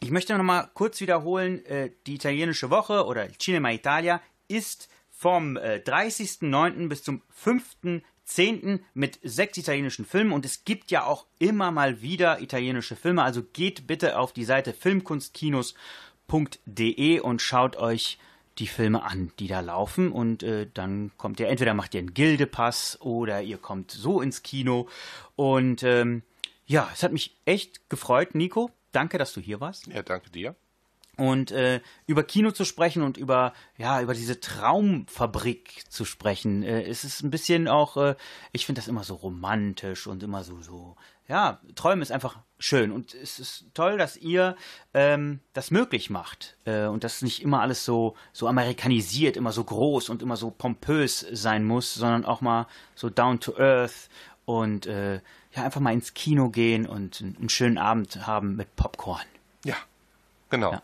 ich 0.00 0.10
möchte 0.10 0.36
noch 0.36 0.44
mal 0.44 0.70
kurz 0.74 1.00
wiederholen, 1.00 1.64
äh, 1.66 1.90
die 2.06 2.14
italienische 2.14 2.70
Woche 2.70 3.04
oder 3.06 3.28
Cinema 3.38 3.70
Italia 3.72 4.20
ist 4.46 4.88
vom 5.10 5.56
äh, 5.56 5.82
30.09. 5.84 6.88
bis 6.88 7.02
zum 7.02 7.22
5.10. 8.28 8.80
mit 8.94 9.20
sechs 9.22 9.56
italienischen 9.58 10.04
Filmen 10.04 10.32
und 10.32 10.44
es 10.44 10.64
gibt 10.64 10.90
ja 10.90 11.04
auch 11.04 11.26
immer 11.38 11.70
mal 11.70 12.02
wieder 12.02 12.40
italienische 12.40 12.96
Filme, 12.96 13.22
also 13.22 13.44
geht 13.52 13.86
bitte 13.86 14.18
auf 14.18 14.32
die 14.32 14.42
Seite 14.44 14.72
filmkunstkinos.de 14.72 17.20
und 17.20 17.40
schaut 17.40 17.76
euch 17.76 18.18
die 18.58 18.66
Filme 18.66 19.04
an, 19.04 19.32
die 19.38 19.46
da 19.46 19.60
laufen 19.60 20.12
und 20.12 20.42
äh, 20.42 20.66
dann 20.72 21.12
kommt 21.16 21.40
ihr, 21.40 21.48
entweder 21.48 21.74
macht 21.74 21.94
ihr 21.94 22.00
einen 22.00 22.14
Gildepass 22.14 23.00
oder 23.00 23.42
ihr 23.42 23.58
kommt 23.58 23.92
so 23.92 24.20
ins 24.20 24.42
Kino 24.42 24.88
und 25.36 25.82
ähm, 25.82 26.22
ja, 26.66 26.90
es 26.92 27.02
hat 27.02 27.12
mich 27.12 27.34
echt 27.46 27.88
gefreut, 27.88 28.34
Nico. 28.34 28.70
Danke, 28.92 29.16
dass 29.16 29.32
du 29.32 29.40
hier 29.40 29.60
warst 29.60 29.86
Ja, 29.86 30.02
danke 30.02 30.30
dir. 30.30 30.54
Und 31.18 31.50
äh, 31.50 31.80
über 32.06 32.22
Kino 32.22 32.52
zu 32.52 32.64
sprechen 32.64 33.02
und 33.02 33.16
über 33.16 33.52
ja 33.76 34.00
über 34.00 34.14
diese 34.14 34.40
Traumfabrik 34.40 35.82
zu 35.90 36.04
sprechen. 36.04 36.62
Äh, 36.62 36.82
es 36.82 37.22
ein 37.22 37.30
bisschen 37.30 37.66
auch, 37.66 37.96
äh, 37.96 38.14
ich 38.52 38.64
finde 38.64 38.80
das 38.80 38.88
immer 38.88 39.02
so 39.02 39.16
romantisch 39.16 40.06
und 40.06 40.22
immer 40.22 40.44
so 40.44 40.62
so. 40.62 40.96
Ja, 41.26 41.60
Träumen 41.74 42.00
ist 42.00 42.12
einfach 42.12 42.38
schön 42.58 42.90
und 42.90 43.14
es 43.14 43.38
ist 43.38 43.66
toll, 43.74 43.98
dass 43.98 44.16
ihr 44.16 44.56
ähm, 44.94 45.40
das 45.52 45.70
möglich 45.70 46.08
macht 46.08 46.56
äh, 46.64 46.86
und 46.86 47.04
dass 47.04 47.20
nicht 47.20 47.42
immer 47.42 47.60
alles 47.60 47.84
so 47.84 48.16
so 48.32 48.46
amerikanisiert, 48.46 49.36
immer 49.36 49.52
so 49.52 49.64
groß 49.64 50.08
und 50.08 50.22
immer 50.22 50.36
so 50.36 50.50
pompös 50.50 51.26
sein 51.32 51.64
muss, 51.64 51.94
sondern 51.94 52.24
auch 52.24 52.40
mal 52.40 52.66
so 52.94 53.10
down 53.10 53.40
to 53.40 53.58
earth 53.58 54.08
und 54.44 54.86
äh, 54.86 55.16
ja 55.52 55.64
einfach 55.64 55.80
mal 55.80 55.92
ins 55.92 56.14
Kino 56.14 56.48
gehen 56.48 56.86
und 56.86 57.20
einen 57.20 57.48
schönen 57.48 57.76
Abend 57.76 58.26
haben 58.26 58.54
mit 58.54 58.76
Popcorn. 58.76 59.26
Ja, 59.64 59.76
genau. 60.50 60.72
Ja. 60.72 60.82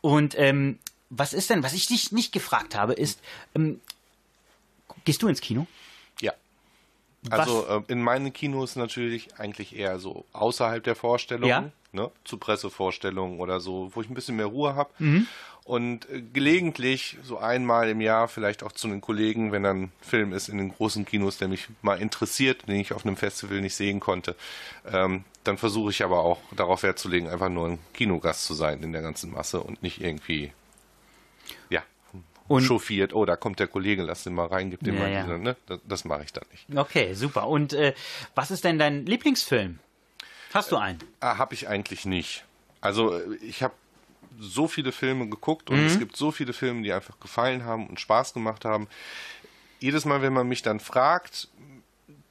Und 0.00 0.38
ähm, 0.38 0.78
was 1.10 1.32
ist 1.32 1.50
denn, 1.50 1.62
was 1.62 1.72
ich 1.72 1.86
dich 1.86 2.12
nicht 2.12 2.32
gefragt 2.32 2.74
habe, 2.74 2.92
ist, 2.92 3.20
ähm, 3.54 3.80
gehst 5.04 5.22
du 5.22 5.28
ins 5.28 5.40
Kino? 5.40 5.66
Ja. 6.20 6.32
Also 7.30 7.66
äh, 7.66 7.82
in 7.88 8.02
meinen 8.02 8.32
Kinos 8.32 8.76
natürlich 8.76 9.38
eigentlich 9.38 9.74
eher 9.76 9.98
so 9.98 10.24
außerhalb 10.32 10.82
der 10.84 10.94
Vorstellung, 10.94 11.48
Ja. 11.48 11.70
ne, 11.92 12.10
zu 12.24 12.36
Pressevorstellungen 12.38 13.40
oder 13.40 13.58
so, 13.60 13.90
wo 13.94 14.00
ich 14.00 14.08
ein 14.08 14.14
bisschen 14.14 14.36
mehr 14.36 14.46
Ruhe 14.46 14.74
habe. 14.74 14.90
Mhm. 14.98 15.26
Und 15.66 16.08
äh, 16.10 16.22
gelegentlich 16.22 17.18
so 17.24 17.38
einmal 17.38 17.88
im 17.88 18.00
Jahr 18.00 18.28
vielleicht 18.28 18.62
auch 18.62 18.70
zu 18.70 18.86
den 18.86 19.00
Kollegen, 19.00 19.50
wenn 19.50 19.64
dann 19.64 19.82
ein 19.82 19.92
Film 20.00 20.32
ist 20.32 20.48
in 20.48 20.58
den 20.58 20.68
großen 20.72 21.04
Kinos, 21.04 21.38
der 21.38 21.48
mich 21.48 21.66
mal 21.82 22.00
interessiert, 22.00 22.68
den 22.68 22.76
ich 22.76 22.92
auf 22.92 23.04
einem 23.04 23.16
Festival 23.16 23.60
nicht 23.60 23.74
sehen 23.74 23.98
konnte. 23.98 24.36
Ähm, 24.86 25.24
dann 25.42 25.58
versuche 25.58 25.90
ich 25.90 26.04
aber 26.04 26.20
auch 26.20 26.40
darauf 26.54 26.84
Wert 26.84 27.00
zu 27.00 27.08
legen, 27.08 27.28
einfach 27.28 27.48
nur 27.48 27.66
ein 27.68 27.78
Kinogast 27.94 28.44
zu 28.44 28.54
sein 28.54 28.80
in 28.84 28.92
der 28.92 29.02
ganzen 29.02 29.32
Masse 29.32 29.60
und 29.60 29.82
nicht 29.82 30.00
irgendwie, 30.00 30.52
ja, 31.68 31.82
Und- 32.46 32.62
chauffiert, 32.62 33.12
oh, 33.12 33.24
da 33.24 33.34
kommt 33.34 33.58
der 33.58 33.66
Kollege, 33.66 34.04
lass 34.04 34.22
den 34.22 34.34
mal 34.34 34.46
rein, 34.46 34.70
gib 34.70 34.84
dem 34.84 34.94
Ja, 34.94 35.00
mal 35.00 35.10
ja. 35.12 35.22
diese, 35.24 35.38
ne? 35.38 35.56
Das, 35.66 35.80
das 35.84 36.04
mache 36.04 36.22
ich 36.22 36.32
dann 36.32 36.44
nicht. 36.52 36.66
Okay, 36.78 37.14
super. 37.14 37.48
Und 37.48 37.72
äh, 37.72 37.92
was 38.36 38.52
ist 38.52 38.62
denn 38.62 38.78
dein 38.78 39.04
Lieblingsfilm? 39.04 39.80
Hast 40.54 40.70
du 40.70 40.76
einen? 40.76 41.00
Ah, 41.18 41.38
habe 41.38 41.54
ich 41.54 41.66
eigentlich 41.66 42.06
nicht. 42.06 42.44
Also 42.80 43.16
äh, 43.18 43.34
ich 43.42 43.64
habe 43.64 43.74
so 44.38 44.68
viele 44.68 44.92
Filme 44.92 45.28
geguckt 45.28 45.70
und 45.70 45.78
es 45.78 45.98
gibt 45.98 46.16
so 46.16 46.30
viele 46.30 46.52
Filme, 46.52 46.82
die 46.82 46.92
einfach 46.92 47.18
gefallen 47.20 47.64
haben 47.64 47.86
und 47.86 48.00
Spaß 48.00 48.34
gemacht 48.34 48.64
haben. 48.64 48.88
Jedes 49.80 50.04
Mal, 50.04 50.22
wenn 50.22 50.32
man 50.32 50.48
mich 50.48 50.62
dann 50.62 50.80
fragt, 50.80 51.48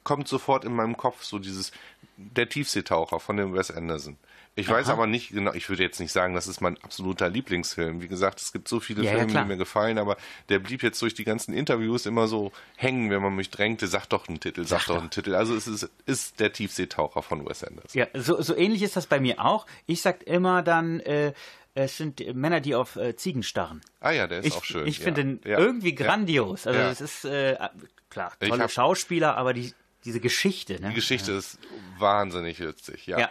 kommt 0.04 0.28
sofort 0.28 0.64
in 0.64 0.72
meinem 0.74 0.96
Kopf 0.96 1.22
so 1.24 1.38
dieses 1.38 1.72
Der 2.16 2.48
Tiefseetaucher 2.48 3.20
von 3.20 3.36
dem 3.36 3.52
Wes 3.54 3.70
Anderson. 3.70 4.16
Ich 4.58 4.70
weiß 4.70 4.88
aber 4.88 5.06
nicht 5.06 5.32
genau, 5.32 5.52
ich 5.52 5.68
würde 5.68 5.82
jetzt 5.82 6.00
nicht 6.00 6.12
sagen, 6.12 6.32
das 6.32 6.46
ist 6.48 6.62
mein 6.62 6.82
absoluter 6.82 7.28
Lieblingsfilm. 7.28 8.00
Wie 8.00 8.08
gesagt, 8.08 8.40
es 8.40 8.52
gibt 8.54 8.68
so 8.68 8.80
viele 8.80 9.02
Ja, 9.02 9.10
ja, 9.10 9.16
Filme, 9.18 9.30
klar. 9.32 9.42
die 9.44 9.48
mir 9.50 9.56
gefallen, 9.58 9.98
aber 9.98 10.16
der 10.48 10.60
blieb 10.60 10.82
jetzt 10.82 11.02
durch 11.02 11.12
die 11.12 11.24
ganzen 11.24 11.52
Interviews 11.52 12.06
immer 12.06 12.26
so 12.26 12.52
hängen, 12.76 13.10
wenn 13.10 13.20
man 13.20 13.36
mich 13.36 13.50
drängte, 13.50 13.86
sag 13.86 14.06
doch 14.06 14.28
einen 14.28 14.40
Titel, 14.40 14.64
sag, 14.64 14.78
Sag 14.80 14.86
doch 14.86 14.94
doch. 14.94 15.00
einen 15.02 15.10
Titel. 15.10 15.34
Also 15.34 15.54
es 15.54 15.66
ist, 15.66 15.90
ist 16.06 16.40
der 16.40 16.54
Tiefseetaucher 16.54 17.20
von 17.22 17.46
Wes 17.46 17.64
Anderson. 17.64 17.90
Ja, 18.00 18.06
so, 18.14 18.40
so 18.40 18.56
ähnlich 18.56 18.80
ist 18.82 18.96
das 18.96 19.06
bei 19.06 19.20
mir 19.20 19.44
auch. 19.44 19.66
Ich 19.84 20.00
sag 20.00 20.22
immer 20.22 20.62
dann, 20.62 21.00
äh, 21.00 21.34
es 21.76 21.96
sind 21.96 22.20
Männer, 22.34 22.60
die 22.60 22.74
auf 22.74 22.96
äh, 22.96 23.14
Ziegen 23.16 23.42
starren. 23.42 23.80
Ah 24.00 24.10
ja, 24.10 24.26
der 24.26 24.38
ist 24.40 24.46
Ich, 24.46 24.54
auch 24.54 24.64
schön. 24.64 24.86
ich 24.86 24.98
ja. 24.98 25.04
finde 25.04 25.24
den 25.24 25.40
Ja. 25.44 25.58
irgendwie 25.58 25.94
grandios. 25.94 26.66
Also 26.66 26.80
es 26.80 27.00
ist, 27.00 27.24
äh, 27.26 27.56
klar, 28.10 28.32
tolle 28.40 28.62
hab- 28.64 28.70
Schauspieler, 28.70 29.36
aber 29.36 29.52
die, 29.52 29.72
diese 30.04 30.20
Geschichte, 30.20 30.80
ne? 30.80 30.88
Die 30.88 30.94
Geschichte 30.94 31.32
ist 31.32 31.58
wahnsinnig 31.98 32.60
witzig, 32.60 33.06
ja. 33.06 33.18
Ja. 33.18 33.30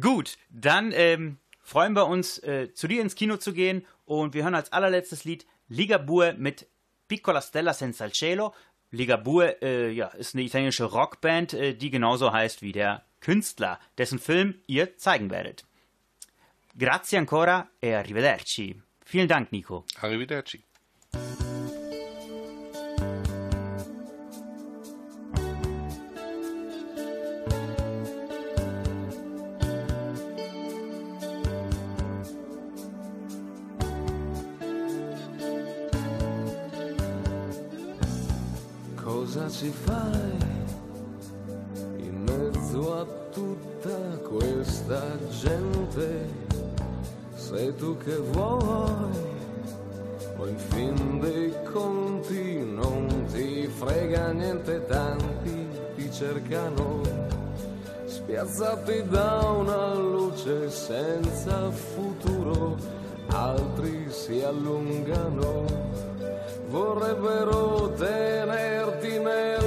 Gut, 0.00 0.36
dann 0.50 0.90
ähm, 0.92 1.38
freuen 1.62 1.94
wir 1.94 2.06
uns, 2.06 2.38
äh, 2.42 2.72
zu 2.74 2.88
dir 2.88 3.00
ins 3.00 3.14
Kino 3.14 3.36
zu 3.36 3.52
gehen 3.52 3.86
und 4.06 4.34
wir 4.34 4.42
hören 4.42 4.54
als 4.54 4.72
allerletztes 4.72 5.24
Lied 5.24 5.46
Ligabue 5.68 6.34
mit 6.36 6.66
Piccola 7.08 7.40
Stella 7.40 7.74
Senza 7.74 8.06
il 8.06 8.12
Cielo. 8.12 8.54
Ligabue 8.90 9.62
äh, 9.62 9.90
ja, 9.90 10.08
ist 10.08 10.34
eine 10.34 10.42
italienische 10.44 10.84
Rockband, 10.84 11.54
äh, 11.54 11.74
die 11.74 11.90
genauso 11.90 12.32
heißt 12.32 12.60
wie 12.62 12.72
der 12.72 13.04
Künstler, 13.20 13.78
dessen 13.98 14.18
Film 14.18 14.56
ihr 14.66 14.96
zeigen 14.98 15.30
werdet. 15.30 15.64
Grazie 16.74 17.18
ancora 17.18 17.74
e 17.78 17.92
arrivederci. 17.92 18.82
Vielen 19.10 19.26
Dank, 19.26 19.50
Nico. 19.50 19.84
Arrivederci. 20.00 20.64
Cosa 38.94 39.50
ci 39.50 39.68
fai 39.68 40.38
in 41.98 42.22
mezzo 42.22 42.98
a 42.98 43.04
tutta 43.30 44.16
questa 44.22 45.18
gente? 45.28 45.81
sei 47.52 47.74
tu 47.76 47.96
che 47.98 48.16
vuoi, 48.16 49.12
o 50.38 50.46
in 50.46 50.56
fin 50.56 51.20
dei 51.20 51.52
conti 51.70 52.64
non 52.64 53.06
ti 53.30 53.66
frega 53.66 54.32
niente, 54.32 54.84
tanti 54.86 55.68
ti 55.94 56.10
cercano, 56.10 57.02
spiazzati 58.06 59.04
da 59.06 59.40
una 59.54 59.94
luce 59.94 60.70
senza 60.70 61.70
futuro, 61.70 62.76
altri 63.28 64.06
si 64.08 64.40
allungano, 64.42 65.66
vorrebbero 66.68 67.92
tenerti 67.98 69.18
nel 69.18 69.61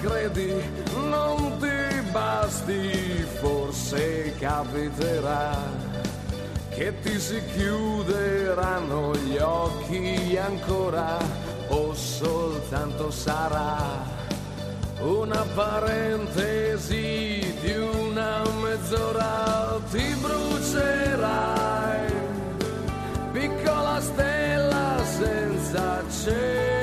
credi 0.00 0.54
non 1.08 1.58
ti 1.58 2.00
basti, 2.10 3.26
forse 3.40 4.34
capiterà 4.38 5.56
che 6.70 6.98
ti 7.00 7.18
si 7.18 7.42
chiuderanno 7.52 9.14
gli 9.16 9.36
occhi 9.36 10.36
ancora 10.36 11.18
o 11.68 11.94
soltanto 11.94 13.10
sarà 13.10 14.18
una 15.00 15.44
parentesi 15.54 17.54
di 17.60 17.76
una 17.76 18.42
mezz'ora 18.62 19.80
ti 19.90 20.14
brucerai, 20.20 22.12
piccola 23.32 24.00
stella 24.00 25.02
senza 25.04 26.02
cielo. 26.22 26.79